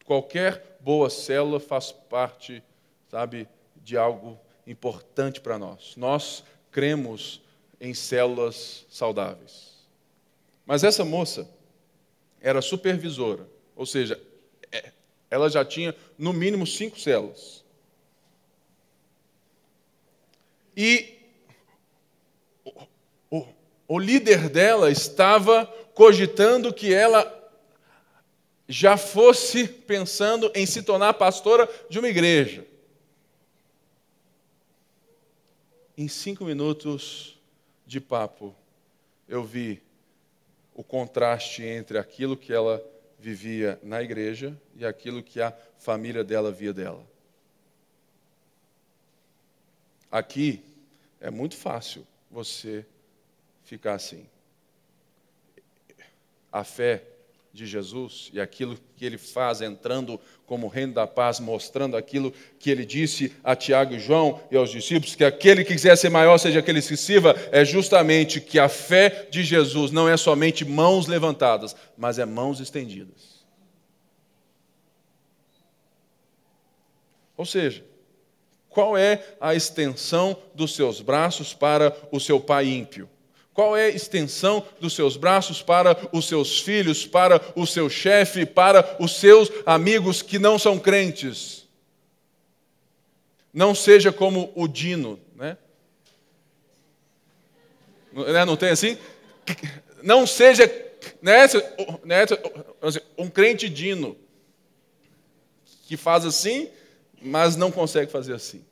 Qualquer 0.06 0.78
boa 0.80 1.10
célula 1.10 1.60
faz 1.60 1.92
parte, 1.92 2.64
sabe, 3.12 3.46
de 3.76 3.98
algo 3.98 4.40
importante 4.66 5.42
para 5.42 5.60
nós. 5.60 5.98
Nós 5.98 6.46
cremos 6.72 7.43
em 7.84 7.94
células 7.94 8.86
saudáveis. 8.90 9.74
Mas 10.66 10.86
essa 10.86 11.04
moça 11.04 11.50
era 12.40 12.62
supervisora, 12.62 13.46
ou 13.76 13.86
seja, 13.86 14.20
ela 15.30 15.50
já 15.50 15.66
tinha 15.66 15.94
no 16.18 16.32
mínimo 16.32 16.66
cinco 16.66 16.98
células. 16.98 17.62
E 20.78 21.20
o, 22.64 22.72
o, 23.30 23.48
o 23.90 24.00
líder 24.00 24.48
dela 24.48 24.90
estava 24.90 25.66
cogitando 25.94 26.74
que 26.74 26.94
ela 26.94 27.52
já 28.66 28.96
fosse 28.96 29.68
pensando 29.68 30.50
em 30.56 30.66
se 30.66 30.84
tornar 30.84 31.16
pastora 31.16 31.70
de 31.90 32.00
uma 32.00 32.08
igreja. 32.08 32.66
Em 35.98 36.08
cinco 36.08 36.46
minutos 36.46 37.43
de 37.94 38.02
papo, 38.02 38.56
eu 39.28 39.44
vi 39.44 39.80
o 40.74 40.84
contraste 40.84 41.64
entre 41.64 42.00
aquilo 42.00 42.36
que 42.36 42.52
ela 42.52 42.84
vivia 43.20 43.80
na 43.84 44.02
igreja 44.02 44.60
e 44.76 44.84
aquilo 44.84 45.22
que 45.22 45.40
a 45.40 45.56
família 45.78 46.24
dela 46.24 46.52
via 46.52 46.74
dela. 46.74 47.06
Aqui 50.12 50.66
é 51.22 51.30
muito 51.30 51.56
fácil 51.56 52.06
você 52.32 52.84
ficar 53.64 53.94
assim. 53.94 54.28
A 56.52 56.64
fé 56.64 57.13
de 57.54 57.68
Jesus 57.68 58.32
e 58.34 58.42
aquilo 58.42 58.76
que 58.96 59.06
ele 59.06 59.18
faz 59.18 59.62
entrando 59.62 60.20
como 60.46 60.68
reino 60.68 60.94
da 60.94 61.06
paz, 61.06 61.40
mostrando 61.40 61.96
aquilo 61.96 62.34
que 62.58 62.72
ele 62.72 62.84
disse 62.84 63.32
a 63.44 63.56
Tiago 63.56 63.94
e 63.94 64.00
João 64.00 64.42
e 64.50 64.58
aos 64.58 64.72
discípulos, 64.72 65.14
que 65.14 65.24
aquele 65.24 65.64
que 65.64 65.74
quiser 65.74 65.96
ser 65.96 66.10
maior 66.10 66.40
seja 66.40 66.60
aquele 66.60 66.82
que 66.82 66.98
sirva, 66.98 67.36
é 67.52 67.64
justamente 67.64 68.42
que 68.42 68.58
a 68.58 68.68
fé 68.68 69.28
de 69.30 69.44
Jesus 69.44 69.92
não 69.92 70.10
é 70.10 70.18
somente 70.18 70.66
mãos 70.66 71.06
levantadas, 71.06 71.76
mas 71.96 72.18
é 72.18 72.26
mãos 72.26 72.60
estendidas. 72.60 73.44
Ou 77.38 77.46
seja, 77.46 77.86
qual 78.68 78.98
é 78.98 79.24
a 79.40 79.54
extensão 79.54 80.36
dos 80.56 80.74
seus 80.76 81.02
braços 81.02 81.54
para 81.54 81.96
o 82.12 82.20
seu 82.20 82.40
pai 82.40 82.68
ímpio? 82.68 83.08
Qual 83.54 83.78
é 83.78 83.86
a 83.86 83.90
extensão 83.90 84.66
dos 84.80 84.94
seus 84.94 85.16
braços 85.16 85.62
para 85.62 85.96
os 86.12 86.28
seus 86.28 86.60
filhos, 86.60 87.06
para 87.06 87.40
o 87.56 87.68
seu 87.68 87.88
chefe, 87.90 88.46
para 88.46 88.98
os 89.00 89.16
seus 89.18 89.50
amigos 89.66 90.22
que 90.22 90.40
não 90.40 90.58
são 90.58 90.80
crentes? 90.80 91.68
Não 93.54 93.76
seja 93.76 94.12
como 94.12 94.52
o 94.56 94.68
Dino, 94.68 95.20
né? 95.36 95.58
Não 98.12 98.26
né, 98.26 98.58
tem 98.58 98.70
assim? 98.70 98.98
Não 100.02 100.26
seja 100.26 100.68
né, 101.22 101.46
né, 102.04 102.26
um 103.18 103.30
crente 103.30 103.70
dino 103.70 104.18
que 105.88 105.98
faz 105.98 106.26
assim, 106.26 106.70
mas 107.22 107.56
não 107.56 107.72
consegue 107.72 108.12
fazer 108.12 108.34
assim. 108.34 108.64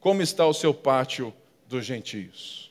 Como 0.00 0.22
está 0.22 0.46
o 0.46 0.54
seu 0.54 0.74
pátio 0.74 1.32
dos 1.68 1.84
gentios? 1.84 2.63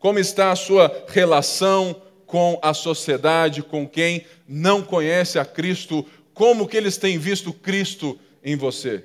Como 0.00 0.18
está 0.18 0.50
a 0.50 0.56
sua 0.56 1.04
relação 1.06 2.02
com 2.26 2.58
a 2.60 2.74
sociedade, 2.74 3.62
com 3.62 3.86
quem 3.86 4.26
não 4.48 4.82
conhece 4.82 5.38
a 5.38 5.44
Cristo? 5.44 6.04
Como 6.34 6.66
que 6.66 6.76
eles 6.76 6.96
têm 6.96 7.18
visto 7.18 7.52
Cristo 7.52 8.18
em 8.42 8.56
você? 8.56 9.04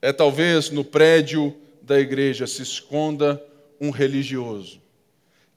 É 0.00 0.12
talvez 0.12 0.70
no 0.70 0.84
prédio 0.84 1.56
da 1.82 1.98
igreja 1.98 2.46
se 2.46 2.62
esconda 2.62 3.42
um 3.80 3.90
religioso 3.90 4.80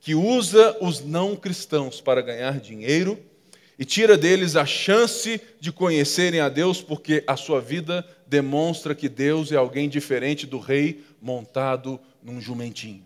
que 0.01 0.15
usa 0.15 0.75
os 0.81 0.99
não 0.99 1.35
cristãos 1.35 2.01
para 2.01 2.21
ganhar 2.21 2.59
dinheiro 2.59 3.19
e 3.77 3.85
tira 3.85 4.17
deles 4.17 4.55
a 4.55 4.65
chance 4.65 5.39
de 5.59 5.71
conhecerem 5.71 6.39
a 6.39 6.49
Deus, 6.49 6.81
porque 6.81 7.23
a 7.27 7.37
sua 7.37 7.61
vida 7.61 8.05
demonstra 8.27 8.95
que 8.95 9.07
Deus 9.07 9.51
é 9.51 9.55
alguém 9.55 9.87
diferente 9.87 10.47
do 10.47 10.57
rei 10.57 11.03
montado 11.21 11.99
num 12.23 12.39
jumentinho, 12.39 13.05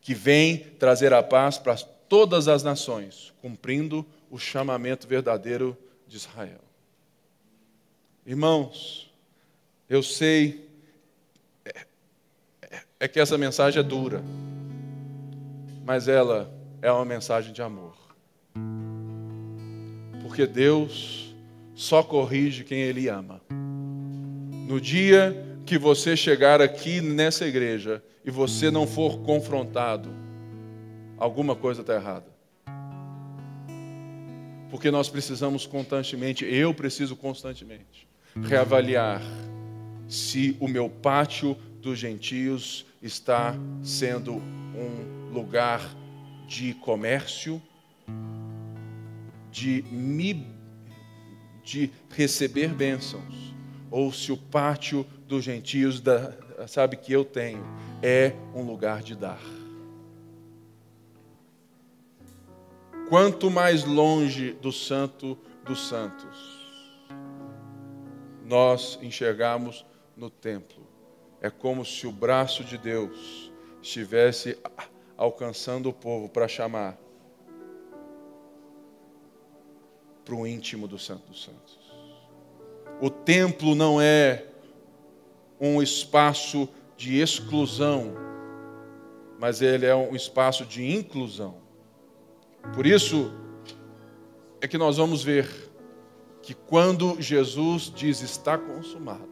que 0.00 0.14
vem 0.14 0.58
trazer 0.78 1.12
a 1.12 1.22
paz 1.22 1.58
para 1.58 1.76
todas 1.76 2.48
as 2.48 2.62
nações, 2.62 3.32
cumprindo 3.40 4.06
o 4.30 4.38
chamamento 4.38 5.06
verdadeiro 5.06 5.76
de 6.06 6.16
Israel. 6.16 6.60
Irmãos, 8.24 9.10
eu 9.88 10.02
sei 10.02 10.68
é, 11.64 11.86
é, 12.62 12.82
é 13.00 13.08
que 13.08 13.20
essa 13.20 13.38
mensagem 13.38 13.80
é 13.80 13.82
dura 13.82 14.22
mas 15.86 16.08
ela 16.08 16.52
é 16.82 16.90
uma 16.90 17.04
mensagem 17.04 17.52
de 17.52 17.62
amor. 17.62 17.94
Porque 20.20 20.44
Deus 20.44 21.32
só 21.76 22.02
corrige 22.02 22.64
quem 22.64 22.80
Ele 22.80 23.06
ama. 23.08 23.40
No 24.66 24.80
dia 24.80 25.45
que 25.66 25.76
você 25.76 26.16
chegar 26.16 26.62
aqui 26.62 27.00
nessa 27.00 27.44
igreja 27.44 28.00
e 28.24 28.30
você 28.30 28.70
não 28.70 28.86
for 28.86 29.18
confrontado, 29.18 30.08
alguma 31.18 31.56
coisa 31.56 31.80
está 31.80 31.94
errada. 31.94 32.26
Porque 34.70 34.90
nós 34.90 35.08
precisamos 35.08 35.66
constantemente, 35.66 36.44
eu 36.44 36.72
preciso 36.72 37.16
constantemente, 37.16 38.06
reavaliar 38.44 39.20
se 40.08 40.56
o 40.60 40.68
meu 40.68 40.88
pátio 40.88 41.56
dos 41.82 41.98
gentios 41.98 42.86
está 43.02 43.56
sendo 43.82 44.34
um 44.34 45.32
lugar 45.32 45.82
de 46.46 46.74
comércio, 46.74 47.60
de, 49.50 49.82
me, 49.90 50.46
de 51.64 51.90
receber 52.10 52.68
bênçãos, 52.68 53.55
ou 53.90 54.12
se 54.12 54.32
o 54.32 54.36
pátio 54.36 55.06
dos 55.26 55.44
gentios, 55.44 56.00
da, 56.00 56.32
sabe, 56.66 56.96
que 56.96 57.12
eu 57.12 57.24
tenho, 57.24 57.64
é 58.02 58.32
um 58.54 58.62
lugar 58.62 59.02
de 59.02 59.14
dar. 59.14 59.40
Quanto 63.08 63.50
mais 63.50 63.84
longe 63.84 64.52
do 64.52 64.72
santo 64.72 65.38
dos 65.64 65.88
santos 65.88 66.56
nós 68.44 68.98
enxergamos 69.02 69.84
no 70.16 70.30
templo, 70.30 70.86
é 71.40 71.50
como 71.50 71.84
se 71.84 72.06
o 72.06 72.12
braço 72.12 72.62
de 72.62 72.78
Deus 72.78 73.52
estivesse 73.82 74.56
alcançando 75.16 75.88
o 75.88 75.92
povo 75.92 76.28
para 76.28 76.46
chamar 76.46 76.96
para 80.24 80.34
o 80.34 80.46
íntimo 80.46 80.88
do 80.88 80.98
Santo 80.98 81.28
dos 81.28 81.44
Santos. 81.44 81.75
O 83.00 83.10
templo 83.10 83.74
não 83.74 84.00
é 84.00 84.46
um 85.60 85.82
espaço 85.82 86.68
de 86.96 87.18
exclusão, 87.18 88.14
mas 89.38 89.60
ele 89.60 89.84
é 89.84 89.94
um 89.94 90.16
espaço 90.16 90.64
de 90.64 90.84
inclusão. 90.84 91.56
Por 92.74 92.86
isso 92.86 93.32
é 94.60 94.66
que 94.66 94.78
nós 94.78 94.96
vamos 94.96 95.22
ver 95.22 95.70
que 96.42 96.54
quando 96.54 97.20
Jesus 97.20 97.92
diz 97.94 98.22
está 98.22 98.56
consumado, 98.56 99.28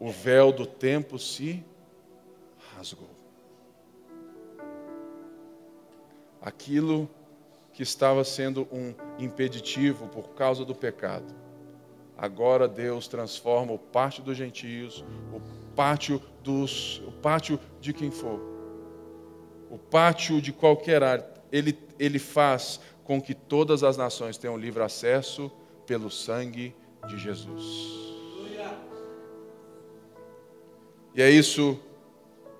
o 0.00 0.10
véu 0.10 0.52
do 0.52 0.66
tempo 0.66 1.18
se 1.18 1.64
rasgou. 2.74 3.10
Aquilo 6.40 7.08
que 7.78 7.84
estava 7.84 8.24
sendo 8.24 8.66
um 8.72 8.92
impeditivo 9.20 10.08
por 10.08 10.30
causa 10.30 10.64
do 10.64 10.74
pecado, 10.74 11.32
agora 12.16 12.66
Deus 12.66 13.06
transforma 13.06 13.72
o 13.72 13.78
pátio 13.78 14.24
dos 14.24 14.36
gentios, 14.36 15.04
o 15.32 15.40
pátio 15.76 16.20
dos, 16.42 17.00
o 17.06 17.12
pátio 17.12 17.56
de 17.80 17.92
quem 17.92 18.10
for, 18.10 18.40
o 19.70 19.78
pátio 19.78 20.42
de 20.42 20.52
qualquer 20.52 21.04
área, 21.04 21.24
ele, 21.52 21.78
ele 22.00 22.18
faz 22.18 22.80
com 23.04 23.22
que 23.22 23.32
todas 23.32 23.84
as 23.84 23.96
nações 23.96 24.36
tenham 24.36 24.56
livre 24.56 24.82
acesso 24.82 25.48
pelo 25.86 26.10
sangue 26.10 26.74
de 27.06 27.16
Jesus. 27.16 27.62
E 31.14 31.22
é 31.22 31.30
isso 31.30 31.78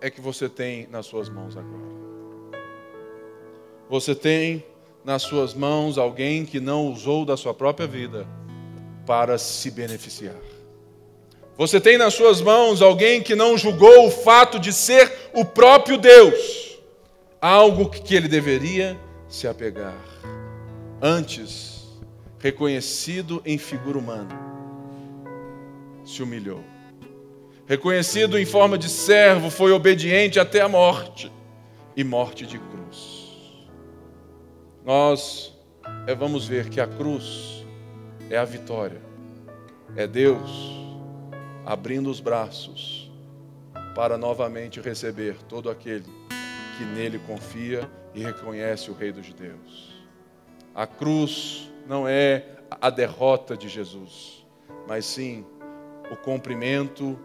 é 0.00 0.08
que 0.08 0.20
você 0.20 0.48
tem 0.48 0.86
nas 0.86 1.06
suas 1.06 1.28
mãos 1.28 1.56
agora. 1.56 1.88
Você 3.88 4.14
tem 4.14 4.64
nas 5.08 5.22
suas 5.22 5.54
mãos 5.54 5.96
alguém 5.96 6.44
que 6.44 6.60
não 6.60 6.92
usou 6.92 7.24
da 7.24 7.34
sua 7.34 7.54
própria 7.54 7.88
vida 7.88 8.28
para 9.06 9.38
se 9.38 9.70
beneficiar. 9.70 10.36
Você 11.56 11.80
tem 11.80 11.96
nas 11.96 12.12
suas 12.12 12.42
mãos 12.42 12.82
alguém 12.82 13.22
que 13.22 13.34
não 13.34 13.56
julgou 13.56 14.06
o 14.06 14.10
fato 14.10 14.58
de 14.58 14.70
ser 14.70 15.30
o 15.32 15.46
próprio 15.46 15.96
Deus, 15.96 16.78
algo 17.40 17.88
que 17.88 18.14
ele 18.14 18.28
deveria 18.28 19.00
se 19.30 19.48
apegar. 19.48 19.96
Antes, 21.00 21.86
reconhecido 22.38 23.40
em 23.46 23.56
figura 23.56 23.98
humana, 23.98 24.38
se 26.04 26.22
humilhou 26.22 26.62
reconhecido 27.66 28.38
em 28.38 28.46
forma 28.46 28.78
de 28.78 28.88
servo, 28.88 29.50
foi 29.50 29.72
obediente 29.72 30.40
até 30.40 30.62
a 30.62 30.68
morte 30.70 31.30
e 31.94 32.02
morte 32.02 32.46
de 32.46 32.58
cruz. 32.58 33.17
Nós 34.84 35.54
é, 36.06 36.14
vamos 36.14 36.46
ver 36.46 36.68
que 36.68 36.80
a 36.80 36.86
cruz 36.86 37.64
é 38.30 38.36
a 38.36 38.44
vitória, 38.44 39.00
é 39.96 40.06
Deus 40.06 40.78
abrindo 41.64 42.10
os 42.10 42.20
braços 42.20 43.10
para 43.94 44.16
novamente 44.16 44.80
receber 44.80 45.36
todo 45.48 45.68
aquele 45.68 46.06
que 46.76 46.84
nele 46.84 47.18
confia 47.18 47.90
e 48.14 48.22
reconhece 48.22 48.90
o 48.90 48.94
Rei 48.94 49.12
dos 49.12 49.26
Judeus. 49.26 49.94
A 50.74 50.86
cruz 50.86 51.70
não 51.86 52.06
é 52.06 52.44
a 52.80 52.88
derrota 52.88 53.56
de 53.56 53.68
Jesus, 53.68 54.46
mas 54.86 55.04
sim 55.04 55.44
o 56.10 56.16
cumprimento 56.16 57.18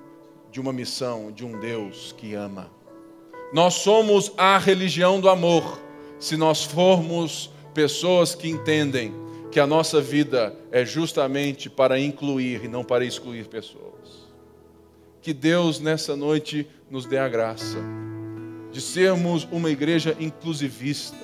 de 0.51 0.59
uma 0.59 0.73
missão 0.73 1.31
de 1.31 1.45
um 1.45 1.59
Deus 1.59 2.13
que 2.17 2.33
ama. 2.33 2.69
Nós 3.53 3.75
somos 3.75 4.33
a 4.37 4.57
religião 4.57 5.19
do 5.19 5.29
amor 5.29 5.79
se 6.23 6.37
nós 6.37 6.63
formos 6.63 7.49
pessoas 7.73 8.33
que 8.33 8.47
entendem 8.47 9.13
que 9.51 9.59
a 9.59 9.67
nossa 9.67 9.99
vida 9.99 10.55
é 10.71 10.85
justamente 10.85 11.69
para 11.69 11.99
incluir 11.99 12.63
e 12.63 12.67
não 12.69 12.81
para 12.81 13.03
excluir 13.03 13.47
pessoas. 13.47 14.29
Que 15.21 15.33
Deus 15.33 15.81
nessa 15.81 16.15
noite 16.15 16.65
nos 16.89 17.05
dê 17.05 17.17
a 17.17 17.27
graça 17.27 17.77
de 18.71 18.79
sermos 18.79 19.45
uma 19.51 19.69
igreja 19.69 20.15
inclusivista, 20.17 21.17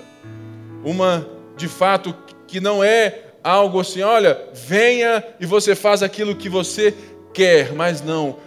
uma 0.83 1.25
de 1.55 1.69
fato 1.69 2.13
que 2.45 2.59
não 2.59 2.83
é 2.83 3.31
algo 3.41 3.79
assim, 3.79 4.01
olha, 4.01 4.49
venha 4.53 5.23
e 5.39 5.45
você 5.45 5.75
faz 5.75 6.03
aquilo 6.03 6.35
que 6.35 6.49
você 6.49 6.93
quer, 7.33 7.73
mas 7.73 8.01
não, 8.01 8.37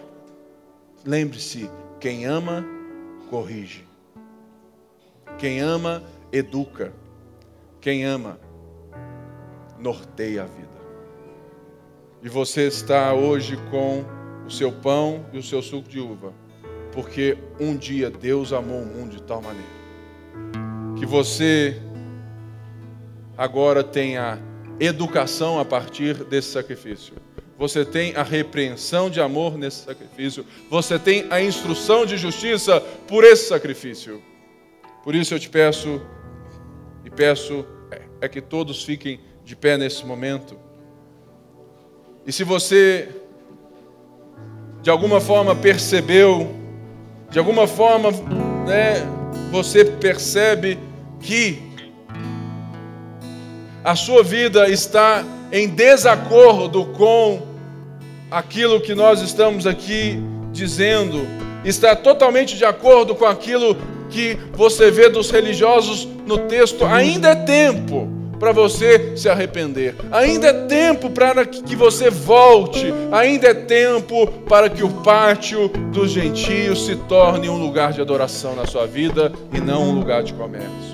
Lembre-se: 1.05 1.69
quem 1.99 2.27
ama, 2.27 2.65
corrige. 3.29 3.85
Quem 5.39 5.61
ama, 5.61 6.03
educa. 6.33 6.93
Quem 7.81 8.05
ama, 8.05 8.39
norteia 9.79 10.43
a 10.43 10.47
vida. 10.47 10.69
E 12.23 12.29
você 12.29 12.67
está 12.67 13.13
hoje 13.13 13.59
com 13.71 14.05
o 14.47 14.51
seu 14.51 14.73
pão 14.73 15.27
e 15.33 15.39
o 15.39 15.43
seu 15.43 15.61
suco 15.61 15.89
de 15.89 16.01
uva, 16.01 16.33
porque 16.93 17.37
um 17.61 17.77
dia 17.77 18.09
Deus 18.11 18.53
amou 18.53 18.81
o 18.81 18.87
mundo 18.87 19.17
de 19.17 19.23
tal 19.23 19.43
maneira 19.43 19.83
que 21.03 21.07
você 21.07 21.83
agora 23.37 23.83
tenha 23.83 24.39
educação 24.79 25.59
a 25.59 25.65
partir 25.65 26.15
desse 26.15 26.53
sacrifício. 26.53 27.15
você 27.59 27.85
tem 27.85 28.15
a 28.15 28.23
repreensão 28.23 29.11
de 29.11 29.21
amor 29.21 29.59
nesse 29.59 29.85
sacrifício, 29.85 30.47
você 30.71 31.01
tem 31.01 31.27
a 31.29 31.43
instrução 31.43 32.07
de 32.07 32.17
justiça 32.17 32.81
por 33.09 33.25
esse 33.25 33.49
sacrifício. 33.49 34.23
Por 35.03 35.17
isso 35.17 35.35
eu 35.35 35.41
te 35.41 35.51
peço 35.51 36.01
e 37.05 37.11
peço 37.11 37.65
é 38.21 38.29
que 38.29 38.41
todos 38.41 38.85
fiquem 38.85 39.21
de 39.45 39.57
pé 39.57 39.77
nesse 39.77 40.07
momento. 40.07 40.57
E 42.25 42.33
se 42.33 42.45
você 42.45 43.09
de 44.83 44.91
alguma 44.91 45.21
forma 45.21 45.55
percebeu, 45.55 46.55
de 47.31 47.39
alguma 47.39 47.67
forma, 47.67 48.11
né, 48.67 49.07
você 49.51 49.85
percebe 49.85 50.79
que 51.21 51.63
a 53.85 53.95
sua 53.95 54.23
vida 54.23 54.69
está 54.69 55.25
em 55.53 55.69
desacordo 55.69 56.87
com 56.87 57.43
aquilo 58.31 58.81
que 58.81 58.95
nós 58.95 59.21
estamos 59.21 59.67
aqui 59.67 60.21
dizendo, 60.53 61.27
está 61.65 61.95
totalmente 61.95 62.57
de 62.57 62.65
acordo 62.65 63.15
com 63.15 63.25
aquilo 63.25 63.77
que 64.13 64.37
você 64.53 64.91
vê 64.91 65.09
dos 65.09 65.31
religiosos 65.31 66.07
no 66.27 66.39
texto, 66.39 66.85
ainda 66.85 67.31
é 67.31 67.35
tempo 67.35 68.09
para 68.39 68.51
você 68.51 69.17
se 69.17 69.29
arrepender. 69.29 69.95
Ainda 70.11 70.49
é 70.49 70.53
tempo 70.67 71.09
para 71.11 71.47
que 71.47 71.77
você 71.77 72.11
volte. 72.11 72.93
Ainda 73.13 73.47
é 73.49 73.55
tempo 73.55 74.27
para 74.49 74.69
que 74.69 74.83
o 74.83 74.89
pátio 74.89 75.69
dos 75.93 76.11
gentios 76.11 76.87
se 76.87 76.97
torne 76.97 77.49
um 77.49 77.57
lugar 77.57 77.93
de 77.93 78.01
adoração 78.01 78.57
na 78.57 78.67
sua 78.67 78.85
vida 78.85 79.33
e 79.53 79.61
não 79.61 79.85
um 79.85 79.95
lugar 79.95 80.25
de 80.25 80.35
comércio. 80.35 80.93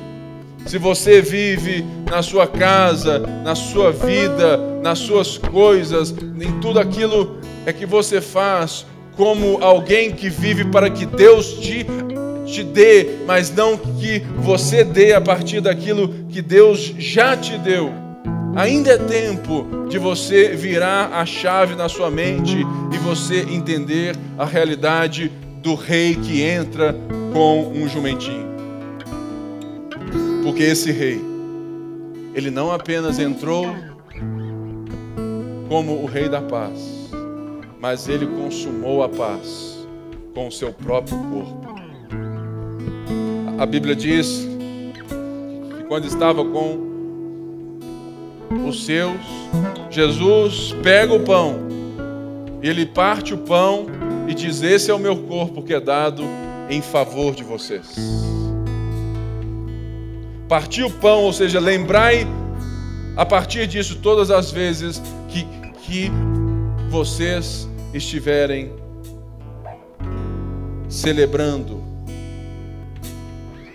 Se 0.67 0.77
você 0.77 1.23
vive 1.23 1.83
na 2.11 2.21
sua 2.21 2.47
casa, 2.47 3.19
na 3.19 3.55
sua 3.55 3.93
vida, 3.93 4.59
nas 4.83 4.99
suas 4.99 5.39
coisas, 5.39 6.11
em 6.11 6.61
tudo 6.61 6.79
aquilo 6.79 7.39
é 7.65 7.73
que 7.73 7.87
você 7.87 8.21
faz, 8.21 8.85
como 9.17 9.57
alguém 9.63 10.13
que 10.13 10.29
vive 10.29 10.67
para 10.67 10.91
que 10.91 11.07
Deus 11.07 11.55
te 11.55 11.87
te 12.53 12.65
dê, 12.65 13.19
mas 13.27 13.55
não 13.55 13.77
que 13.77 14.21
você 14.39 14.83
dê 14.83 15.13
a 15.13 15.21
partir 15.21 15.61
daquilo 15.61 16.09
que 16.29 16.41
Deus 16.41 16.95
já 16.99 17.37
te 17.37 17.59
deu. 17.59 17.93
Ainda 18.57 18.93
é 18.93 18.99
tempo 18.99 19.87
de 19.89 19.99
você 19.99 20.49
virar 20.49 21.13
a 21.13 21.25
chave 21.25 21.75
na 21.75 21.89
sua 21.89 22.11
mente 22.11 22.57
e 22.93 22.99
você 22.99 23.43
entender 23.43 24.17
a 24.37 24.45
realidade 24.45 25.31
do 25.63 25.75
rei 25.75 26.17
que 26.17 26.43
entra 26.43 26.95
com 27.33 27.69
um 27.69 27.89
jumentinho. 27.89 28.49
Porque 30.43 30.63
esse 30.63 30.91
rei, 30.91 31.21
ele 32.35 32.51
não 32.51 32.73
apenas 32.73 33.19
entrou 33.19 33.67
como 35.69 36.03
o 36.03 36.07
rei 36.07 36.29
da 36.29 36.41
paz, 36.41 37.11
mas 37.79 38.09
ele 38.09 38.27
consumou 38.27 39.03
a 39.03 39.09
paz 39.09 39.87
com 40.35 40.49
o 40.49 40.53
seu 40.53 40.73
próprio 40.73 41.19
corpo. 41.19 41.78
A 43.59 43.67
Bíblia 43.67 43.97
diz 43.97 44.47
que 45.75 45.83
quando 45.89 46.07
estava 46.07 46.45
com 46.45 46.79
os 48.69 48.85
seus, 48.85 49.19
Jesus 49.91 50.77
pega 50.81 51.13
o 51.13 51.25
pão, 51.25 51.59
ele 52.63 52.87
parte 52.87 53.35
o 53.35 53.39
pão 53.39 53.87
e 54.29 54.35
diz: 54.35 54.63
Esse 54.63 54.93
é 54.93 54.95
o 54.95 54.99
meu 54.99 55.17
corpo 55.25 55.61
que 55.61 55.75
é 55.75 55.81
dado 55.81 56.23
em 56.71 56.81
favor 56.81 57.35
de 57.35 57.43
vocês. 57.43 57.97
Partir 60.49 60.85
o 60.85 60.91
pão, 60.91 61.25
ou 61.25 61.33
seja, 61.33 61.59
lembrai 61.59 62.29
a 63.17 63.27
partir 63.27 63.67
disso 63.67 63.99
todas 64.01 64.31
as 64.31 64.53
vezes 64.53 65.03
que, 65.29 65.45
que 65.83 66.13
vocês 66.89 67.69
estiverem 67.93 68.71
celebrando 70.89 71.78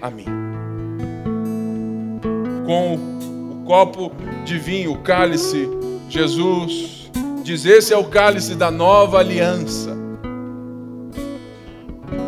a 0.03 0.11
mim. 0.11 0.25
Com 2.65 2.95
o 2.95 3.63
copo 3.65 4.11
de 4.43 4.59
vinho, 4.59 4.91
o 4.91 4.99
cálice, 4.99 5.69
Jesus 6.09 7.09
diz: 7.41 7.65
Esse 7.65 7.93
é 7.93 7.97
o 7.97 8.03
cálice 8.03 8.53
da 8.53 8.69
nova 8.69 9.19
aliança. 9.19 9.97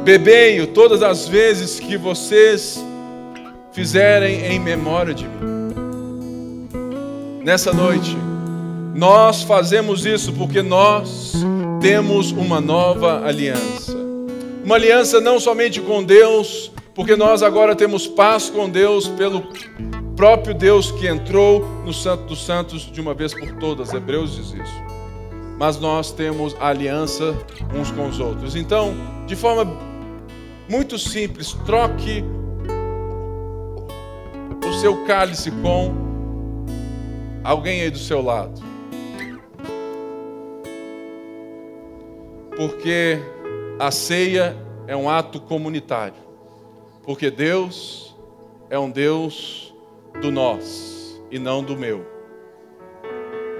Bebei-o 0.05 0.67
todas 0.67 1.03
as 1.03 1.27
vezes 1.27 1.79
que 1.79 1.97
vocês 1.97 2.83
fizerem 3.73 4.45
em 4.45 4.59
memória 4.59 5.13
de 5.13 5.25
mim. 5.25 5.65
Nessa 7.43 7.73
noite, 7.73 8.15
nós 8.95 9.41
fazemos 9.43 10.05
isso 10.05 10.31
porque 10.33 10.61
nós 10.61 11.33
temos 11.81 12.31
uma 12.31 12.61
nova 12.61 13.25
aliança. 13.25 13.93
Uma 14.63 14.75
aliança 14.75 15.19
não 15.19 15.39
somente 15.39 15.81
com 15.81 16.03
Deus, 16.03 16.71
porque 16.95 17.17
nós 17.17 17.43
agora 17.43 17.75
temos 17.75 18.07
paz 18.07 18.49
com 18.49 18.69
Deus 18.69 19.09
pelo 19.09 19.43
próprio 20.15 20.55
Deus 20.55 20.91
que 20.91 21.05
entrou 21.05 21.59
no 21.83 21.93
Santo 21.93 22.23
dos 22.23 22.45
Santos 22.45 22.83
de 22.83 23.01
uma 23.01 23.13
vez 23.13 23.33
por 23.33 23.51
todas. 23.57 23.93
Hebreus 23.93 24.33
diz 24.33 24.53
isso. 24.53 24.85
Mas 25.59 25.77
nós 25.77 26.13
temos 26.13 26.55
aliança 26.57 27.35
uns 27.77 27.91
com 27.91 28.07
os 28.07 28.19
outros. 28.19 28.55
Então, 28.55 28.93
de 29.27 29.35
forma 29.35 29.77
muito 30.69 30.97
simples, 30.97 31.51
troque 31.65 32.23
o 34.65 34.73
seu 34.79 35.03
cálice 35.05 35.51
com 35.51 35.93
alguém 37.43 37.81
aí 37.81 37.89
do 37.89 37.99
seu 37.99 38.21
lado. 38.21 38.61
Porque 42.55 43.19
a 43.77 43.91
ceia 43.91 44.55
é 44.87 44.95
um 44.95 45.09
ato 45.09 45.41
comunitário. 45.41 46.24
Porque 47.05 47.29
Deus 47.29 48.15
é 48.69 48.79
um 48.79 48.89
Deus 48.89 49.73
do 50.21 50.31
nós 50.31 51.21
e 51.29 51.37
não 51.37 51.63
do 51.63 51.77
meu. 51.77 52.05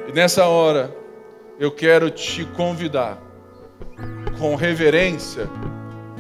E 0.08 0.12
nessa 0.12 0.46
hora, 0.46 0.96
eu 1.60 1.72
quero 1.72 2.10
te 2.10 2.44
convidar, 2.44 3.22
com 4.40 4.56
reverência, 4.56 5.48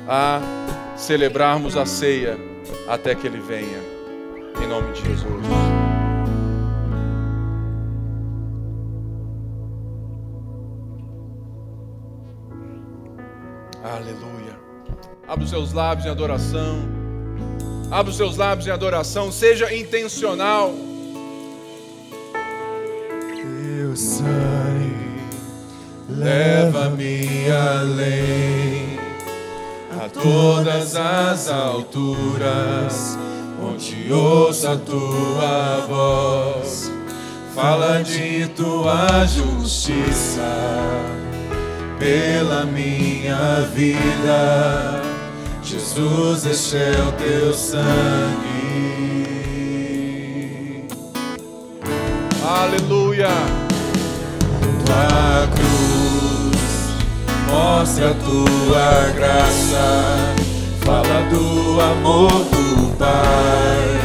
a 0.07 0.39
celebrarmos 0.95 1.76
a 1.76 1.86
ceia 1.86 2.38
até 2.88 3.15
que 3.15 3.28
Ele 3.28 3.39
venha, 3.39 3.80
em 4.63 4.67
nome 4.67 4.91
de 4.93 5.01
Jesus. 5.03 5.45
Aleluia. 13.84 14.59
Abra 15.28 15.43
os 15.43 15.49
seus 15.49 15.73
lábios 15.73 16.05
em 16.05 16.09
adoração. 16.09 17.04
Abra 17.95 18.11
os 18.11 18.17
seus 18.17 18.35
lábios 18.35 18.67
em 18.67 18.71
adoração, 18.71 19.31
seja 19.31 19.73
intencional. 19.73 20.69
Teu 23.33 23.95
sangue 23.95 24.97
leva-me 26.09 27.49
além 27.49 28.99
a 29.97 30.09
todas 30.09 30.97
as 30.97 31.47
alturas, 31.49 33.17
onde 33.63 34.11
ouço 34.11 34.67
a 34.67 34.75
tua 34.75 35.85
voz. 35.87 36.91
Fala 37.55 38.01
de 38.01 38.45
tua 38.57 39.25
justiça 39.25 40.41
pela 41.97 42.65
minha 42.65 43.61
vida 43.73 45.04
Jesus, 45.86 46.45
este 46.47 46.77
é 46.77 46.95
o 47.07 47.11
teu 47.11 47.53
sangue. 47.53 47.75
Aleluia. 52.43 53.29
Tua 54.83 55.47
cruz 55.53 56.57
mostra 57.51 58.09
a 58.09 58.15
tua 58.15 59.11
graça, 59.15 60.33
fala 60.83 61.21
do 61.29 61.79
amor 61.79 62.31
do 62.31 62.97
Pai 62.97 64.01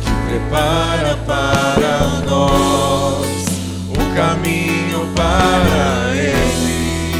que 0.00 0.10
prepara 0.28 1.16
para 1.24 2.20
nós 2.28 3.46
o 3.90 3.92
caminho 4.16 5.06
para 5.14 6.16
Ele, 6.16 7.14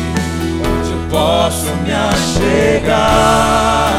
onde 0.61 0.92
posso 1.09 1.70
me 1.84 1.92
achegar 1.92 3.91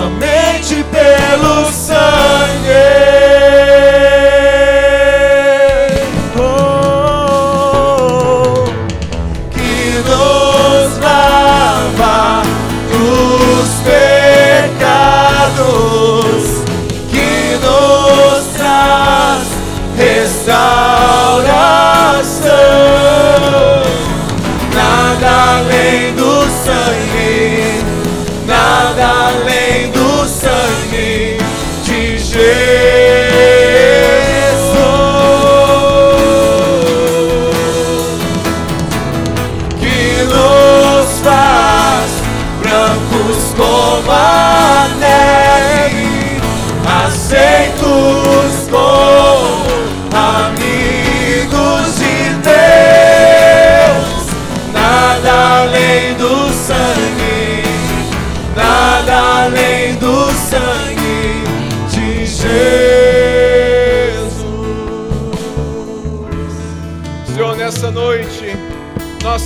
somente 0.00 0.82
pelo 0.84 1.70
sangue. 1.70 3.39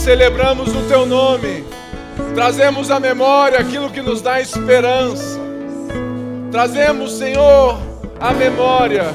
Celebramos 0.05 0.69
o 0.69 0.83
Teu 0.87 1.07
nome, 1.07 1.65
trazemos 2.35 2.91
à 2.91 3.01
memória 3.01 3.59
aquilo 3.59 3.89
que 3.89 4.03
nos 4.03 4.21
dá 4.21 4.39
esperança, 4.39 5.41
trazemos, 6.53 7.17
Senhor, 7.17 7.79
à 8.21 8.35
memória 8.35 9.07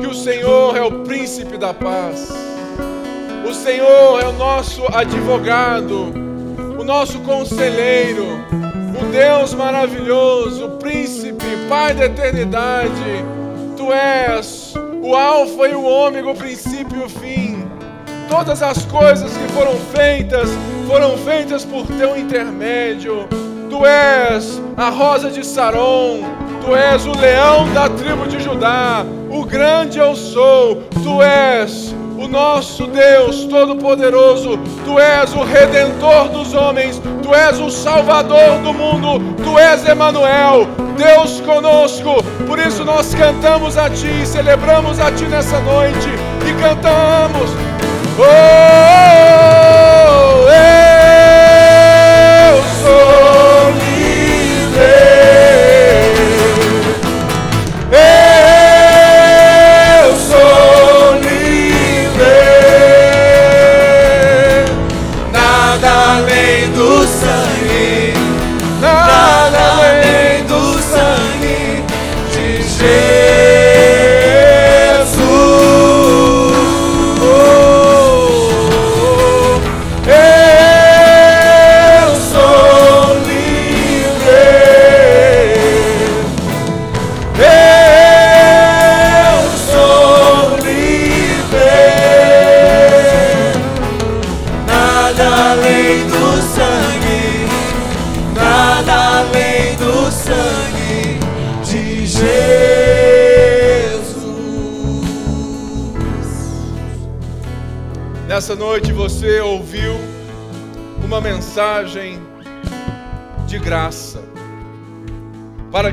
que 0.00 0.06
o 0.06 0.14
Senhor 0.14 0.76
é 0.76 0.82
o 0.82 1.00
príncipe 1.02 1.58
da 1.58 1.74
paz, 1.74 2.28
o 3.44 3.52
Senhor 3.52 4.22
é 4.22 4.28
o 4.28 4.32
nosso 4.34 4.84
advogado, 4.94 6.14
o 6.78 6.84
nosso 6.84 7.18
conselheiro, 7.18 8.24
o 9.00 9.10
Deus 9.10 9.52
maravilhoso, 9.52 10.64
o 10.64 10.70
príncipe, 10.78 11.44
Pai 11.68 11.94
da 11.94 12.04
eternidade. 12.04 13.24
Tu 13.76 13.90
és 13.90 14.74
o 15.02 15.16
Alfa 15.16 15.66
e 15.66 15.74
o 15.74 15.82
Ômega, 15.82 16.30
o 16.30 16.34
princípio 16.34 17.00
e 17.00 17.04
o 17.04 17.08
fim. 17.08 17.53
Todas 18.36 18.64
as 18.64 18.84
coisas 18.86 19.30
que 19.36 19.52
foram 19.52 19.76
feitas, 19.94 20.50
foram 20.88 21.16
feitas 21.16 21.64
por 21.64 21.86
teu 21.86 22.16
intermédio. 22.16 23.28
Tu 23.70 23.86
és 23.86 24.60
a 24.76 24.90
rosa 24.90 25.30
de 25.30 25.46
Saron, 25.46 26.24
tu 26.60 26.74
és 26.74 27.06
o 27.06 27.16
leão 27.16 27.72
da 27.72 27.88
tribo 27.88 28.26
de 28.26 28.42
Judá, 28.42 29.06
o 29.30 29.44
grande 29.44 30.00
eu 30.00 30.16
sou, 30.16 30.82
tu 31.04 31.22
és 31.22 31.94
o 32.18 32.26
nosso 32.26 32.88
Deus 32.88 33.44
Todo-Poderoso, 33.44 34.58
Tu 34.84 34.98
és 34.98 35.32
o 35.32 35.44
Redentor 35.44 36.28
dos 36.30 36.54
homens, 36.54 37.00
Tu 37.22 37.32
és 37.32 37.60
o 37.60 37.70
Salvador 37.70 38.58
do 38.64 38.74
mundo, 38.74 39.20
Tu 39.44 39.58
és 39.60 39.86
Emanuel, 39.86 40.66
Deus 40.96 41.40
conosco. 41.40 42.20
Por 42.48 42.58
isso 42.58 42.84
nós 42.84 43.14
cantamos 43.14 43.78
a 43.78 43.88
Ti, 43.88 44.26
celebramos 44.26 44.98
a 44.98 45.12
Ti 45.12 45.24
nessa 45.26 45.60
noite 45.60 46.08
e 46.48 46.52
cantamos. 46.60 47.73
Oh, 48.16 49.13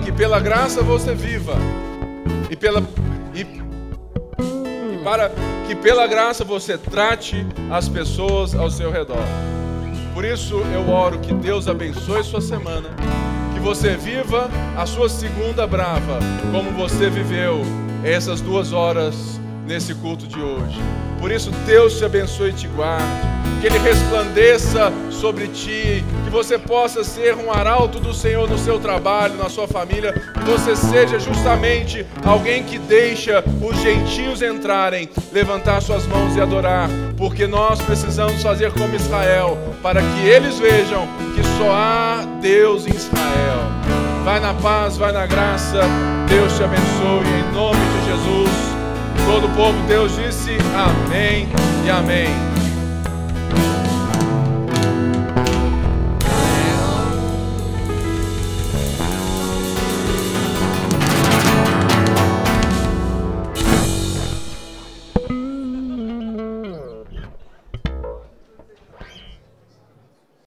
que 0.03 0.11
pela 0.11 0.39
graça 0.39 0.81
você 0.81 1.13
viva 1.13 1.53
e 2.49 2.55
pela 2.55 2.83
e, 3.33 3.41
e 3.41 4.97
para 5.03 5.31
que 5.67 5.75
pela 5.75 6.07
graça 6.07 6.43
você 6.43 6.77
trate 6.77 7.45
as 7.69 7.87
pessoas 7.87 8.55
ao 8.55 8.69
seu 8.69 8.91
redor. 8.91 9.23
Por 10.13 10.25
isso 10.25 10.55
eu 10.73 10.89
oro 10.89 11.19
que 11.19 11.33
Deus 11.33 11.67
abençoe 11.67 12.23
sua 12.23 12.41
semana, 12.41 12.89
que 13.53 13.59
você 13.59 13.95
viva 13.95 14.49
a 14.77 14.85
sua 14.85 15.07
segunda 15.07 15.65
brava, 15.65 16.19
como 16.51 16.71
você 16.71 17.09
viveu 17.09 17.61
essas 18.03 18.41
duas 18.41 18.73
horas 18.73 19.39
nesse 19.65 19.93
culto 19.95 20.27
de 20.27 20.39
hoje. 20.39 20.79
Por 21.19 21.31
isso 21.31 21.51
Deus 21.65 21.97
te 21.97 22.03
abençoe 22.03 22.49
e 22.49 22.53
te 22.53 22.67
guarde, 22.67 23.05
que 23.59 23.67
Ele 23.67 23.77
resplandeça 23.77 24.91
sobre 25.09 25.47
ti, 25.47 26.03
que 26.23 26.29
você 26.31 26.57
possa 26.57 27.03
ser 27.03 27.35
um 27.35 27.51
arauto 27.51 27.99
do 27.99 28.13
Senhor 28.13 28.49
no 28.49 28.57
seu 28.57 28.79
trabalho, 28.79 29.35
na 29.37 29.49
sua 29.49 29.67
família, 29.67 30.13
que 30.13 30.43
você 30.43 30.75
seja 30.75 31.19
justamente 31.19 32.05
alguém 32.25 32.63
que 32.63 32.79
deixa 32.79 33.43
os 33.61 33.77
gentios 33.79 34.41
entrarem, 34.41 35.07
levantar 35.31 35.81
suas 35.81 36.07
mãos 36.07 36.35
e 36.35 36.41
adorar, 36.41 36.89
porque 37.15 37.45
nós 37.45 37.79
precisamos 37.81 38.41
fazer 38.41 38.71
como 38.73 38.95
Israel, 38.95 39.57
para 39.83 40.01
que 40.01 40.27
eles 40.27 40.57
vejam 40.57 41.07
que 41.35 41.43
só 41.59 41.71
há 41.71 42.25
Deus 42.41 42.87
em 42.87 42.95
Israel. 42.95 43.59
Vai 44.23 44.39
na 44.39 44.53
paz, 44.53 44.97
vai 44.97 45.11
na 45.11 45.25
graça. 45.25 45.81
Deus 46.27 46.55
te 46.55 46.63
abençoe 46.63 47.27
em 47.27 47.53
nome 47.53 47.79
de 47.79 48.05
Jesus. 48.05 48.51
Todo 49.25 49.47
o 49.47 49.55
povo 49.55 49.79
de 49.81 49.87
Deus 49.87 50.15
disse 50.15 50.57
amém 50.75 51.47
e 51.85 51.89
amém. 51.89 52.50